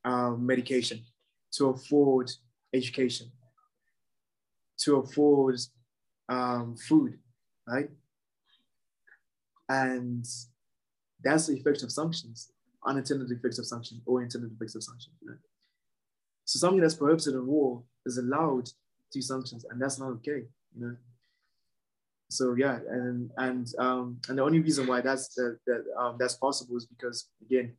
um, 0.06 0.46
medication, 0.46 1.04
to 1.56 1.70
afford 1.70 2.32
education, 2.74 3.30
to 4.80 4.98
afford 4.98 5.60
um, 6.30 6.76
food, 6.76 7.18
right? 7.68 7.90
And 9.70 10.26
that's 11.24 11.48
the 11.48 11.54
effect 11.54 11.84
of 11.84 11.92
sanctions, 11.92 12.52
unintended 12.86 13.32
effects 13.32 13.58
of 13.58 13.66
sanctions 13.66 14.02
or 14.06 14.22
intended 14.22 14.52
effects 14.52 14.76
of 14.76 14.84
sanctions. 14.84 15.16
So 16.46 16.60
something 16.60 16.82
that's 16.82 16.94
prohibited 16.96 17.34
in 17.34 17.48
war 17.48 17.84
is 18.06 18.18
allowed 18.18 18.70
through 19.12 19.24
sanctions, 19.24 19.66
and 19.70 19.82
that's 19.82 20.00
not 20.00 20.10
okay. 20.10 20.44
You 20.76 20.82
know. 20.82 20.96
so 22.30 22.54
yeah, 22.56 22.80
and 22.90 23.32
and 23.38 23.68
um, 23.80 24.20
and 24.30 24.38
the 24.38 24.44
only 24.44 24.60
reason 24.60 24.86
why 24.86 25.02
that's 25.02 25.34
that, 25.36 25.58
that 25.66 25.84
um, 25.98 26.18
that's 26.20 26.36
possible 26.36 26.78
is 26.78 26.86
because 26.86 27.30
again, 27.42 27.74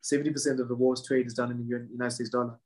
seventy 0.00 0.30
percent 0.30 0.58
of 0.58 0.68
the 0.68 0.74
world's 0.74 1.06
trade 1.06 1.26
is 1.26 1.34
done 1.34 1.52
in 1.52 1.58
the 1.58 1.86
United 1.92 2.10
States 2.10 2.30
dollar, 2.30 2.58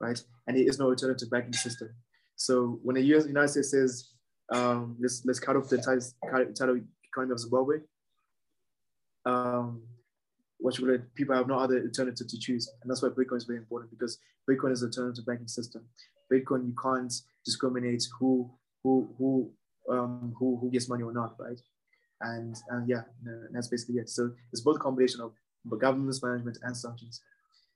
right? 0.00 0.22
And 0.46 0.56
there 0.56 0.64
is 0.66 0.78
no 0.78 0.86
alternative 0.86 1.30
banking 1.30 1.52
system. 1.52 1.90
So 2.38 2.78
when 2.82 2.94
the 2.94 3.02
US, 3.14 3.26
United 3.26 3.48
States 3.48 3.70
says 3.72 4.10
um, 4.50 4.96
let's 5.00 5.24
let's 5.26 5.40
cut 5.40 5.56
off 5.56 5.68
the 5.68 5.76
entire 5.76 6.00
entire 6.46 6.80
economy 7.04 7.32
of 7.32 7.40
Zimbabwe, 7.40 7.78
um, 9.26 9.82
what 10.58 10.74
should 10.74 11.14
people 11.14 11.34
have 11.34 11.48
no 11.48 11.58
other 11.58 11.82
alternative 11.82 12.28
to 12.28 12.38
choose, 12.38 12.70
and 12.80 12.90
that's 12.90 13.02
why 13.02 13.08
Bitcoin 13.08 13.36
is 13.36 13.44
very 13.44 13.58
important 13.58 13.90
because 13.90 14.18
Bitcoin 14.48 14.72
is 14.72 14.82
an 14.82 14.88
alternative 14.88 15.26
banking 15.26 15.48
system. 15.48 15.84
Bitcoin 16.32 16.66
you 16.66 16.74
can't 16.80 17.12
discriminate 17.44 18.04
who 18.18 18.50
who 18.84 19.12
who 19.18 19.50
um, 19.90 20.32
who 20.38 20.56
who 20.60 20.70
gets 20.70 20.88
money 20.88 21.02
or 21.02 21.12
not, 21.12 21.34
right? 21.40 21.60
And 22.20 22.56
and 22.70 22.88
yeah, 22.88 23.02
that's 23.50 23.68
basically 23.68 23.96
it. 23.96 24.08
So 24.08 24.30
it's 24.52 24.62
both 24.62 24.76
a 24.76 24.80
combination 24.80 25.20
of 25.20 25.32
governance 25.78 26.22
management 26.22 26.58
and 26.62 26.76
sanctions. 26.76 27.20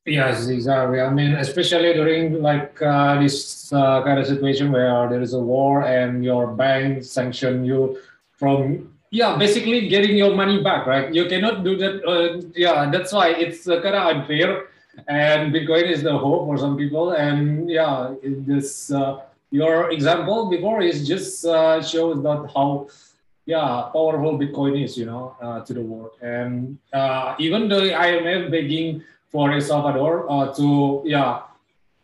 Yes, 0.05 0.49
exactly. 0.49 1.01
I 1.01 1.11
mean, 1.11 1.35
especially 1.35 1.93
during 1.95 2.43
like 2.43 2.81
uh, 2.83 3.21
this 3.21 3.73
uh, 3.73 4.03
kind 4.03 4.19
of 4.19 4.27
situation 4.27 4.73
where 4.73 5.09
there 5.09 5.23
is 5.23 5.33
a 5.33 5.39
war 5.39 5.85
and 5.85 6.25
your 6.25 6.49
bank 6.49 7.05
sanction 7.05 7.65
you 7.65 7.99
from 8.33 8.91
yeah 9.11 9.37
basically 9.37 9.87
getting 9.89 10.17
your 10.17 10.35
money 10.35 10.61
back, 10.61 10.87
right? 10.87 11.15
You 11.15 11.27
cannot 11.27 11.63
do 11.63 11.77
that. 11.77 12.03
Uh, 12.05 12.43
yeah, 12.57 12.91
that's 12.91 13.13
why 13.13 13.29
it's 13.29 13.69
uh, 13.69 13.81
kind 13.81 13.95
of 13.95 14.17
unfair. 14.17 14.67
And 15.07 15.55
Bitcoin 15.55 15.89
is 15.89 16.03
the 16.03 16.19
hope 16.19 16.47
for 16.47 16.59
some 16.59 16.77
people. 16.77 17.13
And 17.13 17.71
yeah, 17.71 18.13
this 18.25 18.91
uh, 18.91 19.21
your 19.53 19.93
example 19.93 20.51
before 20.51 20.83
is 20.83 21.07
just 21.07 21.45
uh, 21.45 21.81
shows 21.81 22.25
that 22.25 22.51
how 22.53 22.89
yeah 23.45 23.91
powerful 23.93 24.39
bitcoin 24.39 24.85
is 24.85 24.97
you 24.97 25.05
know 25.05 25.35
to 25.67 25.75
the 25.75 25.81
world 25.81 26.13
and 26.23 26.79
even 27.41 27.69
the 27.69 27.91
imf 27.91 28.53
begging 28.53 29.03
for 29.33 29.51
el 29.53 29.61
salvador 29.61 30.27
uh, 30.31 30.53
to 30.53 31.03
yeah 31.05 31.43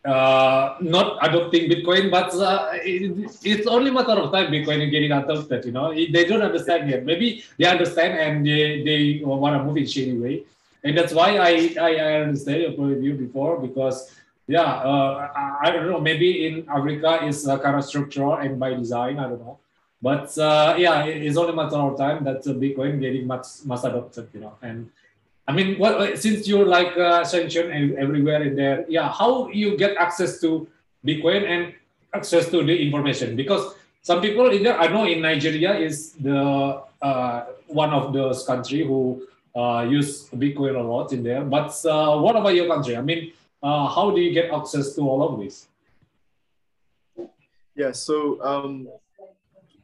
uh, 0.05 0.75
not 0.81 1.17
adopting 1.27 1.69
bitcoin 1.69 2.09
but 2.09 2.33
uh, 2.35 2.69
it, 2.73 3.31
it's 3.43 3.67
only 3.67 3.91
matter 3.91 4.17
of 4.23 4.31
time 4.31 4.51
bitcoin 4.51 4.81
is 4.85 4.91
getting 4.91 5.11
adopted 5.11 5.63
you 5.65 5.71
know 5.71 5.93
they 5.93 6.25
don't 6.25 6.41
understand 6.41 6.89
yet 6.89 7.05
maybe 7.05 7.43
they 7.57 7.65
understand 7.65 8.17
and 8.17 8.45
they, 8.45 8.83
they 8.83 9.21
want 9.23 9.55
to 9.55 9.63
move 9.63 9.77
in 9.77 9.85
shady 9.85 10.17
way 10.17 10.43
and 10.83 10.97
that's 10.97 11.13
why 11.13 11.37
i 11.37 11.51
i, 11.87 11.91
I 11.95 12.13
understand 12.21 12.61
your 12.61 12.71
point 12.71 12.93
of 12.93 12.99
view 12.99 13.13
before 13.13 13.59
because 13.59 13.97
yeah, 14.49 14.63
uh, 14.63 15.29
I, 15.61 15.69
don't 15.69 15.87
know. 15.87 16.01
Maybe 16.01 16.47
in 16.47 16.67
Africa 16.67 17.19
it's 17.21 17.47
uh, 17.47 17.59
kind 17.59 17.75
of 17.77 17.85
structural 17.85 18.33
and 18.33 18.59
by 18.59 18.73
design. 18.73 19.19
I 19.19 19.29
don't 19.29 19.39
know. 19.39 19.59
But 20.01 20.35
uh, 20.39 20.73
yeah, 20.75 21.03
it's 21.05 21.37
only 21.37 21.53
a 21.53 21.55
matter 21.55 21.75
of 21.75 21.97
time 21.99 22.23
that 22.23 22.41
Bitcoin 22.43 22.99
getting 22.99 23.27
much 23.27 23.45
mass 23.63 23.83
adopted, 23.83 24.27
you 24.33 24.39
know. 24.39 24.55
And 24.63 24.89
I 25.49 25.51
mean, 25.51 25.79
what 25.81 25.97
since 26.21 26.47
you're 26.47 26.69
like 26.69 26.93
uh, 26.95 27.25
sanctioned 27.25 27.97
everywhere 27.97 28.43
in 28.43 28.55
there, 28.55 28.85
yeah, 28.87 29.09
how 29.09 29.49
you 29.49 29.75
get 29.77 29.97
access 29.97 30.39
to 30.41 30.69
Bitcoin 31.01 31.41
and 31.49 31.73
access 32.13 32.53
to 32.53 32.61
the 32.61 32.75
information? 32.77 33.35
Because 33.35 33.73
some 34.03 34.21
people 34.21 34.53
in 34.53 34.61
there, 34.61 34.77
I 34.77 34.93
know 34.93 35.05
in 35.09 35.25
Nigeria 35.25 35.73
is 35.73 36.13
the 36.13 36.85
uh, 37.01 37.45
one 37.65 37.89
of 37.89 38.13
those 38.13 38.45
country 38.45 38.85
who 38.85 39.25
uh, 39.57 39.87
use 39.89 40.29
Bitcoin 40.29 40.77
a 40.77 40.85
lot 40.85 41.13
in 41.17 41.23
there. 41.23 41.41
But 41.41 41.73
uh, 41.83 42.21
what 42.21 42.35
about 42.35 42.53
your 42.53 42.67
country? 42.67 42.95
I 42.95 43.01
mean 43.01 43.33
uh, 43.61 43.87
how 43.87 44.11
do 44.11 44.21
you 44.21 44.33
get 44.33 44.53
access 44.53 44.95
to 44.95 45.01
all 45.01 45.21
of 45.23 45.39
this? 45.39 45.67
Yeah, 47.75 47.91
so 47.91 48.41
um, 48.43 48.87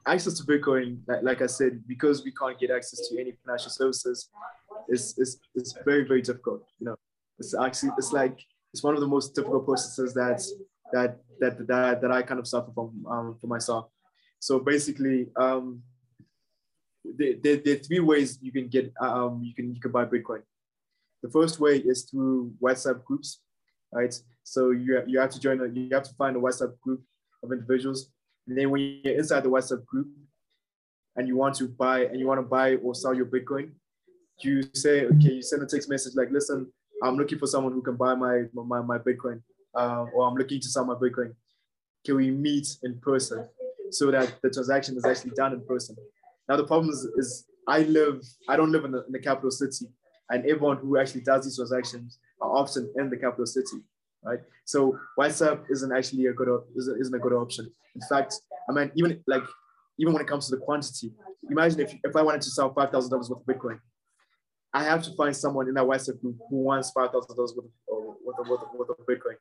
access 0.05 0.33
to 0.39 0.43
Bitcoin, 0.43 0.99
like, 1.07 1.23
like, 1.23 1.41
I 1.41 1.47
said, 1.47 1.83
because 1.87 2.23
we 2.23 2.31
can't 2.31 2.57
get 2.59 2.71
access 2.71 3.07
to 3.07 3.19
any 3.19 3.33
financial 3.43 3.71
services, 3.71 4.29
it's, 4.87 5.17
it's, 5.17 5.37
it's 5.55 5.73
very, 5.85 6.07
very 6.07 6.21
difficult. 6.21 6.63
You 6.79 6.87
know, 6.87 6.95
it's 7.39 7.55
actually, 7.55 7.91
it's 7.97 8.11
like, 8.11 8.37
it's 8.73 8.83
one 8.83 8.95
of 8.95 9.01
the 9.01 9.07
most 9.07 9.35
difficult 9.35 9.65
processes 9.65 10.13
that, 10.13 10.43
that, 10.93 11.17
that, 11.39 11.67
that, 11.67 12.01
that 12.01 12.11
I 12.11 12.21
kind 12.21 12.39
of 12.39 12.47
suffer 12.47 12.71
from 12.73 13.05
um, 13.09 13.37
for 13.39 13.47
myself. 13.47 13.87
So 14.39 14.59
basically, 14.59 15.27
um, 15.37 15.81
there, 17.03 17.33
there, 17.41 17.57
there, 17.57 17.75
are 17.75 17.79
three 17.79 17.99
ways 17.99 18.39
you 18.41 18.51
can 18.51 18.67
get, 18.67 18.93
um, 18.99 19.41
you 19.43 19.53
can, 19.53 19.73
you 19.73 19.81
can 19.81 19.91
buy 19.91 20.05
Bitcoin. 20.05 20.41
The 21.23 21.29
first 21.29 21.59
way 21.59 21.77
is 21.77 22.03
through 22.03 22.53
WhatsApp 22.61 23.03
groups 23.03 23.39
right? 23.95 24.13
So 24.43 24.71
you, 24.71 25.01
you 25.07 25.19
have 25.19 25.31
to 25.31 25.39
join, 25.39 25.61
a, 25.61 25.67
you 25.67 25.89
have 25.93 26.03
to 26.03 26.13
find 26.15 26.35
a 26.35 26.39
WhatsApp 26.39 26.79
group 26.81 27.01
of 27.41 27.51
individuals. 27.51 28.09
And 28.47 28.57
then 28.57 28.69
when 28.69 28.99
you're 29.03 29.15
inside 29.15 29.43
the 29.43 29.49
WhatsApp 29.49 29.85
group 29.85 30.07
and 31.15 31.27
you 31.27 31.35
want 31.35 31.55
to 31.55 31.67
buy 31.67 32.05
and 32.05 32.19
you 32.19 32.27
want 32.27 32.39
to 32.39 32.45
buy 32.45 32.75
or 32.75 32.93
sell 32.93 33.13
your 33.13 33.25
Bitcoin, 33.25 33.71
you 34.41 34.63
say, 34.73 35.05
okay, 35.05 35.33
you 35.33 35.41
send 35.41 35.63
a 35.63 35.65
text 35.65 35.89
message 35.89 36.13
like, 36.15 36.29
listen, 36.31 36.71
I'm 37.03 37.17
looking 37.17 37.39
for 37.39 37.47
someone 37.47 37.73
who 37.73 37.81
can 37.81 37.95
buy 37.95 38.15
my, 38.15 38.43
my, 38.53 38.81
my 38.81 38.97
Bitcoin 38.97 39.41
uh, 39.75 40.05
or 40.13 40.27
I'm 40.27 40.35
looking 40.35 40.59
to 40.59 40.67
sell 40.67 40.85
my 40.85 40.95
Bitcoin. 40.95 41.33
Can 42.05 42.15
we 42.15 42.31
meet 42.31 42.67
in 42.83 42.99
person 42.99 43.47
so 43.91 44.11
that 44.11 44.35
the 44.41 44.49
transaction 44.49 44.97
is 44.97 45.05
actually 45.05 45.31
done 45.31 45.53
in 45.53 45.65
person? 45.65 45.95
Now, 46.47 46.57
the 46.57 46.65
problem 46.65 46.89
is, 46.89 47.07
is 47.17 47.45
I 47.67 47.79
live, 47.83 48.21
I 48.47 48.55
don't 48.55 48.71
live 48.71 48.85
in 48.85 48.91
the, 48.91 49.05
in 49.05 49.11
the 49.11 49.19
capital 49.19 49.51
city 49.51 49.87
and 50.29 50.45
everyone 50.45 50.77
who 50.77 50.97
actually 50.97 51.21
does 51.21 51.45
these 51.45 51.57
transactions 51.57 52.19
are 52.41 52.49
often 52.49 52.91
in 52.97 53.09
the 53.09 53.17
capital 53.17 53.45
city, 53.45 53.83
right? 54.23 54.39
So 54.65 54.97
WhatsApp 55.19 55.65
isn't 55.69 55.95
actually 55.95 56.25
a 56.27 56.33
good 56.33 56.49
isn't 56.75 57.15
a 57.15 57.19
good 57.19 57.33
option. 57.33 57.71
In 57.93 58.01
fact, 58.09 58.35
I 58.69 58.73
mean, 58.73 58.91
even 58.95 59.23
like 59.27 59.43
even 59.99 60.13
when 60.13 60.21
it 60.21 60.27
comes 60.27 60.49
to 60.49 60.55
the 60.55 60.61
quantity, 60.61 61.13
imagine 61.49 61.79
if, 61.81 61.93
if 62.03 62.15
I 62.15 62.21
wanted 62.21 62.41
to 62.41 62.49
sell 62.49 62.73
five 62.73 62.91
thousand 62.91 63.11
dollars 63.11 63.29
worth 63.29 63.41
of 63.41 63.45
Bitcoin, 63.45 63.79
I 64.75 64.83
have 64.83 65.01
to 65.03 65.11
find 65.15 65.33
someone 65.33 65.69
in 65.69 65.73
that 65.75 65.85
WhatsApp 65.85 66.19
group 66.19 66.35
who 66.49 66.57
wants 66.57 66.91
five 66.91 67.09
thousand 67.11 67.33
dollars 67.35 67.53
worth 67.55 68.39
of, 68.39 68.47
worth, 68.49 68.89
of, 68.89 69.05
Bitcoin, 69.09 69.37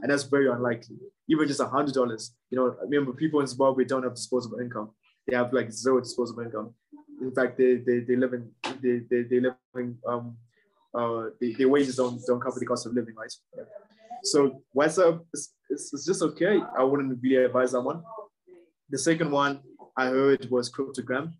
and 0.00 0.12
that's 0.12 0.22
very 0.22 0.48
unlikely. 0.48 0.96
Even 1.28 1.48
just 1.48 1.58
a 1.58 1.66
hundred 1.66 1.94
dollars, 1.94 2.36
you 2.50 2.56
know, 2.56 2.76
remember 2.82 3.12
people 3.12 3.40
in 3.40 3.48
Zimbabwe 3.48 3.84
don't 3.84 4.04
have 4.04 4.14
disposable 4.14 4.60
income; 4.60 4.92
they 5.26 5.34
have 5.34 5.52
like 5.52 5.72
zero 5.72 5.98
disposable 6.00 6.44
income. 6.44 6.72
In 7.20 7.32
fact, 7.32 7.58
they 7.58 7.82
they, 7.86 7.98
they 8.06 8.14
live 8.14 8.32
in 8.34 8.48
they, 8.80 9.00
they, 9.10 9.22
they 9.22 9.40
live 9.40 9.54
in 9.74 9.98
um, 10.06 10.36
uh, 10.94 11.30
the, 11.40 11.54
the 11.56 11.64
wages 11.64 11.96
don't, 11.96 12.20
don't 12.24 12.40
cover 12.40 12.60
the 12.60 12.66
cost 12.66 12.86
of 12.86 12.94
living, 12.94 13.14
right? 13.16 13.32
So 14.22 14.62
WhatsApp 14.74 15.20
is, 15.34 15.52
it's, 15.68 15.92
it's 15.92 16.06
just 16.06 16.22
okay. 16.22 16.60
I 16.78 16.84
wouldn't 16.84 17.18
really 17.20 17.44
advise 17.44 17.72
that 17.72 17.82
one. 17.82 18.02
The 18.88 18.98
second 18.98 19.32
one 19.32 19.60
I 19.96 20.06
heard 20.06 20.48
was 20.48 20.70
Cryptogram. 20.70 21.32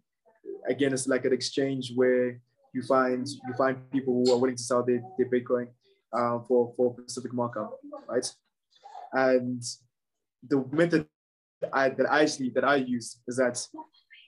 Again, 0.69 0.93
it's 0.93 1.07
like 1.07 1.25
an 1.25 1.33
exchange 1.33 1.93
where 1.95 2.41
you 2.77 2.83
find 2.83 3.27
you 3.27 3.55
find 3.57 3.91
people 3.91 4.13
who 4.13 4.33
are 4.33 4.39
willing 4.39 4.57
to 4.57 4.63
sell 4.63 4.83
their, 4.85 5.03
their 5.17 5.31
Bitcoin 5.35 5.69
uh, 6.13 6.39
for 6.47 6.75
for 6.77 6.95
specific 6.99 7.33
markup, 7.33 7.79
right? 8.07 8.27
And 9.15 9.63
the 10.47 10.63
method 10.71 11.07
that 11.63 11.71
I, 11.73 11.89
that 11.89 12.07
I 12.13 12.23
actually 12.23 12.51
that 12.51 12.65
I 12.65 12.77
use 12.77 13.19
is 13.27 13.37
that 13.39 13.57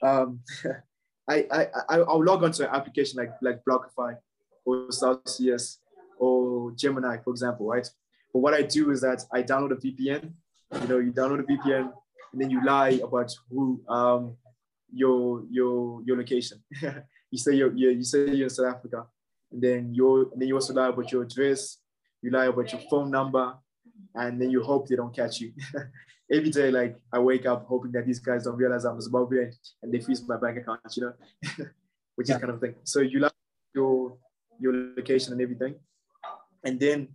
um, 0.03 0.40
I, 1.30 1.46
I 1.53 1.66
I'll 1.90 2.24
log 2.24 2.42
onto 2.42 2.62
an 2.62 2.70
application 2.72 3.18
like 3.18 3.32
like 3.42 3.61
BlockFi 3.68 4.16
or 4.64 4.90
Celsius 4.90 5.80
or 6.18 6.72
Gemini, 6.72 7.18
for 7.22 7.30
example, 7.30 7.66
right? 7.66 7.88
But 8.32 8.40
what 8.40 8.55
I 8.55 8.62
do 8.62 8.90
is 8.90 9.03
that 9.03 9.24
I 9.30 9.42
download 9.42 9.72
a 9.72 9.76
VPN. 9.76 10.32
You 10.80 10.88
know, 10.88 10.99
you 10.99 11.12
download 11.12 11.40
a 11.40 11.49
VPN 11.51 11.92
and 12.32 12.40
then 12.40 12.51
you 12.51 12.64
lie 12.64 13.01
about 13.05 13.30
who 13.51 13.82
um 13.88 14.36
your 14.90 15.44
your 15.51 16.03
your 16.07 16.16
location. 16.16 16.64
you 17.31 17.39
say 17.39 17.55
you're, 17.55 17.72
you 17.74 18.05
say 18.05 18.31
you're 18.31 18.45
in 18.45 18.51
South 18.51 18.74
Africa, 18.74 19.07
and 19.51 19.62
then 19.62 19.95
you 19.95 20.33
then 20.37 20.49
you 20.49 20.55
also 20.55 20.74
lie 20.74 20.89
about 20.89 21.11
your 21.11 21.22
address. 21.22 21.79
You 22.22 22.31
lie 22.31 22.47
about 22.47 22.72
your 22.72 22.83
phone 22.91 23.11
number, 23.11 23.55
and 24.14 24.41
then 24.41 24.51
you 24.51 24.62
hope 24.62 24.89
they 24.89 24.97
don't 24.97 25.14
catch 25.14 25.41
you. 25.41 25.53
Every 26.31 26.51
day, 26.51 26.70
like 26.70 26.97
I 27.12 27.18
wake 27.18 27.47
up 27.47 27.64
hoping 27.66 27.93
that 27.93 28.07
these 28.07 28.18
guys 28.18 28.45
don't 28.45 28.57
realize 28.57 28.85
I'm 28.85 28.97
a 28.97 29.01
Zimbabwean 29.01 29.51
and 29.83 29.93
they 29.93 30.01
freeze 30.01 30.26
my 30.29 30.37
bank 30.37 30.59
account, 30.59 30.81
you 30.95 31.05
know, 31.05 31.12
which 32.16 32.29
yeah. 32.29 32.35
is 32.35 32.41
kind 32.41 32.53
of 32.53 32.61
thing. 32.61 32.74
So 32.85 33.01
you 33.01 33.20
lie 33.20 33.31
your 33.74 34.18
your 34.61 34.74
location 34.97 35.33
and 35.33 35.41
everything. 35.41 35.76
And 36.64 36.79
then, 36.79 37.09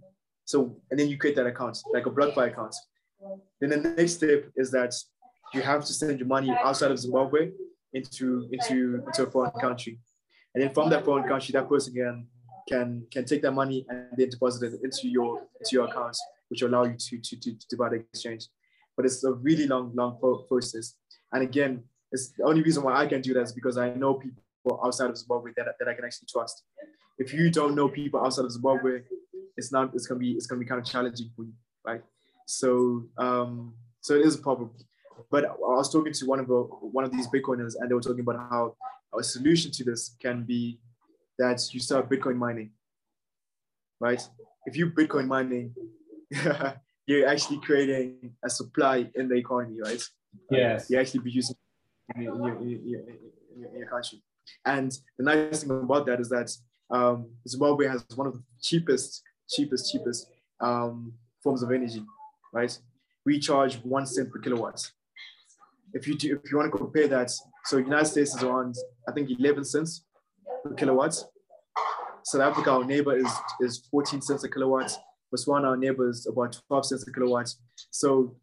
so, 0.46 0.78
and 0.90 1.00
then 1.00 1.10
you 1.10 1.18
create 1.18 1.36
that 1.36 1.46
account, 1.46 1.78
like 1.94 2.06
a 2.06 2.10
BlockFi 2.10 2.48
account. 2.48 2.76
Then 3.60 3.70
the 3.70 3.78
next 3.78 4.14
step 4.14 4.46
is 4.56 4.72
that 4.72 4.94
you 5.54 5.62
have 5.62 5.86
to 5.86 5.94
send 5.94 6.20
your 6.20 6.28
money 6.28 6.50
outside 6.50 6.92
of 6.92 7.00
Zimbabwe 7.00 7.52
into, 7.94 8.48
into, 8.52 9.04
into 9.06 9.24
a 9.24 9.32
foreign 9.32 9.52
country. 9.60 10.00
And 10.54 10.64
then 10.64 10.74
from 10.74 10.90
that 10.90 11.06
foreign 11.06 11.28
country, 11.28 11.52
that 11.54 11.68
person 11.68 11.94
can, 11.94 12.28
can, 12.70 13.08
can 13.12 13.26
take 13.26 13.42
that 13.42 13.52
money 13.52 13.86
and 13.90 14.08
then 14.18 14.30
deposit 14.30 14.74
it 14.74 14.80
into 14.84 15.08
your, 15.08 15.42
into 15.60 15.70
your 15.72 15.86
accounts, 15.86 16.22
which 16.50 16.62
will 16.62 16.70
allow 16.70 16.84
you 16.84 16.96
to, 16.98 17.18
to, 17.18 17.36
to, 17.40 17.58
to 17.70 17.76
the 17.76 18.06
exchange. 18.12 18.48
But 18.96 19.06
it's 19.06 19.24
a 19.24 19.34
really 19.34 19.68
long, 19.68 19.92
long 19.96 20.18
process. 20.48 20.96
And 21.32 21.44
again, 21.44 21.84
it's 22.12 22.30
the 22.38 22.44
only 22.44 22.62
reason 22.62 22.84
why 22.84 22.96
I 22.96 23.08
can 23.08 23.22
do 23.22 23.34
that 23.34 23.42
is 23.42 23.54
because 23.54 23.78
I 23.78 23.94
know 23.94 24.16
people 24.16 24.80
outside 24.84 25.10
of 25.10 25.18
Zimbabwe 25.18 25.52
that, 25.58 25.66
that 25.80 25.88
I 25.88 25.94
can 25.96 26.06
actually 26.06 26.28
trust 26.32 26.64
if 27.18 27.34
you 27.34 27.50
don't 27.50 27.76
know 27.76 27.88
people 27.88 28.20
outside 28.20 28.46
of 28.46 28.52
Zimbabwe, 28.52 29.02
it's 29.58 29.72
not 29.72 29.94
it's 29.94 30.08
gonna 30.08 30.20
be 30.20 30.32
it's 30.32 30.48
gonna 30.48 30.60
be 30.60 30.66
kind 30.66 30.82
of 30.82 30.86
challenging 30.86 31.30
for 31.36 31.44
you, 31.44 31.54
right? 31.86 32.02
So 32.46 33.06
um, 33.18 33.74
so 34.02 34.16
it 34.16 34.26
is 34.26 34.36
a 34.36 34.40
problem. 34.40 34.72
But 35.34 35.46
I 35.46 35.56
was 35.58 35.92
talking 35.92 36.14
to 36.14 36.26
one 36.28 36.40
of 36.40 36.48
the, 36.48 36.62
one 36.98 37.04
of 37.04 37.12
these 37.12 37.28
Bitcoiners, 37.28 37.74
and 37.80 37.90
they 37.90 37.96
were 37.96 38.02
talking 38.02 38.20
about 38.20 38.36
how 38.52 38.76
a 39.18 39.24
solution 39.24 39.72
to 39.72 39.84
this 39.84 40.16
can 40.22 40.44
be 40.44 40.80
that 41.40 41.60
you 41.74 41.80
start 41.80 42.08
Bitcoin 42.08 42.36
mining, 42.36 42.70
right? 44.00 44.22
If 44.68 44.78
you 44.78 44.92
Bitcoin 44.92 45.26
mining, 45.26 45.74
you're 47.08 47.28
actually 47.28 47.62
creating 47.62 48.36
a 48.46 48.50
supply 48.50 49.10
in 49.16 49.28
the 49.28 49.34
economy, 49.34 49.80
right? 49.84 50.04
Yes. 50.52 50.92
You're 50.92 51.02
actually 51.02 51.22
producing 51.22 51.56
in 52.16 52.22
your, 52.22 52.36
in 52.36 52.44
your, 52.44 52.56
in 52.62 52.88
your, 52.88 53.02
in 53.72 53.78
your 53.80 53.88
country. 53.88 54.22
And 54.64 54.96
the 55.18 55.24
nice 55.24 55.64
thing 55.64 55.72
about 55.72 56.06
that 56.06 56.20
is 56.20 56.30
that 56.30 56.56
um, 56.92 57.32
Zimbabwe 57.48 57.88
has 57.88 58.06
one 58.14 58.28
of 58.28 58.34
the 58.34 58.44
cheapest, 58.62 59.24
cheapest, 59.50 59.92
cheapest 59.92 60.28
um, 60.60 61.12
forms 61.42 61.64
of 61.64 61.72
energy, 61.72 62.04
right? 62.54 62.78
We 63.26 63.40
charge 63.40 63.78
one 63.78 64.06
cent 64.06 64.32
per 64.32 64.38
kilowatt. 64.38 64.92
If 65.94 66.08
you 66.08 66.18
do, 66.18 66.40
if 66.44 66.52
you 66.52 66.58
want 66.58 66.72
to 66.72 66.78
compare 66.78 67.08
that, 67.08 67.32
so 67.66 67.78
United 67.78 68.06
States 68.06 68.36
is 68.36 68.44
around, 68.44 68.76
I 69.08 69.12
think, 69.12 69.30
11 69.30 69.64
cents 69.64 70.06
per 70.64 70.74
kilowatt. 70.74 71.24
South 72.24 72.42
Africa, 72.42 72.72
our 72.72 72.84
neighbor, 72.84 73.16
is 73.16 73.32
is 73.62 73.88
14 73.92 74.22
cents 74.22 74.44
a 74.44 74.50
kilowatt. 74.50 74.92
Botswana, 75.34 75.66
our 75.66 75.78
neighbor, 75.78 76.10
is 76.10 76.26
about 76.26 76.60
12 76.68 76.86
cents 76.86 77.08
a 77.08 77.12
kilowatt. 77.12 77.54
So 77.92 78.36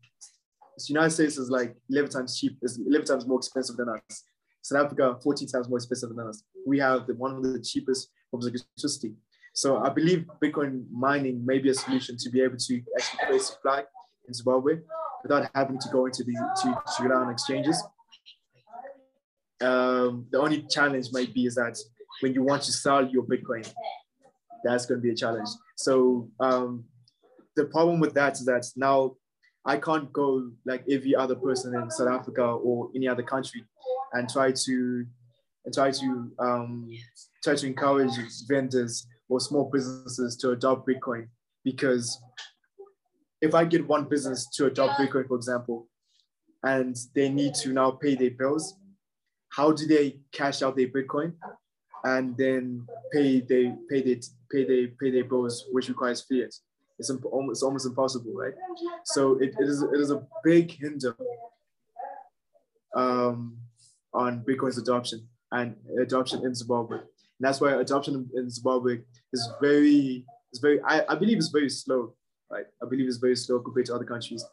the 0.77 0.85
United 0.89 1.11
States 1.11 1.39
is 1.39 1.51
like 1.51 1.75
11 1.91 2.11
times 2.11 2.39
cheap, 2.39 2.57
is 2.63 2.79
11 2.87 3.07
times 3.07 3.27
more 3.27 3.39
expensive 3.39 3.77
than 3.77 3.89
us. 3.89 4.25
South 4.63 4.85
Africa, 4.85 5.19
14 5.23 5.49
times 5.49 5.69
more 5.69 5.79
expensive 5.79 6.11
than 6.11 6.27
us. 6.29 6.43
We 6.67 6.79
have 6.79 7.07
the, 7.07 7.15
one 7.15 7.35
of 7.35 7.43
the 7.43 7.61
cheapest 7.61 8.11
forms 8.31 8.47
of 8.47 8.55
electricity. 8.55 9.15
So 9.55 9.79
I 9.79 9.89
believe 9.89 10.27
Bitcoin 10.43 10.85
mining 10.93 11.45
may 11.45 11.59
be 11.59 11.71
a 11.71 11.75
solution 11.75 12.17
to 12.19 12.31
be 12.31 12.41
able 12.43 12.59
to 12.59 12.83
actually 12.97 13.27
create 13.27 13.43
supply 13.43 13.85
in 14.29 14.35
Zimbabwe 14.35 14.81
without 15.23 15.51
having 15.55 15.79
to 15.79 15.89
go 15.91 16.07
into 16.07 16.25
the 16.25 16.33
to, 16.63 16.83
to 16.97 17.03
rely 17.03 17.23
on 17.23 17.31
exchanges. 17.31 17.83
Um, 19.61 20.27
the 20.31 20.41
only 20.41 20.63
challenge 20.63 21.09
might 21.13 21.35
be 21.35 21.47
is 21.47 21.55
that 21.57 21.79
when 22.21 22.35
you 22.35 22.43
want 22.43 22.63
to 22.63 22.73
sell 22.73 23.07
your 23.07 23.25
Bitcoin, 23.25 23.71
that's 24.65 24.87
going 24.87 25.01
to 25.01 25.03
be 25.03 25.11
a 25.11 25.15
challenge. 25.15 25.49
So 25.77 26.29
um, 26.41 26.85
the 27.57 27.67
problem 27.67 28.01
with 28.01 28.15
that 28.15 28.35
is 28.35 28.45
that 28.47 28.67
now 28.77 29.17
I 29.65 29.77
can't 29.77 30.13
go 30.13 30.51
like 30.65 30.85
every 30.91 31.15
other 31.15 31.35
person 31.35 31.75
in 31.75 31.91
South 31.91 32.09
Africa 32.09 32.43
or 32.43 32.91
any 32.95 33.09
other 33.09 33.23
country 33.23 33.65
and 34.13 34.29
try 34.29 34.53
to 34.53 35.07
and 35.65 35.75
try 35.75 35.91
to 35.91 36.31
um, 36.39 36.91
try 37.45 37.55
to 37.55 37.67
encourage 37.67 38.13
vendors 38.49 39.07
or 39.29 39.41
small 39.41 39.71
businesses 39.71 40.37
to 40.39 40.51
adopt 40.51 40.89
Bitcoin 40.89 41.29
because 41.65 42.19
if 43.41 43.55
I 43.55 43.65
get 43.65 43.87
one 43.87 44.05
business 44.05 44.47
to 44.57 44.67
adopt 44.67 45.01
Bitcoin, 45.01 45.27
for 45.27 45.37
example, 45.37 45.89
and 46.63 46.97
they 47.15 47.29
need 47.29 47.55
to 47.57 47.73
now 47.73 47.91
pay 47.93 48.15
their 48.15 48.31
bills, 48.31 48.75
how 49.51 49.73
do 49.73 49.87
they 49.87 50.21
cash 50.33 50.63
out 50.63 50.77
their 50.77 50.89
Bitcoin 50.89 51.33
and 52.05 52.37
then 52.37 52.87
pay 53.13 53.41
they 53.41 53.75
pay 53.89 54.03
they 54.03 54.21
pay 54.51 54.65
they 54.65 54.87
pay 55.01 55.11
their 55.11 55.25
bills, 55.25 55.67
which 55.73 55.89
requires 55.89 56.23
fiat? 56.23 56.55
It's 56.99 57.11
almost 57.11 57.63
almost 57.63 57.87
impossible, 57.87 58.33
right? 58.35 58.53
So 59.05 59.39
it, 59.39 59.55
it 59.59 59.69
is 59.69 59.83
it 59.83 59.99
is 59.99 60.11
a 60.11 60.27
big 60.45 60.71
hinder 60.71 61.17
um, 62.95 63.57
on 64.13 64.45
Bitcoin's 64.45 64.79
adoption 64.79 65.27
and 65.51 65.77
adoption 66.01 66.45
in 66.45 66.55
Zimbabwe. 66.55 66.99
And 66.99 67.07
that's 67.41 67.61
why 67.61 67.73
adoption 67.73 68.29
in 68.35 68.51
Zimbabwe 68.51 68.99
is 69.33 69.51
very 69.63 70.27
is 70.53 70.61
very 70.61 70.81
I, 70.83 71.05
I 71.09 71.15
believe 71.15 71.39
it's 71.39 71.49
very 71.49 71.71
slow, 71.71 72.15
right? 72.51 72.67
I 72.83 72.89
believe 72.89 73.07
it's 73.07 73.19
very 73.19 73.37
slow 73.37 73.61
compared 73.61 73.87
to 73.87 73.95
other 73.95 74.05
countries. 74.05 74.45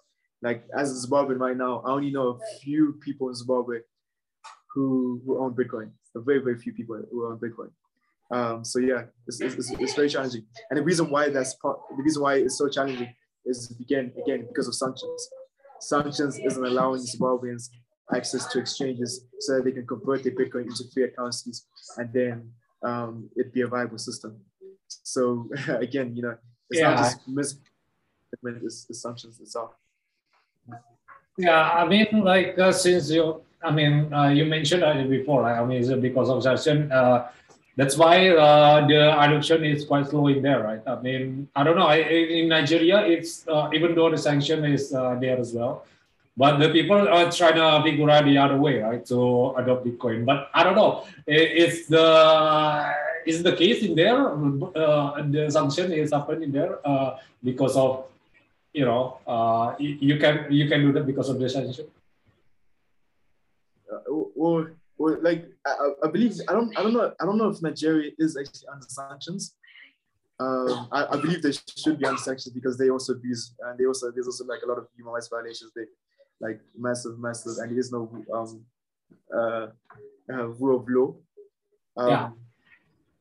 Like 0.42 0.64
as 0.78 0.92
a 0.92 1.08
Zimbabwean 1.08 1.40
right 1.40 1.58
now, 1.58 1.82
I 1.86 1.92
only 1.92 2.12
know 2.12 2.40
a 2.40 2.60
few 2.60 2.94
people 3.02 3.30
in 3.30 3.36
Zimbabwe 3.36 3.80
who, 4.74 5.22
who 5.26 5.40
own 5.40 5.56
Bitcoin. 5.56 5.92
A 6.16 6.22
very, 6.22 6.40
very 6.40 6.58
few 6.58 6.74
people 6.74 7.02
who 7.12 7.28
own 7.28 7.40
Bitcoin. 7.40 7.70
Um, 8.30 8.64
so 8.64 8.80
yeah, 8.80 9.04
it's, 9.26 9.40
it's, 9.40 9.72
it's, 9.72 9.94
very 9.94 10.10
challenging. 10.10 10.46
And 10.70 10.78
the 10.78 10.84
reason 10.84 11.10
why 11.10 11.30
that's 11.30 11.54
part, 11.56 11.80
the 11.96 12.04
reason 12.04 12.22
why 12.22 12.36
it's 12.36 12.58
so 12.58 12.68
challenging 12.68 13.14
is 13.46 13.74
again, 13.80 14.12
again, 14.22 14.46
because 14.48 14.68
of 14.68 14.76
sanctions. 14.76 15.30
Sanctions 15.80 16.38
isn't 16.40 16.66
allowing 16.66 17.02
Zimbabweans 17.02 17.70
access 18.14 18.46
to 18.48 18.60
exchanges 18.60 19.26
so 19.40 19.56
that 19.56 19.66
they 19.66 19.72
can 19.72 19.88
convert 19.88 20.24
their 20.24 20.34
Bitcoin 20.34 20.64
into 20.64 20.84
fiat 20.94 21.16
currencies 21.16 21.68
and 21.98 22.12
then 22.14 22.52
um, 22.84 23.30
it 23.36 23.54
be 23.54 23.62
a 23.62 23.68
viable 23.68 23.98
system. 23.98 24.40
So 24.88 25.50
again, 25.68 26.16
you 26.16 26.24
know, 26.24 26.36
it's 26.70 26.82
yeah. 26.82 26.90
not 26.90 26.98
just 26.98 27.28
mis- 27.28 27.60
it's, 28.44 28.86
it's 28.90 29.02
sanctions 29.02 29.40
itself. 29.40 29.72
Yeah, 31.38 31.70
I 31.70 31.88
mean, 31.88 32.08
like 32.24 32.58
uh, 32.58 32.72
since 32.72 33.12
you, 33.12 33.42
I 33.62 33.72
mean, 33.72 34.12
uh, 34.14 34.30
you 34.30 34.46
mentioned 34.46 34.84
it 34.84 35.10
before. 35.10 35.44
Right? 35.44 35.60
I 35.60 35.66
mean, 35.66 35.80
it's 35.82 35.92
because 36.02 36.30
of 36.30 36.42
sanction. 36.42 36.92
Uh, 36.92 37.30
that's 37.76 37.96
why 37.96 38.30
uh, 38.30 38.88
the 38.88 39.14
adoption 39.22 39.64
is 39.64 39.86
quite 39.86 40.08
slow 40.08 40.28
in 40.28 40.42
there, 40.42 40.64
right? 40.64 40.82
I 40.88 41.00
mean, 41.00 41.48
I 41.56 41.64
don't 41.64 41.78
know. 41.78 41.86
I, 41.86 41.98
in 41.98 42.50
Nigeria, 42.50 43.06
it's 43.06 43.48
uh, 43.48 43.70
even 43.72 43.94
though 43.94 44.10
the 44.10 44.18
sanction 44.18 44.66
is 44.66 44.94
uh, 44.94 45.16
there 45.22 45.38
as 45.38 45.54
well, 45.54 45.86
but 46.36 46.58
the 46.58 46.70
people 46.70 47.08
are 47.08 47.32
trying 47.32 47.56
to 47.56 47.84
figure 47.84 48.10
out 48.10 48.26
the 48.26 48.38
other 48.38 48.58
way, 48.58 48.80
right, 48.80 49.06
to 49.06 49.54
adopt 49.58 49.86
Bitcoin. 49.86 50.26
But 50.26 50.50
I 50.56 50.64
don't 50.64 50.76
know. 50.76 51.06
Is 51.28 51.86
the 51.86 52.96
is 53.28 53.44
the 53.44 53.56
case 53.56 53.84
in 53.84 53.94
there? 53.94 54.26
Uh, 54.26 55.22
the 55.30 55.52
sanction 55.52 55.94
is 55.94 56.12
happening 56.12 56.52
there 56.52 56.80
uh, 56.84 57.18
because 57.44 57.78
of 57.78 58.06
you 58.78 58.86
know 58.86 59.18
uh, 59.26 59.76
you 59.80 60.18
can 60.24 60.46
you 60.52 60.66
can 60.70 60.82
do 60.86 60.92
that 60.96 61.06
because 61.12 61.30
of 61.30 61.40
the 61.40 61.50
sanction. 61.50 61.88
Or 64.36 64.74
well, 64.98 65.18
like 65.22 65.46
I, 65.66 65.72
I, 66.06 66.08
believe 66.16 66.34
I 66.48 66.54
don't 66.54 66.78
I 66.78 66.84
don't 66.84 66.94
know 66.94 67.12
I 67.20 67.26
don't 67.26 67.40
know 67.40 67.50
if 67.50 67.62
Nigeria 67.62 68.12
is 68.20 68.38
actually 68.38 68.68
under 68.72 68.86
sanctions. 68.88 69.56
Um, 70.40 70.88
I, 70.92 71.00
I, 71.14 71.16
believe 71.24 71.42
they 71.42 71.54
should 71.84 71.98
be 71.98 72.06
under 72.06 72.22
sanctions 72.22 72.54
because 72.54 72.78
they 72.78 72.92
also 72.92 73.14
abuse 73.14 73.56
and 73.64 73.80
they 73.80 73.86
also 73.86 74.12
there's 74.12 74.28
also 74.28 74.46
like 74.46 74.62
a 74.64 74.68
lot 74.68 74.78
of 74.78 74.86
human 74.96 75.14
rights 75.14 75.30
violations. 75.30 75.72
They 75.76 75.86
like 76.40 76.60
massive, 76.78 77.18
massive, 77.18 77.58
and 77.58 77.72
there 77.72 77.80
is 77.80 77.92
no 77.92 78.02
um, 78.32 78.62
uh, 79.36 79.68
uh, 80.32 80.48
rule 80.60 80.78
of 80.80 80.86
law. 80.88 81.16
Um, 81.98 82.10
yeah. 82.12 82.30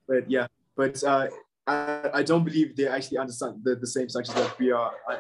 But 0.07 0.31
yeah, 0.31 0.47
but 0.77 1.03
uh, 1.03 1.29
I, 1.67 2.11
I 2.15 2.23
don't 2.23 2.45
believe 2.45 2.77
they 2.77 2.87
actually 2.87 3.19
understand 3.19 3.61
the, 3.65 3.75
the 3.75 3.87
same 3.87 4.09
sanctions 4.09 4.37
that 4.37 4.59
we 4.59 4.71
are 4.71 4.93
uh, 5.11 5.17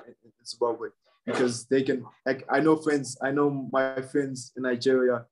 Zimbabwe 0.46 0.88
because 1.24 1.66
they 1.66 1.82
can 1.82 2.04
like 2.24 2.44
I 2.50 2.60
know 2.60 2.76
friends 2.76 3.18
I 3.22 3.30
know 3.30 3.68
my 3.72 4.00
friends 4.02 4.52
in 4.56 4.62
Nigeria 4.62 5.26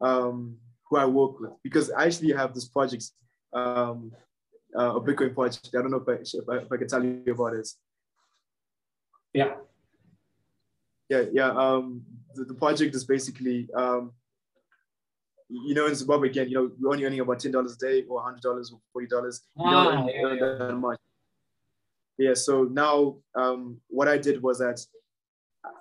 um, 0.00 0.56
who 0.88 0.96
I 0.96 1.06
work 1.06 1.40
with 1.40 1.50
because 1.62 1.90
I 1.90 2.04
actually 2.06 2.32
have 2.32 2.54
this 2.54 2.68
project, 2.68 3.10
um, 3.52 4.12
uh, 4.76 4.96
a 4.96 5.00
Bitcoin 5.00 5.34
project. 5.34 5.68
I 5.74 5.82
don't 5.82 5.90
know 5.90 6.04
if 6.06 6.08
I, 6.08 6.20
if 6.22 6.48
I, 6.48 6.56
if 6.64 6.72
I 6.72 6.76
can 6.76 6.88
tell 6.88 7.04
you 7.04 7.22
about 7.28 7.54
it. 7.54 7.68
Yeah. 9.32 9.54
Yeah, 11.08 11.24
yeah. 11.32 11.50
Um, 11.50 12.02
the, 12.34 12.44
the 12.44 12.54
project 12.54 12.94
is 12.94 13.04
basically, 13.04 13.68
um, 13.74 14.12
you 15.48 15.74
know, 15.74 15.86
in 15.86 15.94
Zimbabwe 15.94 16.28
again, 16.28 16.48
you 16.48 16.54
know, 16.54 16.70
we're 16.80 16.92
only 16.92 17.04
earning 17.04 17.20
about 17.20 17.38
ten 17.38 17.52
dollars 17.52 17.74
a 17.74 17.78
day, 17.78 18.04
or 18.08 18.22
hundred 18.22 18.40
dollars, 18.40 18.72
or 18.72 18.80
forty 18.92 19.06
dollars. 19.06 19.42
Wow, 19.54 20.08
yeah, 20.08 20.32
yeah. 20.32 20.66
that 20.66 20.74
much. 20.74 20.98
Yeah. 22.18 22.34
So 22.34 22.64
now, 22.64 23.16
um, 23.34 23.80
what 23.88 24.08
I 24.08 24.18
did 24.18 24.42
was 24.42 24.58
that 24.58 24.80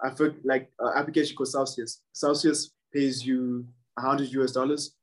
I 0.03 0.09
felt 0.11 0.33
like 0.43 0.71
uh, 0.83 0.91
application 0.95 1.35
called 1.35 1.49
Celsius. 1.49 2.01
Celsius 2.13 2.71
pays 2.93 3.25
you 3.25 3.65
100 3.95 4.31
US 4.33 4.51
dollars 4.51 4.95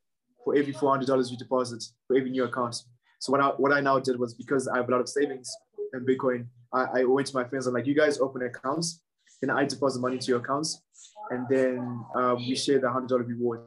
for 0.44 0.56
every 0.56 0.72
$400 0.72 1.30
you 1.30 1.36
deposit 1.36 1.84
for 2.06 2.16
every 2.16 2.30
new 2.30 2.44
account. 2.44 2.76
So 3.20 3.32
what 3.32 3.40
I, 3.40 3.48
what 3.48 3.72
I 3.72 3.80
now 3.80 3.98
did 3.98 4.18
was 4.18 4.34
because 4.34 4.66
I 4.68 4.78
have 4.78 4.88
a 4.88 4.92
lot 4.92 5.00
of 5.00 5.08
savings 5.08 5.54
in 5.92 6.06
Bitcoin, 6.06 6.46
I, 6.72 7.00
I 7.00 7.04
went 7.04 7.26
to 7.28 7.34
my 7.34 7.44
friends. 7.44 7.66
I'm 7.66 7.74
like, 7.74 7.86
you 7.86 7.94
guys 7.94 8.18
open 8.20 8.42
accounts, 8.42 9.00
then 9.40 9.50
I 9.50 9.64
deposit 9.64 10.00
money 10.00 10.18
to 10.18 10.26
your 10.26 10.38
accounts, 10.40 10.82
and 11.30 11.46
then 11.48 12.04
um, 12.14 12.36
we 12.36 12.54
share 12.54 12.78
the 12.78 12.90
hundred 12.90 13.08
dollar 13.08 13.22
reward. 13.24 13.60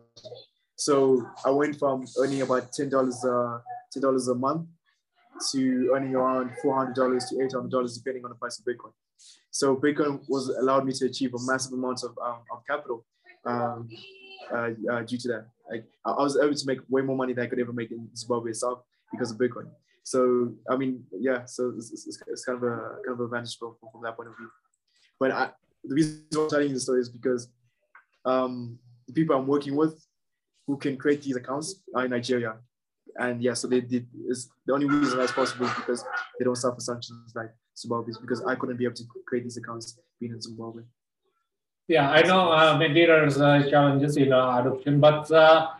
So 0.75 1.25
I 1.45 1.49
went 1.49 1.77
from 1.77 2.05
earning 2.19 2.41
about 2.41 2.71
ten 2.71 2.89
dollars, 2.89 3.23
uh, 3.25 3.59
ten 3.91 4.01
dollars 4.01 4.27
a 4.27 4.35
month, 4.35 4.67
to 5.51 5.91
earning 5.95 6.15
around 6.15 6.51
four 6.61 6.75
hundred 6.75 6.95
dollars 6.95 7.25
to 7.25 7.43
eight 7.43 7.53
hundred 7.53 7.71
dollars, 7.71 7.97
depending 7.97 8.23
on 8.23 8.29
the 8.29 8.35
price 8.35 8.59
of 8.59 8.65
Bitcoin. 8.65 8.93
So 9.51 9.75
Bitcoin 9.75 10.21
was 10.27 10.49
allowed 10.49 10.85
me 10.85 10.93
to 10.93 11.05
achieve 11.05 11.33
a 11.33 11.41
massive 11.41 11.73
amount 11.73 12.03
of, 12.03 12.17
um, 12.23 12.39
of 12.51 12.63
capital. 12.67 13.05
Um, 13.45 13.89
uh, 14.51 14.69
uh, 14.91 15.01
due 15.01 15.17
to 15.17 15.27
that. 15.29 15.47
Like 15.69 15.85
I, 16.05 16.11
was 16.11 16.37
able 16.37 16.53
to 16.53 16.67
make 16.67 16.79
way 16.89 17.01
more 17.01 17.15
money 17.15 17.33
than 17.33 17.45
I 17.45 17.47
could 17.47 17.59
ever 17.59 17.73
make 17.73 17.91
in 17.91 18.09
Zimbabwe 18.15 18.51
itself 18.51 18.79
because 19.11 19.31
of 19.31 19.37
Bitcoin. 19.37 19.69
So 20.03 20.53
I 20.69 20.75
mean, 20.75 21.03
yeah. 21.17 21.45
So 21.45 21.73
it's, 21.77 21.91
it's, 21.91 22.21
it's 22.27 22.45
kind 22.45 22.57
of 22.57 22.63
a 22.63 22.97
kind 23.05 23.13
of 23.13 23.19
a 23.21 23.23
advantage 23.23 23.57
from, 23.57 23.75
from 23.91 24.01
that 24.03 24.15
point 24.15 24.29
of 24.29 24.37
view. 24.37 24.49
But 25.19 25.31
I, 25.31 25.49
the 25.83 25.95
reason 25.95 26.25
I'm 26.35 26.49
telling 26.49 26.67
you 26.69 26.73
the 26.73 26.79
story 26.79 27.01
is 27.01 27.09
because 27.09 27.47
um, 28.25 28.77
the 29.07 29.13
people 29.13 29.35
I'm 29.35 29.47
working 29.47 29.75
with 29.75 30.05
who 30.67 30.77
can 30.77 30.97
create 30.97 31.21
these 31.21 31.35
accounts 31.35 31.81
are 31.95 32.05
in 32.05 32.11
Nigeria. 32.11 32.55
And 33.17 33.41
yeah, 33.41 33.53
so 33.53 33.67
they 33.67 33.81
did. 33.81 34.07
Is 34.27 34.49
the 34.65 34.73
only 34.73 34.87
reason 34.87 35.17
that's 35.19 35.31
possible 35.31 35.65
is 35.65 35.73
because 35.75 36.03
they 36.37 36.45
don't 36.45 36.55
suffer 36.55 36.79
sanctions 36.79 37.33
like 37.35 37.51
Zimbabwe. 37.77 38.13
Because 38.21 38.43
I 38.43 38.55
couldn't 38.55 38.77
be 38.77 38.85
able 38.85 38.95
to 38.95 39.03
create 39.25 39.43
these 39.43 39.57
accounts 39.57 39.99
being 40.19 40.33
in 40.33 40.41
Zimbabwe. 40.41 40.83
Yeah, 41.87 42.09
I 42.09 42.21
know 42.21 42.51
uh, 42.51 42.77
maybe 42.77 43.05
there's 43.05 43.39
uh, 43.39 43.67
challenges 43.69 44.15
in 44.15 44.31
uh, 44.31 44.57
adoption, 44.59 45.01
but 45.01 45.29
uh, 45.31 45.71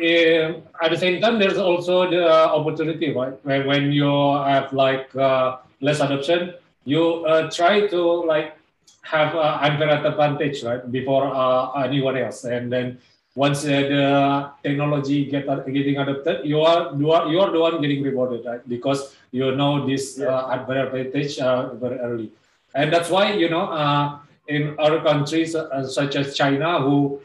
eh, 0.00 0.60
at 0.82 0.90
the 0.90 0.96
same 0.96 1.22
time, 1.22 1.38
there's 1.38 1.56
also 1.56 2.10
the 2.10 2.28
opportunity, 2.28 3.14
right? 3.14 3.32
When, 3.42 3.66
when 3.66 3.92
you 3.92 4.10
have 4.44 4.74
like 4.74 5.14
uh, 5.16 5.56
less 5.80 6.00
adoption, 6.00 6.52
you 6.84 7.24
uh, 7.24 7.50
try 7.50 7.86
to 7.86 8.00
like 8.26 8.56
have 9.02 9.34
uh, 9.34 9.58
unfair 9.62 10.04
advantage, 10.04 10.62
right, 10.62 10.90
before 10.92 11.34
uh, 11.34 11.72
anyone 11.82 12.18
else, 12.18 12.44
and 12.44 12.70
then 12.70 12.98
once 13.36 13.64
uh, 13.64 13.68
the 13.68 14.04
technology 14.64 15.26
get 15.26 15.46
getting 15.68 15.98
adopted, 15.98 16.40
you 16.44 16.62
are 16.62 16.96
you 16.96 17.12
are 17.12 17.28
you 17.28 17.38
are 17.38 17.52
the 17.52 17.60
one 17.60 17.80
getting 17.82 18.02
rewarded, 18.02 18.44
right? 18.46 18.66
Because 18.66 19.14
you 19.30 19.54
know 19.54 19.86
this 19.86 20.18
uh, 20.18 20.48
advantage 20.50 21.38
uh, 21.38 21.74
very 21.74 22.00
early, 22.00 22.32
and 22.74 22.90
that's 22.90 23.10
why 23.10 23.34
you 23.34 23.50
know 23.52 23.68
uh, 23.68 24.18
in 24.48 24.74
other 24.78 25.00
countries 25.04 25.54
uh, 25.54 25.86
such 25.86 26.16
as 26.16 26.34
China, 26.34 26.80
who, 26.80 27.20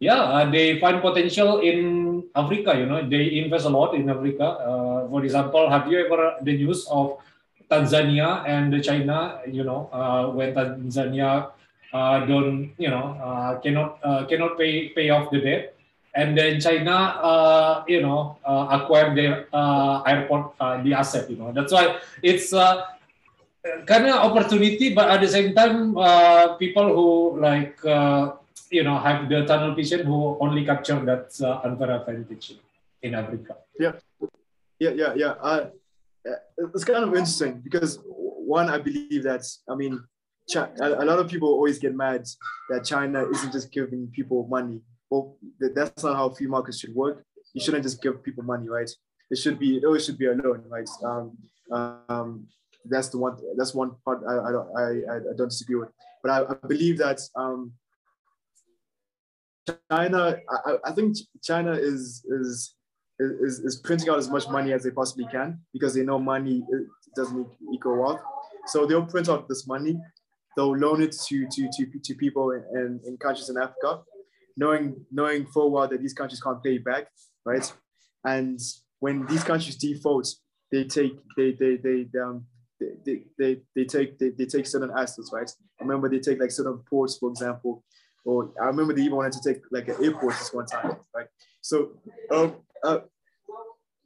yeah, 0.00 0.16
uh, 0.16 0.50
they 0.50 0.80
find 0.80 1.02
potential 1.02 1.60
in 1.60 2.24
Africa. 2.34 2.72
You 2.74 2.86
know, 2.86 3.06
they 3.06 3.44
invest 3.44 3.66
a 3.66 3.68
lot 3.68 3.94
in 3.94 4.08
Africa. 4.08 4.64
Uh, 4.64 5.08
for 5.12 5.22
example, 5.22 5.68
have 5.68 5.92
you 5.92 6.00
ever 6.06 6.40
the 6.40 6.56
news 6.56 6.88
of 6.88 7.20
Tanzania 7.70 8.48
and 8.48 8.72
China? 8.82 9.44
You 9.46 9.64
know, 9.64 9.92
when 10.32 10.54
Tanzania 10.54 11.52
don't, 11.92 12.72
you 12.78 12.90
know, 12.90 13.60
cannot 13.62 14.00
cannot 14.28 14.58
pay 14.58 14.88
pay 14.90 15.10
off 15.10 15.30
the 15.30 15.40
debt 15.40 15.74
and 16.14 16.36
then 16.36 16.60
China, 16.60 16.96
uh, 17.22 17.84
you 17.86 18.02
know, 18.02 18.36
uh, 18.44 18.66
acquired 18.70 19.16
their 19.16 19.46
uh, 19.52 20.02
airport, 20.02 20.58
the 20.58 20.92
asset. 20.94 21.30
You 21.30 21.36
know, 21.36 21.52
that's 21.52 21.72
why 21.72 21.98
it's 22.22 22.52
kind 23.86 24.06
of 24.06 24.16
opportunity, 24.16 24.94
but 24.94 25.10
at 25.10 25.20
the 25.20 25.28
same 25.28 25.54
time, 25.54 25.96
uh, 25.96 26.56
people 26.56 26.88
who 26.88 27.40
like 27.40 27.84
uh, 27.84 28.32
you 28.70 28.82
know 28.82 28.98
have 28.98 29.28
the 29.28 29.44
tunnel 29.46 29.74
vision 29.74 30.06
who 30.06 30.36
only 30.40 30.64
capture 30.64 30.98
that 31.04 31.30
uh, 31.42 31.60
unfair 31.64 31.90
advantage 32.00 32.56
in 33.02 33.14
Africa. 33.14 33.56
Yeah, 33.78 33.92
yeah, 34.78 34.90
yeah, 34.90 35.12
yeah. 35.14 35.34
Uh, 35.40 35.66
it's 36.74 36.84
kind 36.84 37.04
of 37.04 37.10
interesting 37.10 37.60
because 37.60 37.98
one, 38.04 38.68
I 38.68 38.78
believe 38.78 39.22
that 39.24 39.44
I 39.68 39.74
mean, 39.74 40.02
a 40.56 41.04
lot 41.04 41.18
of 41.18 41.28
people 41.28 41.48
always 41.48 41.78
get 41.78 41.94
mad 41.94 42.26
that 42.70 42.84
China 42.84 43.28
isn't 43.28 43.52
just 43.52 43.70
giving 43.72 44.08
people 44.08 44.46
money. 44.48 44.80
Well, 45.10 45.36
that's 45.74 46.02
not 46.02 46.16
how 46.16 46.30
free 46.30 46.46
markets 46.46 46.78
should 46.78 46.94
work. 46.94 47.24
You 47.54 47.60
shouldn't 47.60 47.82
just 47.82 48.02
give 48.02 48.22
people 48.22 48.44
money, 48.44 48.68
right? 48.68 48.90
It 49.30 49.38
should 49.38 49.58
be 49.58 49.76
it 49.78 49.84
always 49.84 50.04
should 50.04 50.18
be 50.18 50.26
a 50.26 50.32
loan, 50.32 50.64
right? 50.68 50.88
Um, 51.04 51.38
um, 51.72 52.46
that's 52.84 53.08
the 53.08 53.18
one 53.18 53.36
that's 53.56 53.74
one 53.74 53.92
part 54.04 54.22
I, 54.28 54.48
I 54.48 54.52
don't 54.52 54.68
I, 54.76 55.14
I 55.14 55.36
don't 55.36 55.48
disagree 55.48 55.76
with. 55.76 55.90
But 56.22 56.30
I, 56.30 56.52
I 56.52 56.66
believe 56.66 56.98
that 56.98 57.20
um, 57.36 57.72
China 59.90 60.36
I, 60.66 60.76
I 60.84 60.92
think 60.92 61.16
China 61.42 61.72
is 61.72 62.24
is 62.28 62.74
is, 63.20 63.58
is 63.60 63.76
printing 63.84 64.08
out 64.08 64.18
as 64.18 64.30
much 64.30 64.48
money 64.48 64.72
as 64.72 64.82
they 64.82 64.90
possibly 64.90 65.26
can 65.30 65.60
because 65.72 65.94
they 65.94 66.02
know 66.02 66.18
money 66.18 66.62
doesn't 67.14 67.46
equal 67.72 68.00
wealth. 68.00 68.20
So 68.66 68.86
they'll 68.86 69.06
print 69.06 69.28
out 69.28 69.48
this 69.48 69.66
money, 69.66 70.00
they'll 70.60 70.76
loan 70.76 71.00
it 71.00 71.12
to 71.12 71.46
to 71.50 71.68
to, 71.72 71.98
to 72.04 72.14
people 72.14 72.50
in, 72.50 73.00
in 73.06 73.16
countries 73.16 73.48
in 73.48 73.56
Africa, 73.56 74.02
knowing 74.58 75.06
knowing 75.10 75.46
full 75.46 75.70
well 75.70 75.88
that 75.88 76.02
these 76.02 76.12
countries 76.12 76.40
can't 76.40 76.62
pay 76.62 76.76
back, 76.76 77.06
right? 77.46 77.72
And 78.24 78.60
when 78.98 79.26
these 79.26 79.42
countries 79.42 79.76
default, 79.76 80.28
they 80.70 80.84
take 80.84 81.14
they 81.36 81.52
they 81.52 81.76
they 81.76 82.06
um, 82.20 82.44
they, 83.06 83.22
they, 83.38 83.56
they 83.74 83.84
take 83.84 84.18
they, 84.18 84.30
they 84.30 84.44
take 84.44 84.66
certain 84.66 84.92
assets, 84.94 85.30
right? 85.32 85.50
I 85.80 85.84
remember 85.84 86.10
they 86.10 86.18
take 86.18 86.38
like 86.38 86.50
certain 86.50 86.78
ports, 86.90 87.16
for 87.16 87.30
example, 87.30 87.82
or 88.26 88.52
I 88.60 88.66
remember 88.66 88.92
they 88.92 89.02
even 89.02 89.16
wanted 89.16 89.32
to 89.32 89.54
take 89.54 89.62
like 89.70 89.88
an 89.88 89.96
airport 90.04 90.34
this 90.34 90.52
one 90.52 90.66
time, 90.66 90.96
right? 91.16 91.28
So 91.62 91.92
um, 92.30 92.56
uh, 92.84 92.98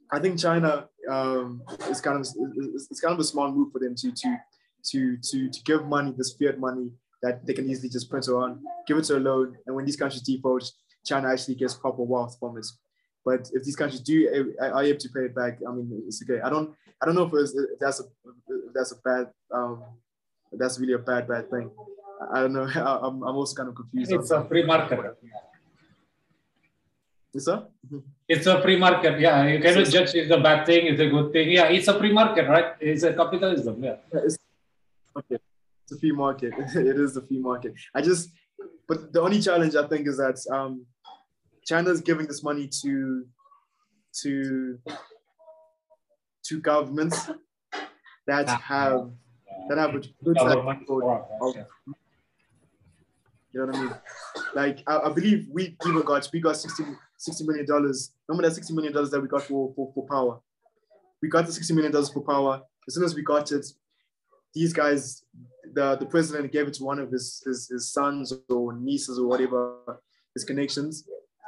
I 0.09 0.19
think 0.19 0.39
China 0.39 0.87
um, 1.09 1.63
is 1.89 1.99
kind 1.99 2.17
of 2.17 2.21
it's, 2.21 2.87
it's 2.91 3.01
kind 3.01 3.13
of 3.13 3.19
a 3.19 3.25
small 3.25 3.51
move 3.51 3.73
for 3.73 3.79
them 3.79 3.95
to 3.95 4.11
to 4.11 4.37
to 4.91 5.17
to 5.17 5.49
to 5.49 5.59
give 5.63 5.85
money, 5.85 6.13
this 6.17 6.35
fiat 6.37 6.59
money 6.59 6.91
that 7.21 7.45
they 7.45 7.53
can 7.53 7.69
easily 7.69 7.89
just 7.89 8.09
print 8.09 8.27
on, 8.27 8.61
give 8.87 8.97
it 8.97 9.05
to 9.05 9.17
a 9.17 9.19
loan, 9.19 9.57
and 9.65 9.75
when 9.75 9.85
these 9.85 9.95
countries 9.95 10.21
default, 10.21 10.69
China 11.05 11.31
actually 11.31 11.55
gets 11.55 11.73
proper 11.73 12.03
wealth 12.03 12.37
from 12.39 12.57
it. 12.57 12.67
But 13.23 13.49
if 13.53 13.63
these 13.63 13.75
countries 13.75 14.01
do 14.01 14.53
are 14.59 14.83
able 14.83 14.99
to 14.99 15.09
pay 15.09 15.21
it 15.21 15.35
back, 15.35 15.59
I 15.67 15.71
mean, 15.71 16.03
it's 16.07 16.21
okay. 16.23 16.41
I 16.41 16.49
don't 16.49 16.73
I 17.01 17.05
don't 17.05 17.15
know 17.15 17.25
if, 17.25 17.33
if 17.33 17.79
that's 17.79 17.99
a 17.99 18.03
if 18.03 18.73
that's 18.73 18.91
a 18.91 18.97
bad 18.97 19.31
um 19.51 19.83
that's 20.51 20.79
really 20.79 20.93
a 20.93 20.99
bad 20.99 21.27
bad 21.27 21.49
thing. 21.49 21.71
I 22.33 22.41
don't 22.41 22.53
know. 22.53 22.63
I'm 22.75 23.23
I'm 23.23 23.35
also 23.35 23.55
kind 23.55 23.69
of 23.69 23.75
confused. 23.75 24.11
It's 24.11 24.31
a 24.31 24.45
free 24.45 24.63
market. 24.63 24.99
Is 27.33 27.45
that? 27.45 27.69
It's 28.29 28.47
a 28.47 28.61
free 28.61 28.77
market. 28.77 29.19
Yeah, 29.19 29.45
you 29.45 29.59
cannot 29.59 29.87
so, 29.87 29.91
judge 29.91 30.15
it's 30.15 30.31
a 30.31 30.39
bad 30.39 30.65
thing, 30.65 30.87
it's 30.87 31.01
a 31.01 31.09
good 31.09 31.33
thing. 31.33 31.51
Yeah, 31.51 31.65
it's 31.65 31.89
a 31.89 31.99
free 31.99 32.13
market, 32.13 32.47
right? 32.47 32.75
It's 32.79 33.03
a 33.03 33.13
capitalism. 33.13 33.83
Yeah. 33.83 33.97
yeah 34.13 34.21
it's, 34.23 34.37
okay. 35.17 35.37
It's 35.83 35.91
a 35.91 35.99
free 35.99 36.11
market. 36.11 36.53
it 36.75 36.99
is 36.99 37.15
a 37.17 37.21
free 37.21 37.39
market. 37.39 37.73
I 37.93 38.01
just, 38.01 38.29
but 38.87 39.13
the 39.13 39.21
only 39.21 39.41
challenge 39.41 39.75
I 39.75 39.87
think 39.87 40.07
is 40.07 40.17
that 40.17 40.37
um, 40.51 40.85
China 41.65 41.89
is 41.89 42.01
giving 42.01 42.27
this 42.27 42.43
money 42.43 42.69
to 42.81 43.25
to 44.21 44.79
to 46.45 46.61
governments 46.61 47.29
that 48.27 48.47
ah, 48.47 48.61
have 48.63 49.11
that 49.67 49.77
have 49.77 49.95
a 49.95 50.01
good 50.23 50.37
track 50.37 50.63
record 50.63 51.65
you 53.55 53.61
know 53.61 53.67
what 53.67 53.75
I 53.75 53.81
mean? 53.83 53.93
Like 54.53 54.83
I, 54.85 54.97
I, 54.99 55.09
believe 55.13 55.47
we 55.49 55.77
even 55.87 56.01
got 56.01 56.27
we 56.33 56.41
got 56.41 56.57
60, 56.57 56.83
60 57.17 57.45
million 57.45 57.65
dollars. 57.65 58.11
Remember 58.27 58.49
that 58.49 58.55
60 58.55 58.73
million 58.73 58.91
dollars 58.91 59.11
that 59.11 59.21
we 59.21 59.29
got 59.29 59.43
for, 59.43 59.71
for, 59.73 59.93
for 59.95 60.05
power. 60.05 60.41
We 61.21 61.29
got 61.29 61.45
the 61.45 61.53
60 61.53 61.73
million 61.73 61.93
dollars 61.93 62.09
for 62.09 62.21
power. 62.21 62.61
As 62.85 62.95
soon 62.95 63.05
as 63.05 63.15
we 63.15 63.21
got 63.23 63.49
it, 63.53 63.65
these 64.55 64.73
guys, 64.73 65.23
the, 65.73 65.95
the 65.97 66.05
president 66.05 66.51
gave 66.51 66.67
it 66.67 66.73
to 66.75 66.83
one 66.83 66.97
of 66.97 67.11
his, 67.11 67.43
his, 67.45 67.67
his 67.67 67.91
sons 67.91 68.33
or 68.49 68.73
nieces 68.73 69.19
or 69.19 69.27
whatever, 69.27 70.01
his 70.33 70.43
connections 70.43 71.05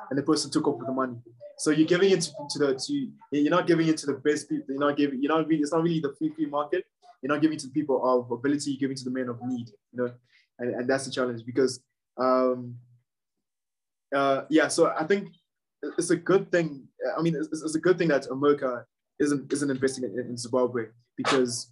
and 0.09 0.17
the 0.17 0.23
person 0.23 0.51
took 0.51 0.67
over 0.67 0.83
the 0.85 0.91
money. 0.91 1.15
So 1.57 1.71
you're 1.71 1.87
giving 1.87 2.11
it 2.11 2.21
to, 2.21 2.31
to 2.51 2.59
the 2.59 2.75
to 2.75 3.11
you're 3.31 3.49
not 3.51 3.67
giving 3.67 3.87
it 3.87 3.97
to 3.97 4.05
the 4.05 4.13
best 4.13 4.49
people. 4.49 4.67
You're 4.69 4.79
not 4.79 4.97
giving 4.97 5.21
you're 5.21 5.35
not 5.35 5.47
really 5.47 5.61
it's 5.61 5.73
not 5.73 5.83
really 5.83 5.99
the 5.99 6.13
free 6.17 6.29
free 6.29 6.45
market. 6.45 6.85
You're 7.21 7.33
not 7.33 7.41
giving 7.41 7.57
to 7.57 7.67
the 7.67 7.73
people 7.73 8.01
of 8.07 8.31
ability. 8.31 8.71
You're 8.71 8.79
giving 8.79 8.97
to 8.97 9.03
the 9.03 9.09
men 9.09 9.29
of 9.29 9.39
need. 9.43 9.67
You 9.91 10.05
know, 10.05 10.11
and, 10.59 10.75
and 10.75 10.89
that's 10.89 11.05
the 11.05 11.11
challenge 11.11 11.43
because 11.45 11.79
um 12.17 12.75
uh 14.15 14.43
yeah. 14.49 14.67
So 14.67 14.93
I 14.97 15.03
think 15.03 15.29
it's 15.97 16.11
a 16.11 16.15
good 16.15 16.51
thing. 16.51 16.87
I 17.17 17.21
mean, 17.21 17.35
it's, 17.35 17.63
it's 17.63 17.75
a 17.75 17.79
good 17.79 17.97
thing 17.97 18.09
that 18.09 18.27
America 18.27 18.85
isn't 19.19 19.51
isn't 19.51 19.69
investing 19.69 20.03
in, 20.03 20.19
in 20.19 20.37
Zimbabwe 20.37 20.85
because 21.15 21.71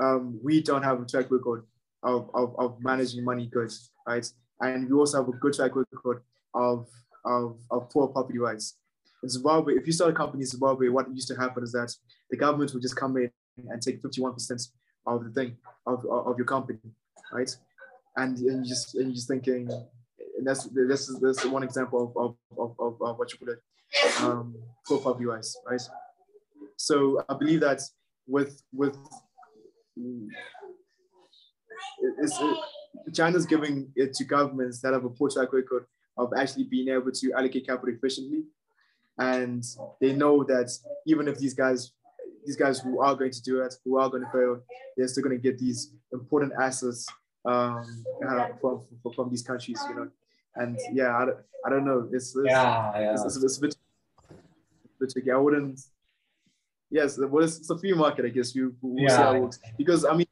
um, 0.00 0.38
we 0.42 0.62
don't 0.62 0.82
have 0.82 1.00
a 1.00 1.04
track 1.04 1.30
record 1.30 1.64
of, 2.02 2.30
of, 2.34 2.54
of 2.58 2.76
managing 2.80 3.24
money 3.24 3.46
good, 3.46 3.72
right? 4.06 4.26
And 4.60 4.88
we 4.88 4.96
also 4.96 5.18
have 5.18 5.28
a 5.28 5.32
good 5.38 5.54
track 5.54 5.72
record 5.74 6.22
of 6.54 6.86
of, 7.24 7.58
of 7.70 7.90
poor 7.90 8.08
property 8.08 8.38
rights. 8.38 8.76
In 9.22 9.28
Zimbabwe, 9.28 9.74
if 9.74 9.86
you 9.86 9.92
start 9.92 10.10
a 10.10 10.14
company 10.14 10.42
in 10.42 10.46
Zimbabwe, 10.46 10.88
what 10.88 11.12
used 11.12 11.28
to 11.28 11.34
happen 11.34 11.62
is 11.62 11.72
that 11.72 11.94
the 12.30 12.36
government 12.36 12.72
would 12.74 12.82
just 12.82 12.96
come 12.96 13.16
in 13.16 13.30
and 13.56 13.80
take 13.80 14.02
51% 14.02 14.68
of 15.06 15.24
the 15.24 15.30
thing, 15.30 15.56
of, 15.86 16.04
of 16.04 16.36
your 16.36 16.46
company, 16.46 16.78
right? 17.32 17.50
And, 18.16 18.36
and 18.38 18.64
you 18.64 18.68
just 18.68 18.94
and 18.94 19.06
you're 19.06 19.14
just 19.14 19.28
thinking, 19.28 19.68
and 20.38 20.46
that's 20.46 20.64
this 20.64 21.08
is 21.08 21.18
this 21.20 21.44
one 21.46 21.62
example 21.62 22.12
of, 22.16 22.36
of, 22.58 22.74
of, 22.78 23.00
of 23.00 23.18
what 23.18 23.32
you 23.32 23.38
call 23.38 23.54
it, 23.54 24.20
um, 24.20 24.54
poor 24.86 24.98
property 24.98 25.24
rights, 25.24 25.58
right? 25.68 25.80
So 26.76 27.24
I 27.28 27.34
believe 27.34 27.60
that 27.60 27.80
with 28.26 28.62
with 28.72 28.96
it's, 32.18 32.38
it, 32.40 32.56
China's 33.12 33.46
giving 33.46 33.92
it 33.96 34.14
to 34.14 34.24
governments 34.24 34.80
that 34.80 34.92
have 34.92 35.04
a 35.04 35.10
poor 35.10 35.28
track 35.30 35.52
record 35.52 35.86
of 36.16 36.32
actually 36.36 36.64
being 36.64 36.88
able 36.88 37.10
to 37.10 37.32
allocate 37.32 37.66
capital 37.66 37.94
efficiently. 37.94 38.44
And 39.18 39.64
they 40.00 40.12
know 40.12 40.44
that 40.44 40.70
even 41.06 41.28
if 41.28 41.38
these 41.38 41.54
guys, 41.54 41.92
these 42.44 42.56
guys 42.56 42.80
who 42.80 43.00
are 43.00 43.14
going 43.14 43.30
to 43.30 43.42
do 43.42 43.60
it, 43.62 43.74
who 43.84 43.98
are 43.98 44.08
going 44.08 44.24
to 44.24 44.30
fail, 44.30 44.60
they're 44.96 45.08
still 45.08 45.22
going 45.22 45.36
to 45.36 45.42
get 45.42 45.58
these 45.58 45.92
important 46.12 46.52
assets 46.60 47.06
um, 47.44 48.04
uh, 48.26 48.48
from, 48.60 48.82
from, 49.02 49.12
from 49.12 49.30
these 49.30 49.42
countries, 49.42 49.80
you 49.88 49.94
know. 49.96 50.08
And 50.56 50.78
yeah, 50.92 51.16
I 51.16 51.24
don't, 51.24 51.38
I 51.66 51.70
don't 51.70 51.84
know. 51.84 52.08
It's, 52.12 52.36
it's 52.36 52.46
yeah, 52.46 52.92
yeah. 52.98 53.12
It's, 53.12 53.24
it's, 53.24 53.42
it's 53.42 53.58
a 53.58 53.60
bit, 53.60 53.76
a 54.30 54.34
bit 55.00 55.12
tricky. 55.12 55.30
I 55.30 55.36
wouldn't. 55.36 55.80
Yes, 56.94 57.18
well, 57.18 57.42
it's, 57.42 57.58
it's 57.58 57.70
a 57.70 57.76
free 57.76 57.92
market, 57.92 58.24
I 58.24 58.28
guess. 58.28 58.54
You 58.54 58.72
we'll 58.80 59.02
yeah. 59.02 59.08
see 59.08 59.22
how 59.22 59.34
it 59.34 59.40
works. 59.40 59.58
Because 59.76 60.04
I 60.04 60.14
mean, 60.14 60.28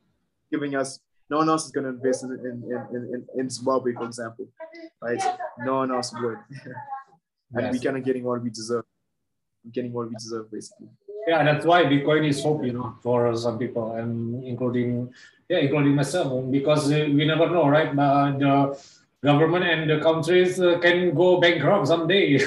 giving 0.48 0.76
us 0.76 1.00
no 1.28 1.38
one 1.38 1.48
else 1.48 1.64
is 1.66 1.72
going 1.72 1.86
to 1.86 1.90
invest 1.90 2.22
in, 2.22 2.30
in, 2.30 2.56
in, 2.94 3.02
in, 3.14 3.26
in 3.34 3.50
Zimbabwe, 3.50 3.94
for 3.94 4.04
example, 4.04 4.46
right? 5.00 5.20
No 5.58 5.74
one 5.82 5.90
else 5.90 6.14
would. 6.14 6.38
and 7.54 7.62
yes. 7.64 7.72
we're 7.72 7.80
kind 7.80 7.96
of 7.96 8.04
getting 8.04 8.22
what 8.22 8.40
we 8.44 8.50
deserve. 8.50 8.84
We're 9.64 9.72
getting 9.72 9.92
what 9.92 10.08
we 10.08 10.14
deserve, 10.14 10.52
basically. 10.52 10.86
yeah, 11.26 11.42
that's 11.42 11.66
why 11.66 11.82
Bitcoin 11.82 12.28
is 12.28 12.40
hope, 12.40 12.64
you 12.64 12.74
know, 12.74 12.94
for 13.02 13.34
some 13.36 13.58
people, 13.58 13.96
and 13.96 14.44
including 14.44 15.12
yeah, 15.48 15.58
including 15.58 15.96
myself, 15.96 16.48
because 16.48 16.92
uh, 16.92 17.08
we 17.16 17.24
never 17.24 17.50
know, 17.50 17.66
right? 17.68 17.90
But 17.96 18.38
the 18.38 18.78
government 19.22 19.64
and 19.64 19.88
the 19.88 20.00
countries 20.00 20.60
uh, 20.60 20.78
can 20.80 21.14
go 21.14 21.40
bankrupt 21.40 21.86
someday. 21.86 22.30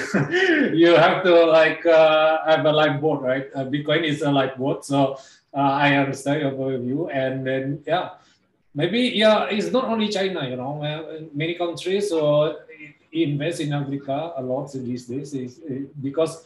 you 0.74 0.94
have 0.94 1.22
to 1.24 1.46
like 1.46 1.84
uh, 1.86 2.44
have 2.46 2.64
a 2.66 2.72
lifeboat, 2.72 3.22
right? 3.22 3.46
Uh, 3.54 3.64
Bitcoin 3.64 4.04
is 4.04 4.22
a 4.22 4.30
lifeboat, 4.30 4.84
so 4.84 5.18
uh, 5.54 5.72
I 5.84 5.94
understand 5.96 6.42
your 6.42 6.52
point 6.52 6.74
of 6.74 6.82
view, 6.82 7.08
and 7.08 7.46
then 7.46 7.82
yeah, 7.86 8.10
maybe 8.74 9.00
yeah, 9.00 9.44
it's 9.44 9.72
not 9.72 9.84
only 9.84 10.08
China, 10.08 10.46
you 10.48 10.56
know, 10.56 10.82
uh, 10.82 11.20
many 11.32 11.54
countries 11.54 12.10
so 12.10 12.58
invest 13.12 13.60
in 13.60 13.72
Africa 13.72 14.34
a 14.36 14.42
lot 14.42 14.70
these 14.74 15.06
days 15.06 15.32
is 15.32 15.60
because 16.02 16.44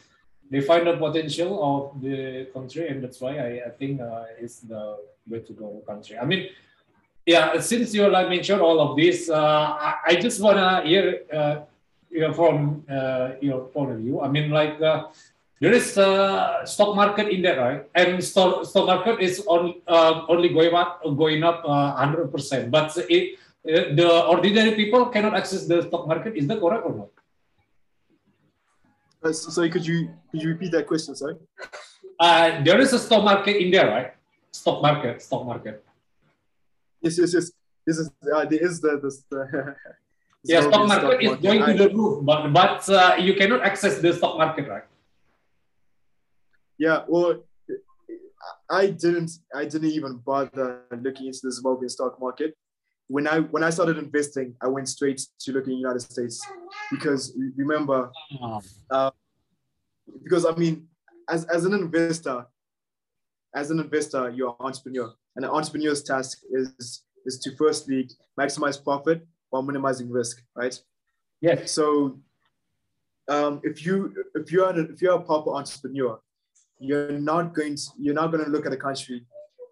they 0.49 0.61
find 0.61 0.87
the 0.87 0.97
potential 0.97 1.59
of 1.59 2.01
the 2.01 2.47
country, 2.53 2.87
and 2.87 3.03
that's 3.03 3.21
why 3.21 3.37
I, 3.39 3.67
I 3.67 3.71
think 3.71 4.01
it's 4.39 4.61
the 4.61 4.99
way 5.29 5.41
to 5.41 5.53
go 5.53 5.83
country. 5.85 6.19
I 6.19 6.25
mean 6.25 6.51
yeah, 7.31 7.61
since 7.61 7.95
you 7.95 8.09
like 8.11 8.29
mentioned 8.29 8.61
all 8.61 8.79
of 8.85 8.97
this, 9.01 9.31
uh, 9.31 9.67
I, 9.89 9.91
I, 10.11 10.13
just 10.25 10.43
wanna 10.43 10.83
hear 10.83 11.23
uh, 11.33 11.55
you 12.11 12.21
know, 12.23 12.33
from 12.33 12.83
uh, 12.91 13.39
your 13.41 13.61
point 13.75 13.93
of 13.95 13.99
view. 14.03 14.21
I 14.21 14.29
mean, 14.29 14.51
like 14.51 14.81
uh, 14.83 15.09
there 15.61 15.73
is 15.73 15.97
a 15.97 16.63
stock 16.65 16.97
market 16.97 17.29
in 17.29 17.43
there, 17.43 17.59
right? 17.61 17.83
And 17.95 18.23
stock 18.31 18.67
stock 18.67 18.87
market 18.87 19.21
is 19.21 19.45
on 19.47 19.75
uh, 19.87 20.27
only 20.29 20.49
going 20.49 20.75
up 20.75 21.03
going 21.23 21.45
up 21.45 21.63
uh, 21.65 21.95
hundred 22.03 22.33
percent, 22.35 22.71
but 22.71 22.91
it, 23.09 23.39
the 23.63 24.09
ordinary 24.27 24.73
people 24.75 25.07
cannot 25.07 25.35
access 25.41 25.67
the 25.67 25.83
stock 25.87 26.09
market. 26.09 26.35
Is 26.35 26.47
that 26.49 26.59
correct 26.61 26.85
or 26.85 26.95
not? 27.01 27.11
Uh, 29.23 29.33
sorry, 29.33 29.71
could 29.71 29.87
you 29.87 30.11
could 30.31 30.43
you 30.43 30.49
repeat 30.49 30.73
that 30.73 30.87
question? 30.91 31.15
Sorry. 31.15 31.37
Uh, 32.19 32.65
there 32.65 32.81
is 32.81 32.93
a 32.93 32.99
stock 32.99 33.23
market 33.23 33.57
in 33.63 33.71
there, 33.71 33.89
right? 33.95 34.11
Stock 34.51 34.83
market, 34.83 35.23
stock 35.23 35.47
market. 35.47 35.85
Yes, 37.03 37.19
yes, 37.19 37.35
yes. 37.35 37.51
This 37.87 37.99
is 37.99 38.11
uh, 38.35 38.45
there 38.45 38.63
is 38.63 38.81
the 38.81 39.01
this 39.03 39.25
the. 39.31 39.75
yeah, 40.45 40.61
stock 40.61 40.87
market 40.87 41.01
stock 41.01 41.23
is 41.23 41.29
market. 41.29 41.43
going 41.43 41.77
to 41.77 41.89
the 41.89 41.95
roof, 41.95 42.25
but 42.25 42.53
but 42.53 42.89
uh, 42.89 43.17
you 43.19 43.35
cannot 43.35 43.63
access 43.63 43.99
the 43.99 44.13
stock 44.13 44.37
market, 44.37 44.69
right? 44.69 44.85
Yeah, 46.79 47.05
well, 47.09 47.43
I 48.71 48.91
didn't 48.91 49.33
I 49.55 49.65
didn't 49.65 49.91
even 49.91 50.17
bother 50.19 50.83
looking 50.91 51.27
into 51.27 51.41
the 51.43 51.51
Zimbabwean 51.51 51.91
stock 51.91 52.21
market. 52.21 52.57
When 53.09 53.27
I 53.27 53.41
when 53.41 53.65
I 53.65 53.71
started 53.71 53.99
investing, 53.99 54.55
I 54.61 54.69
went 54.69 54.89
straight 54.89 55.21
to 55.41 55.53
looking 55.53 55.73
in 55.73 55.79
the 55.79 55.89
United 55.89 56.01
States 56.01 56.47
because 56.91 57.37
remember, 57.57 58.11
oh. 58.41 58.61
uh, 58.91 59.11
because 60.23 60.47
I 60.47 60.55
mean, 60.55 60.87
as 61.29 61.45
as 61.47 61.65
an 61.65 61.75
investor, 61.75 62.47
as 63.55 63.71
an 63.71 63.81
investor, 63.81 64.31
you're 64.31 64.57
an 64.61 64.67
entrepreneur. 64.67 65.13
And 65.37 65.45
an 65.45 65.51
entrepreneur's 65.51 66.03
task 66.03 66.43
is, 66.51 67.03
is 67.25 67.39
to 67.41 67.55
firstly 67.57 68.11
maximize 68.39 68.83
profit 68.83 69.27
while 69.51 69.63
minimizing 69.63 70.11
risk, 70.11 70.43
right? 70.55 70.79
Yes. 71.41 71.73
So 71.73 72.19
um, 73.29 73.61
if 73.63 73.85
you 73.85 74.13
if 74.35 74.51
you're 74.51 74.71
a, 74.71 74.79
if 74.93 75.01
you're 75.01 75.15
a 75.15 75.23
proper 75.23 75.51
entrepreneur, 75.51 76.21
you're 76.79 77.13
not 77.13 77.55
going 77.55 77.77
to 77.77 77.83
you're 77.99 78.15
not 78.15 78.33
going 78.33 78.45
to 78.45 78.51
look 78.51 78.67
at 78.67 78.73
a 78.73 78.77
country 78.77 79.25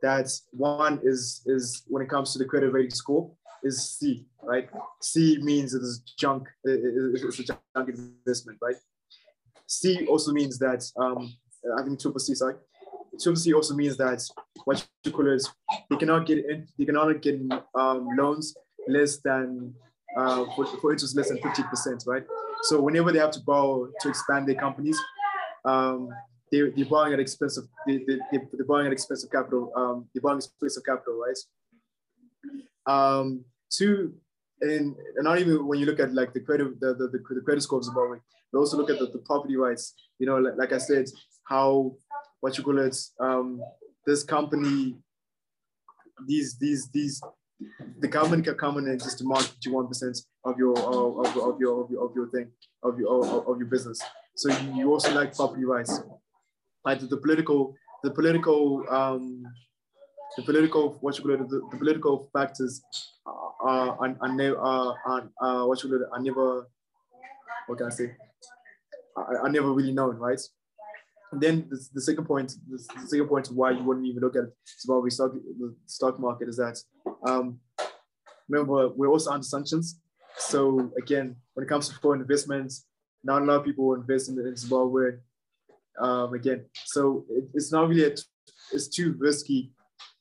that 0.03 0.31
one 0.53 1.01
is 1.03 1.43
is 1.47 1.83
when 1.89 2.03
it 2.03 2.09
comes 2.09 2.33
to 2.33 2.39
the 2.39 2.45
credit 2.45 2.73
rating 2.73 2.91
score 2.91 3.31
is 3.65 3.99
C, 3.99 4.27
right? 4.43 4.69
C 5.03 5.39
means 5.43 5.75
it 5.75 5.83
is 5.83 6.01
junk, 6.17 6.49
it's 6.65 7.41
a 7.41 7.45
junk 7.45 7.89
investment, 7.89 8.59
right? 8.63 8.77
C 9.67 10.07
also 10.07 10.33
means 10.33 10.59
that 10.59 10.85
um, 10.97 11.35
I 11.77 11.83
think 11.83 12.01
triple 12.01 12.21
C, 12.21 12.35
sorry. 12.35 12.55
C 13.19 13.53
also 13.53 13.75
means 13.75 13.97
that 13.97 14.23
what 14.65 14.87
you 15.05 15.13
call 15.13 15.29
it, 15.29 15.43
they 15.91 15.97
cannot 15.97 16.27
get 16.27 16.39
in, 16.39 16.67
they 16.79 16.85
cannot 16.85 17.21
get 17.21 17.41
um, 17.75 18.09
loans 18.17 18.55
less 18.87 19.19
than 19.19 19.75
uh, 20.17 20.45
for, 20.55 20.67
for 20.81 20.93
interest 20.93 21.17
less 21.17 21.29
than 21.29 21.39
50%, 21.39 22.07
right? 22.07 22.25
So 22.63 22.81
whenever 22.81 23.13
they 23.13 23.19
have 23.19 23.31
to 23.33 23.41
borrow 23.41 23.89
to 24.01 24.09
expand 24.09 24.49
their 24.49 24.57
companies, 24.57 24.99
um, 25.65 26.09
they, 26.51 26.63
they're 26.75 26.87
borrowing 26.87 27.13
at 27.13 27.21
expensive, 27.21 27.65
they, 27.87 27.99
they, 27.99 28.19
they're 28.33 28.65
borrowing 28.67 28.87
at 28.87 28.93
expensive 28.93 29.31
capital, 29.31 29.73
um, 29.77 30.09
they're 30.15 30.23
borrowing 30.23 30.39
expensive 30.39 30.85
capital, 30.85 31.21
right? 31.27 31.39
Um, 32.87 33.45
two, 33.71 34.15
and, 34.61 34.97
and 35.17 35.25
not 35.25 35.39
even 35.39 35.67
when 35.67 35.79
you 35.79 35.87
look 35.87 36.01
at 36.01 36.15
like 36.15 36.33
the 36.33 36.41
credit, 36.41 36.81
the, 36.81 36.95
the, 36.95 37.09
the, 37.09 37.35
the 37.35 37.41
credit 37.43 37.63
scores 37.63 37.87
of 37.89 37.95
borrowing, 37.95 38.21
but 38.53 38.59
also 38.59 38.77
look 38.77 38.91
at 38.91 38.99
the, 38.99 39.07
the 39.07 39.19
property 39.19 39.57
rights. 39.57 39.95
You 40.19 40.27
know, 40.27 40.39
like, 40.39 40.55
like 40.57 40.73
I 40.73 40.79
said, 40.79 41.07
how 41.45 41.95
what 42.41 42.57
you 42.57 42.65
call 42.65 42.79
it, 42.79 42.97
um, 43.21 43.61
this 44.07 44.23
company, 44.25 44.97
these 46.27 46.57
these 46.59 46.89
these 46.91 47.21
the 47.99 48.09
government 48.09 48.45
can 48.45 48.55
come 48.55 48.79
in 48.79 48.87
and 48.89 49.03
just 49.03 49.19
demand 49.19 49.51
51% 49.65 50.23
of 50.45 50.59
your 50.59 50.79
of, 50.79 51.19
of, 51.37 51.61
your 51.61 51.83
of 51.83 51.91
your 51.91 52.05
of 52.05 52.15
your 52.15 52.29
thing 52.31 52.51
of 52.83 52.99
your 52.99 53.25
of, 53.25 53.49
of 53.49 53.59
your 53.59 53.67
business. 53.67 54.01
So 54.37 54.57
you 54.75 54.91
also 54.93 55.13
like 55.15 55.35
property 55.35 55.65
rights. 55.65 56.01
Like 56.85 57.01
the, 57.01 57.17
political 57.17 57.75
the 58.05 58.13
political 58.13 58.85
um 58.89 59.43
the 60.37 60.43
political 60.45 60.97
what 61.01 61.19
you 61.19 61.25
call 61.25 61.35
it 61.35 61.49
the, 61.49 61.61
the 61.73 61.77
political 61.77 62.31
factors 62.33 62.81
are 63.27 63.53
are, 63.61 64.17
are, 64.21 64.97
are, 65.07 65.31
are, 65.43 65.69
what 65.69 65.83
you 65.83 65.91
call 65.91 66.01
it 66.01 66.09
are 66.13 66.23
never 66.23 66.69
what 67.67 67.79
can 67.79 67.89
I 67.89 67.91
say 67.91 68.15
I, 69.17 69.35
are 69.43 69.49
never 69.49 69.73
really 69.73 69.93
known, 69.93 70.17
right? 70.17 70.41
And 71.33 71.41
then 71.41 71.67
the, 71.69 71.79
the 71.95 72.01
second 72.01 72.25
point, 72.25 72.55
the, 72.69 72.79
the, 73.01 73.07
second 73.07 73.29
point 73.29 73.49
why 73.49 73.73
you 73.73 73.83
wouldn't 73.83 74.07
even 74.07 74.23
look 74.23 74.37
at 74.37 74.45
Zimbabwe 74.81 75.11
stock, 75.11 75.33
the 75.33 75.75
stock 75.87 76.19
market 76.19 76.49
is 76.49 76.57
that, 76.57 76.79
um, 77.27 77.59
remember, 78.49 78.89
we're 78.89 79.09
also 79.09 79.31
under 79.31 79.45
sanctions. 79.45 80.01
So 80.39 80.91
again, 80.97 81.37
when 81.55 81.65
it 81.67 81.69
comes 81.69 81.89
to 81.89 81.95
foreign 81.97 82.21
investments, 82.21 82.87
not 83.25 83.43
a 83.43 83.45
lot 83.45 83.57
of 83.57 83.65
people 83.65 83.95
invest 83.95 84.29
in, 84.31 84.39
in 84.39 84.57
Zimbabwe. 84.57 85.19
Um, 86.01 86.33
again, 86.33 86.65
so 86.85 87.27
it, 87.29 87.45
it's 87.55 87.73
not 87.73 87.89
really, 87.89 88.05
a, 88.05 88.15
it's 88.73 88.89
too 88.89 89.17
risky 89.19 89.73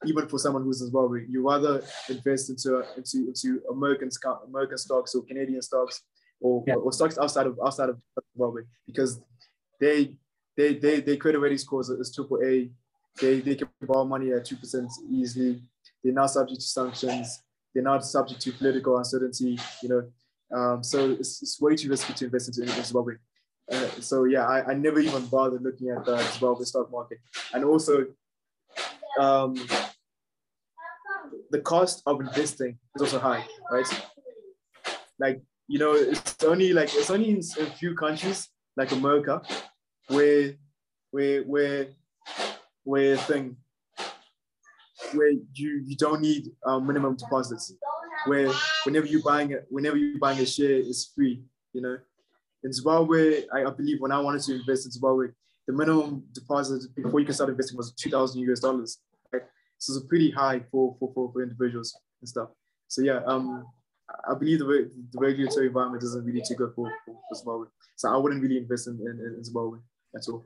even 0.06 0.28
for 0.28 0.38
someone 0.38 0.64
who's 0.64 0.82
in 0.82 0.88
Zimbabwe. 0.88 1.26
You 1.28 1.48
rather 1.48 1.82
invest 2.10 2.50
into 2.50 2.84
into 2.96 3.28
into 3.28 3.62
American 3.72 4.10
American 4.48 4.78
stocks 4.78 5.16
or 5.16 5.24
Canadian 5.24 5.62
stocks 5.62 6.04
or, 6.40 6.64
yeah. 6.68 6.76
or 6.76 6.92
stocks 6.92 7.18
outside 7.18 7.48
of 7.48 7.58
outside 7.64 7.90
of 7.90 7.98
Zimbabwe 8.34 8.64
because 8.86 9.22
they 9.80 10.16
they 10.58 10.74
they 10.74 11.00
they 11.00 11.16
credit 11.16 11.40
rating 11.40 11.60
scores 11.60 11.90
is 11.90 12.14
triple 12.14 12.40
A. 12.44 12.70
They 13.22 13.40
they 13.40 13.56
can 13.56 13.70
borrow 13.82 14.04
money 14.04 14.32
at 14.34 14.46
two 14.46 14.58
percent 14.58 14.92
easily. 15.10 15.62
They're 16.04 16.14
not 16.14 16.32
subject 16.32 16.60
to 16.62 16.68
sanctions. 16.68 17.44
They're 17.74 17.84
not 17.84 18.04
subject 18.04 18.42
to 18.42 18.52
political 18.52 18.98
uncertainty. 18.98 19.60
You 19.84 19.90
know, 19.90 20.58
um, 20.58 20.84
so 20.84 21.12
it's, 21.12 21.42
it's 21.42 21.62
way 21.62 21.76
too 21.76 21.90
risky 21.90 22.14
to 22.14 22.26
invest 22.26 22.58
into 22.60 22.84
Zimbabwe. 22.84 23.16
Uh, 23.72 23.88
so 24.00 24.24
yeah, 24.24 24.48
I, 24.48 24.72
I 24.72 24.74
never 24.74 25.00
even 25.00 25.26
bothered 25.28 25.62
looking 25.62 25.90
at 25.90 26.06
the 26.06 26.18
Zimbabwe 26.32 26.66
stock 26.66 26.92
market, 26.92 27.20
and 27.54 27.64
also 27.64 28.08
um, 29.20 29.56
the 31.52 31.60
cost 31.60 32.02
of 32.06 32.20
investing 32.20 32.80
is 32.96 33.02
also 33.02 33.20
high, 33.20 33.46
right? 33.72 34.04
Like 35.20 35.42
you 35.68 35.80
know, 35.80 35.94
it's 35.94 36.44
only 36.44 36.74
like 36.74 36.90
it's 36.96 37.12
only 37.12 37.30
in 37.30 37.40
a 37.60 37.66
few 37.66 37.94
countries 37.94 38.48
like 38.76 38.92
America 38.92 39.42
where 40.08 40.54
where 41.12 41.44
where 41.44 41.88
where 42.84 43.18
thing 43.18 43.58
where 45.14 45.32
you 45.54 45.84
you 45.86 45.96
don't 45.98 46.22
need 46.22 46.52
um, 46.66 46.86
minimum 46.88 47.16
deposits. 47.16 47.74
Where 48.26 48.52
whenever 48.84 49.06
you 49.06 49.22
buying 49.24 49.52
it 49.52 49.66
whenever 49.70 49.98
you 49.98 50.20
buying 50.20 50.40
a 50.40 50.46
share 50.46 50.78
it's 50.78 51.12
free 51.16 51.44
you 51.74 51.82
know? 51.82 51.98
In 52.64 52.74
Zimbabwe 52.74 53.44
I, 53.54 53.66
I 53.66 53.70
believe 53.70 54.00
when 54.00 54.12
I 54.12 54.20
wanted 54.20 54.42
to 54.44 54.56
invest 54.56 54.86
in 54.86 54.92
Zimbabwe 54.92 55.28
the 55.68 55.74
minimum 55.74 56.24
deposit 56.34 56.84
before 56.96 57.20
you 57.20 57.26
can 57.26 57.36
start 57.36 57.50
investing 57.50 57.78
was 57.78 57.94
2000 57.94 58.42
US 58.50 58.60
dollars 58.60 59.00
right? 59.32 59.44
so 59.78 59.94
it's 59.96 60.06
pretty 60.08 60.32
high 60.32 60.62
for, 60.72 60.96
for, 61.00 61.12
for, 61.14 61.32
for 61.32 61.44
individuals 61.44 61.98
and 62.22 62.28
stuff. 62.28 62.50
So 62.88 63.02
yeah 63.02 63.22
um 63.26 63.66
I 64.28 64.34
believe 64.36 64.60
the, 64.60 64.90
the 65.12 65.20
regulatory 65.20 65.68
environment 65.68 66.02
isn't 66.04 66.26
really 66.26 66.42
too 66.48 66.56
good 66.56 66.72
for, 66.76 66.92
for, 67.06 67.14
for 67.14 67.36
Zimbabwe. 67.36 67.68
So 67.98 68.14
I 68.14 68.18
wouldn't 68.18 68.42
really 68.42 68.58
invest 68.58 68.88
in, 68.88 68.94
in, 69.02 69.36
in 69.38 69.44
Zimbabwe 69.44 69.80
that's 70.18 70.30
all. 70.30 70.44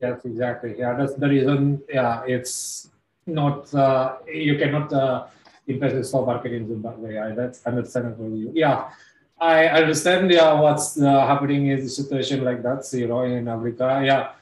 Yes, 0.00 0.20
exactly. 0.24 0.74
Yeah, 0.78 0.92
that's 0.92 1.14
the 1.14 1.28
reason. 1.28 1.80
Yeah, 1.88 2.22
it's 2.26 2.90
not 3.26 3.72
uh, 3.74 4.16
you 4.28 4.58
cannot 4.58 4.92
uh, 4.92 5.26
invest 5.66 5.96
in 5.96 6.04
stock 6.04 6.26
market 6.26 6.52
in 6.52 6.68
Zimbabwe. 6.68 7.14
Yeah, 7.14 7.30
that's 7.34 7.64
understandable. 7.64 8.28
Yeah, 8.52 8.92
I 9.40 9.68
understand. 9.68 10.30
Yeah, 10.30 10.52
what's 10.60 11.00
uh, 11.00 11.26
happening 11.26 11.68
in 11.68 11.78
a 11.78 11.88
situation 11.88 12.44
like 12.44 12.62
that. 12.62 12.84
You 12.92 13.08
know, 13.08 13.22
in 13.22 13.48
Africa. 13.48 14.02
Yeah, 14.04 14.32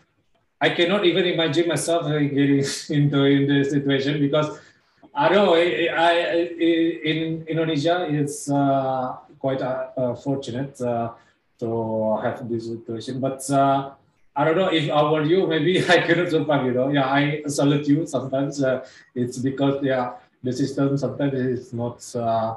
I 0.61 0.71
cannot 0.71 1.07
even 1.07 1.25
imagine 1.27 1.69
myself 1.69 2.03
getting 2.39 2.65
into 2.99 3.23
in 3.23 3.47
this 3.47 3.71
situation 3.71 4.19
because 4.19 4.59
I 5.15 5.29
know. 5.29 5.55
I, 5.55 5.87
I 5.87 6.13
in 7.15 7.47
Indonesia, 7.47 8.09
it's 8.11 8.51
uh, 8.51 9.15
quite 9.39 9.63
uh, 9.63 10.17
uh, 10.83 11.15
fortunate 11.59 12.23
to 12.23 12.23
have 12.23 12.49
this 12.49 12.67
situation. 12.67 13.21
But 13.21 13.49
uh, 13.51 13.93
I 14.37 14.45
don't 14.45 14.57
know 14.57 14.69
if 14.69 14.91
I 14.91 15.03
were 15.11 15.23
you, 15.23 15.47
maybe 15.47 15.85
I 15.89 15.99
couldn't 15.99 16.31
survive. 16.31 16.67
You 16.67 16.73
know, 16.73 16.89
yeah, 16.89 17.07
I 17.07 17.43
salute 17.47 17.87
you. 17.89 18.07
Sometimes 18.07 18.63
uh, 18.63 18.87
it's 19.15 19.39
because 19.39 19.83
yeah, 19.83 20.15
the 20.43 20.53
system 20.53 20.97
sometimes 20.99 21.35
is 21.35 21.73
not 21.73 22.05
uh, 22.15 22.57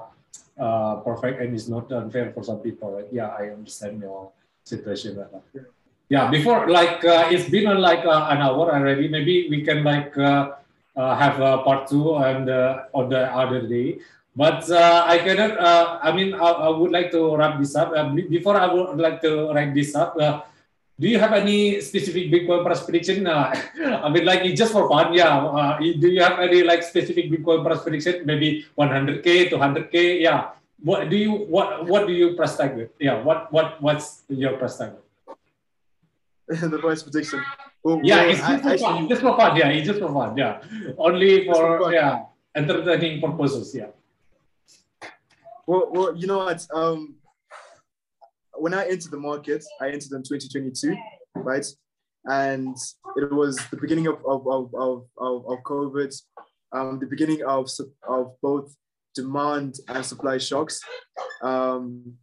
uh, 0.60 0.96
perfect 0.98 1.42
and 1.42 1.54
it's 1.54 1.68
not 1.68 1.92
unfair 1.92 2.32
for 2.34 2.44
some 2.44 2.60
people. 2.60 2.92
Right? 2.92 3.08
Yeah, 3.12 3.28
I 3.28 3.50
understand 3.50 4.02
your 4.02 4.32
situation 4.64 5.18
right 5.18 5.32
now. 5.32 5.42
Yeah, 6.10 6.30
before 6.32 6.70
like 6.70 7.04
uh, 7.04 7.28
it's 7.30 7.50
been 7.50 7.68
uh, 7.68 7.78
like 7.78 8.00
an 8.00 8.40
hour 8.42 8.74
already. 8.74 9.10
Maybe 9.10 9.50
we 9.50 9.62
can 9.62 9.84
like 9.84 10.16
have 10.16 11.40
a 11.40 11.58
part 11.64 11.88
two 11.88 12.16
and 12.16 12.50
on 12.94 13.10
the 13.10 13.28
other 13.34 13.68
day. 13.68 14.00
But 14.38 14.70
I 14.70 15.18
cannot. 15.26 15.58
I 16.06 16.14
mean, 16.14 16.38
I, 16.38 16.70
I, 16.70 16.70
would 16.70 16.94
like 16.94 17.10
to 17.18 17.34
wrap 17.36 17.58
this 17.58 17.74
up. 17.74 17.90
before 18.30 18.54
I 18.54 18.70
would 18.70 19.02
like 19.02 19.18
to 19.26 19.50
wrap 19.50 19.74
this 19.74 19.98
up 19.98 20.14
do 21.00 21.08
you 21.08 21.20
have 21.20 21.34
any 21.34 21.80
specific 21.82 22.32
Bitcoin 22.34 22.66
price 22.66 22.82
prediction? 22.84 23.28
Uh, 23.28 23.54
I 24.04 24.10
mean, 24.10 24.26
like 24.26 24.44
just 24.56 24.74
for 24.74 24.90
fun, 24.90 25.14
yeah. 25.14 25.38
Uh, 25.38 25.78
do 25.78 26.08
you 26.10 26.22
have 26.22 26.40
any 26.40 26.64
like 26.64 26.84
specific 26.84 27.30
Bitcoin 27.30 27.64
price 27.64 27.82
prediction? 27.82 28.26
Maybe 28.26 28.66
100k 28.78 29.50
to 29.50 29.58
100k, 29.58 30.22
yeah. 30.22 30.52
What 30.82 31.10
do 31.10 31.18
you 31.18 31.32
what 31.50 31.86
what 31.86 32.08
do 32.08 32.14
you 32.14 32.36
price 32.36 32.58
tag 32.58 32.76
with? 32.78 32.90
Yeah, 33.00 33.22
what 33.22 33.52
what 33.52 33.82
what's 33.82 34.24
your 34.30 34.58
price 34.58 34.78
tag? 34.78 34.94
the 36.48 36.78
price 36.78 37.02
prediction. 37.04 37.42
Well, 37.84 38.02
yeah, 38.04 38.18
well, 38.18 38.30
it's 38.30 38.40
just, 38.40 38.66
I, 38.66 38.78
for 38.78 38.78
fun. 38.78 39.10
just 39.10 39.22
for 39.22 39.38
fun. 39.38 39.56
Yeah, 39.56 39.70
it's 39.70 39.88
just 39.88 40.00
for 40.00 40.14
fun. 40.14 40.38
Yeah, 40.38 40.62
only 40.98 41.46
for, 41.46 41.78
for 41.78 41.94
yeah 41.94 42.26
entertaining 42.56 43.22
purposes. 43.22 43.74
Yeah. 43.74 43.94
Well, 45.68 45.90
well, 45.92 46.16
you 46.16 46.28
know 46.28 46.38
what? 46.38 46.66
Um, 46.74 47.18
when 48.54 48.74
I 48.74 48.88
entered 48.88 49.12
the 49.12 49.20
market, 49.20 49.66
I 49.82 49.88
entered 49.88 50.14
in 50.14 50.24
2022, 50.24 50.96
right? 51.36 51.66
And 52.24 52.76
it 53.18 53.32
was 53.32 53.58
the 53.70 53.76
beginning 53.76 54.08
of, 54.08 54.16
of, 54.26 54.48
of, 54.48 54.72
of, 54.74 55.06
of 55.18 55.58
COVID, 55.66 56.16
um, 56.72 57.00
the 57.00 57.06
beginning 57.06 57.44
of, 57.44 57.70
of 58.08 58.32
both 58.42 58.74
demand 59.14 59.76
and 59.90 60.06
supply 60.06 60.38
shocks. 60.38 60.80
Um, 61.42 62.14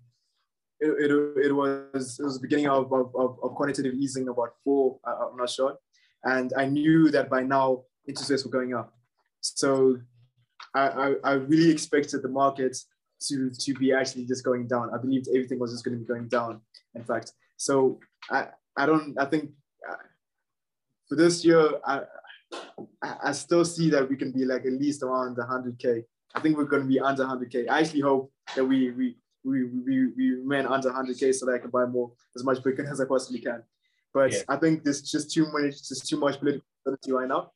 it, 0.81 1.11
it, 1.11 1.47
it, 1.47 1.53
was, 1.53 2.19
it 2.19 2.25
was 2.25 2.41
the 2.41 2.43
beginning 2.43 2.69
of, 2.69 2.91
of, 2.93 3.13
of 3.15 3.55
quantitative 3.57 3.95
easing 3.95 4.27
about 4.29 4.55
four, 4.65 4.99
I'm 5.05 5.37
not 5.37 5.51
sure. 5.51 5.77
And 6.25 6.51
I 6.57 6.65
knew 6.65 7.11
that 7.11 7.29
by 7.29 7.43
now 7.43 7.83
interest 8.09 8.31
rates 8.31 8.45
were 8.47 8.51
going 8.51 8.75
up. 8.75 8.95
So 9.43 9.99
I, 10.75 10.89
I, 10.89 11.15
I 11.25 11.33
really 11.35 11.71
expected 11.71 12.23
the 12.23 12.29
market 12.29 12.75
to 13.29 13.51
to 13.51 13.75
be 13.75 13.93
actually 13.93 14.25
just 14.27 14.45
going 14.45 14.67
down. 14.67 14.91
I 14.95 14.99
believed 14.99 15.29
everything 15.29 15.59
was 15.59 15.73
just 15.73 15.85
going 15.85 15.97
to 15.97 16.01
be 16.01 16.07
going 16.07 16.29
down. 16.29 16.61
In 16.95 17.05
fact, 17.05 17.33
so 17.57 18.01
I 18.31 18.49
I 18.77 18.87
don't 18.87 19.17
I 19.19 19.25
think 19.27 19.51
uh, 19.89 19.97
for 21.09 21.17
this 21.17 21.45
year 21.45 21.71
I 21.85 22.03
I 23.03 23.33
still 23.33 23.65
see 23.65 23.91
that 23.91 24.09
we 24.09 24.17
can 24.17 24.33
be 24.33 24.45
like 24.45 24.65
at 24.65 24.73
least 24.73 25.03
around 25.03 25.37
100k. 25.37 26.05
I 26.35 26.41
think 26.41 26.57
we're 26.57 26.65
going 26.65 26.83
to 26.83 26.89
be 26.89 27.01
under 27.01 27.25
100k. 27.25 27.69
I 27.69 27.81
actually 27.81 28.01
hope 28.01 28.33
that 28.57 28.65
we 28.65 28.91
we 28.91 29.17
we 29.45 29.65
we, 29.65 30.07
we 30.17 30.31
remain 30.37 30.67
under 30.67 30.91
100k 30.91 31.35
so 31.35 31.47
that 31.47 31.55
I 31.55 31.59
can 31.59 31.71
buy 31.71 31.87
more 31.87 32.13
as 32.35 32.45
much 32.45 32.59
Bitcoin 32.59 32.91
as 32.91 33.01
I 33.01 33.05
possibly 33.05 33.41
can. 33.41 33.63
But 34.13 34.33
yeah. 34.33 34.43
I 34.49 34.57
think 34.57 34.85
there's 34.85 35.03
just 35.03 35.31
too 35.33 35.47
much 35.53 35.89
just 35.89 36.09
too 36.09 36.19
much 36.19 36.39
political 36.39 37.19
right 37.19 37.29
now, 37.29 37.53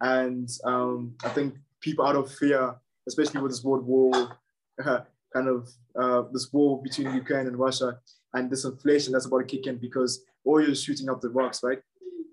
and 0.00 0.48
um, 0.64 1.14
I 1.24 1.30
think 1.30 1.54
people 1.80 2.06
out 2.06 2.16
of 2.16 2.30
fear, 2.30 2.74
especially 3.08 3.40
with 3.40 3.52
this 3.52 3.64
world 3.64 3.86
war 3.86 4.36
kind 4.82 5.48
of 5.48 5.68
uh, 6.00 6.22
this 6.32 6.52
war 6.52 6.82
between 6.82 7.14
Ukraine 7.14 7.46
and 7.46 7.58
Russia 7.58 7.98
and 8.34 8.50
this 8.50 8.64
inflation 8.64 9.12
that's 9.12 9.26
about 9.26 9.40
to 9.40 9.44
kick 9.44 9.66
in 9.66 9.78
because 9.78 10.24
oil 10.46 10.68
is 10.68 10.82
shooting 10.82 11.08
up 11.08 11.20
the 11.20 11.30
rocks, 11.30 11.60
right? 11.62 11.78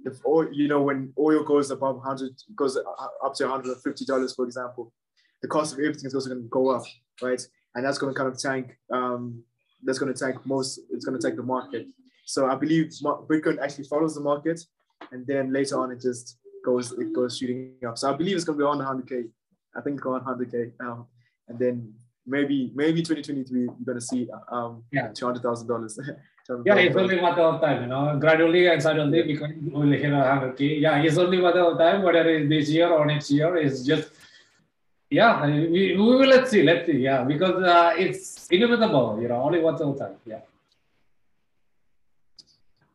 If 0.05 0.25
oil, 0.25 0.47
you 0.51 0.67
know, 0.67 0.81
when 0.81 1.13
oil 1.19 1.43
goes 1.43 1.69
above 1.71 1.97
100, 1.97 2.31
goes 2.55 2.77
up 2.77 3.33
to 3.35 3.43
150 3.43 4.05
dollars, 4.05 4.33
for 4.35 4.45
example, 4.45 4.93
the 5.41 5.47
cost 5.47 5.73
of 5.73 5.79
everything 5.79 6.05
is 6.05 6.15
also 6.15 6.29
going 6.29 6.41
to 6.41 6.49
go 6.49 6.69
up, 6.69 6.83
right? 7.21 7.41
And 7.75 7.85
that's 7.85 7.97
going 7.97 8.13
to 8.13 8.17
kind 8.17 8.31
of 8.31 8.39
tank. 8.39 8.77
Um, 8.91 9.43
that's 9.83 9.99
going 9.99 10.13
to 10.13 10.19
tank 10.19 10.45
most. 10.45 10.79
It's 10.91 11.05
going 11.05 11.19
to 11.19 11.25
tank 11.25 11.37
the 11.37 11.43
market. 11.43 11.87
So 12.25 12.47
I 12.47 12.55
believe 12.55 12.91
Bitcoin 13.29 13.59
actually 13.59 13.85
follows 13.85 14.15
the 14.15 14.21
market, 14.21 14.61
and 15.11 15.25
then 15.25 15.51
later 15.51 15.79
on 15.79 15.91
it 15.91 16.01
just 16.01 16.37
goes 16.63 16.91
it 16.93 17.13
goes 17.13 17.37
shooting 17.37 17.73
up. 17.87 17.97
So 17.97 18.11
I 18.11 18.15
believe 18.15 18.35
it's 18.35 18.45
going 18.45 18.57
to 18.57 18.63
be 18.63 18.67
on 18.67 18.79
100k. 18.79 19.29
I 19.75 19.81
think 19.81 20.05
on 20.05 20.21
100k 20.21 20.73
now, 20.79 21.07
and 21.47 21.57
then 21.57 21.93
maybe 22.25 22.71
maybe 22.75 23.01
2023 23.01 23.61
you're 23.61 23.73
gonna 23.85 24.01
see 24.01 24.27
um 24.49 24.83
yeah 24.91 25.07
two 25.07 25.25
hundred 25.25 25.43
thousand 25.43 25.67
dollars. 25.67 25.99
Yeah, 26.65 26.75
it's 26.75 26.97
only 26.97 27.17
a 27.17 27.21
matter 27.21 27.43
of 27.43 27.61
time, 27.61 27.83
you 27.83 27.87
know. 27.87 28.17
Gradually 28.19 28.67
and 28.67 28.81
suddenly 28.81 29.21
we 29.21 29.37
will 29.71 29.91
hit 29.91 30.11
a 30.11 30.23
hundred 30.23 30.57
k. 30.57 30.79
Yeah, 30.79 31.01
it's 31.01 31.17
only 31.17 31.37
a 31.37 31.41
matter 31.41 31.61
of 31.61 31.77
time, 31.77 32.01
whether 32.01 32.27
it's 32.27 32.49
this 32.49 32.67
year 32.67 32.89
or 32.89 33.05
next 33.05 33.31
year. 33.31 33.55
It's 33.55 33.83
just 33.85 34.09
yeah, 35.09 35.45
we, 35.45 35.67
we 35.69 35.95
will 35.97 36.27
let's 36.27 36.49
see, 36.51 36.63
let's 36.63 36.87
see. 36.87 36.99
Yeah, 36.99 37.23
because 37.23 37.63
uh, 37.63 37.93
it's 37.97 38.47
inevitable, 38.49 39.19
you 39.21 39.27
know, 39.27 39.43
only 39.43 39.59
one 39.59 39.77
time. 39.77 40.15
Yeah. 40.25 40.39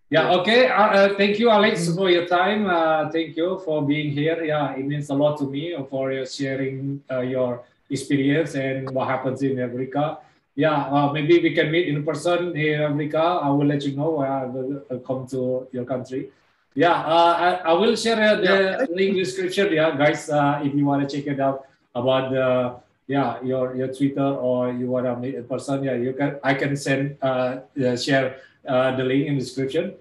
Yeah, 0.08 0.30
okay. 0.38 0.68
Uh, 0.68 0.86
uh, 0.86 1.14
thank 1.16 1.38
you, 1.38 1.50
Alex, 1.50 1.94
for 1.94 2.08
your 2.08 2.26
time. 2.26 2.68
Uh, 2.70 3.10
thank 3.10 3.36
you 3.36 3.60
for 3.64 3.84
being 3.84 4.12
here. 4.12 4.42
Yeah, 4.44 4.74
it 4.74 4.86
means 4.86 5.10
a 5.10 5.14
lot 5.14 5.36
to 5.38 5.44
me 5.44 5.76
for 5.90 6.12
your 6.12 6.26
sharing 6.26 7.02
uh, 7.10 7.20
your 7.20 7.64
experience 7.90 8.54
and 8.54 8.90
what 8.90 9.08
happens 9.08 9.42
in 9.42 9.60
Africa. 9.60 10.18
Yeah, 10.54 10.88
uh, 10.88 11.12
maybe 11.12 11.38
we 11.38 11.52
can 11.52 11.70
meet 11.70 11.88
in 11.88 12.02
person 12.02 12.56
in 12.56 12.80
Africa. 12.80 13.20
I 13.44 13.50
will 13.50 13.66
let 13.66 13.84
you 13.84 13.94
know 13.94 14.24
when 14.24 14.30
I 14.30 14.44
will 14.46 15.00
come 15.06 15.26
to 15.28 15.68
your 15.70 15.84
country. 15.84 16.32
Yeah, 16.74 16.92
uh, 16.92 17.60
I, 17.64 17.70
I 17.70 17.72
will 17.72 17.96
share 17.96 18.20
uh, 18.20 18.36
the 18.36 18.52
yeah. 18.52 18.86
link 18.88 19.16
description. 19.16 19.72
Yeah, 19.72 19.96
guys, 19.96 20.28
uh, 20.28 20.60
if 20.64 20.74
you 20.74 20.84
want 20.84 21.08
to 21.08 21.08
check 21.08 21.26
it 21.26 21.40
out 21.40 21.66
about 21.94 22.32
the 22.32 22.76
yeah 23.06 23.40
your 23.42 23.76
your 23.76 23.88
Twitter 23.88 24.30
or 24.48 24.72
you 24.72 24.86
want 24.88 25.06
to 25.06 25.16
meet 25.16 25.36
in 25.36 25.44
person, 25.44 25.84
yeah, 25.84 25.94
you 25.94 26.12
can. 26.12 26.40
I 26.42 26.52
can 26.52 26.76
send 26.76 27.16
uh, 27.22 27.60
share 27.96 28.40
the 28.64 29.04
link 29.04 29.28
in 29.28 29.38
description. 29.38 29.94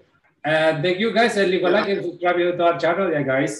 And 0.46 0.80
thank 0.80 1.00
you 1.02 1.12
guys 1.12 1.36
and 1.36 1.50
leave 1.50 1.64
a 1.64 1.70
like 1.70 1.88
and 1.88 2.04
subscribe 2.04 2.36
to 2.36 2.64
our 2.64 2.78
channel, 2.78 3.10
yeah, 3.10 3.26
guys. 3.26 3.54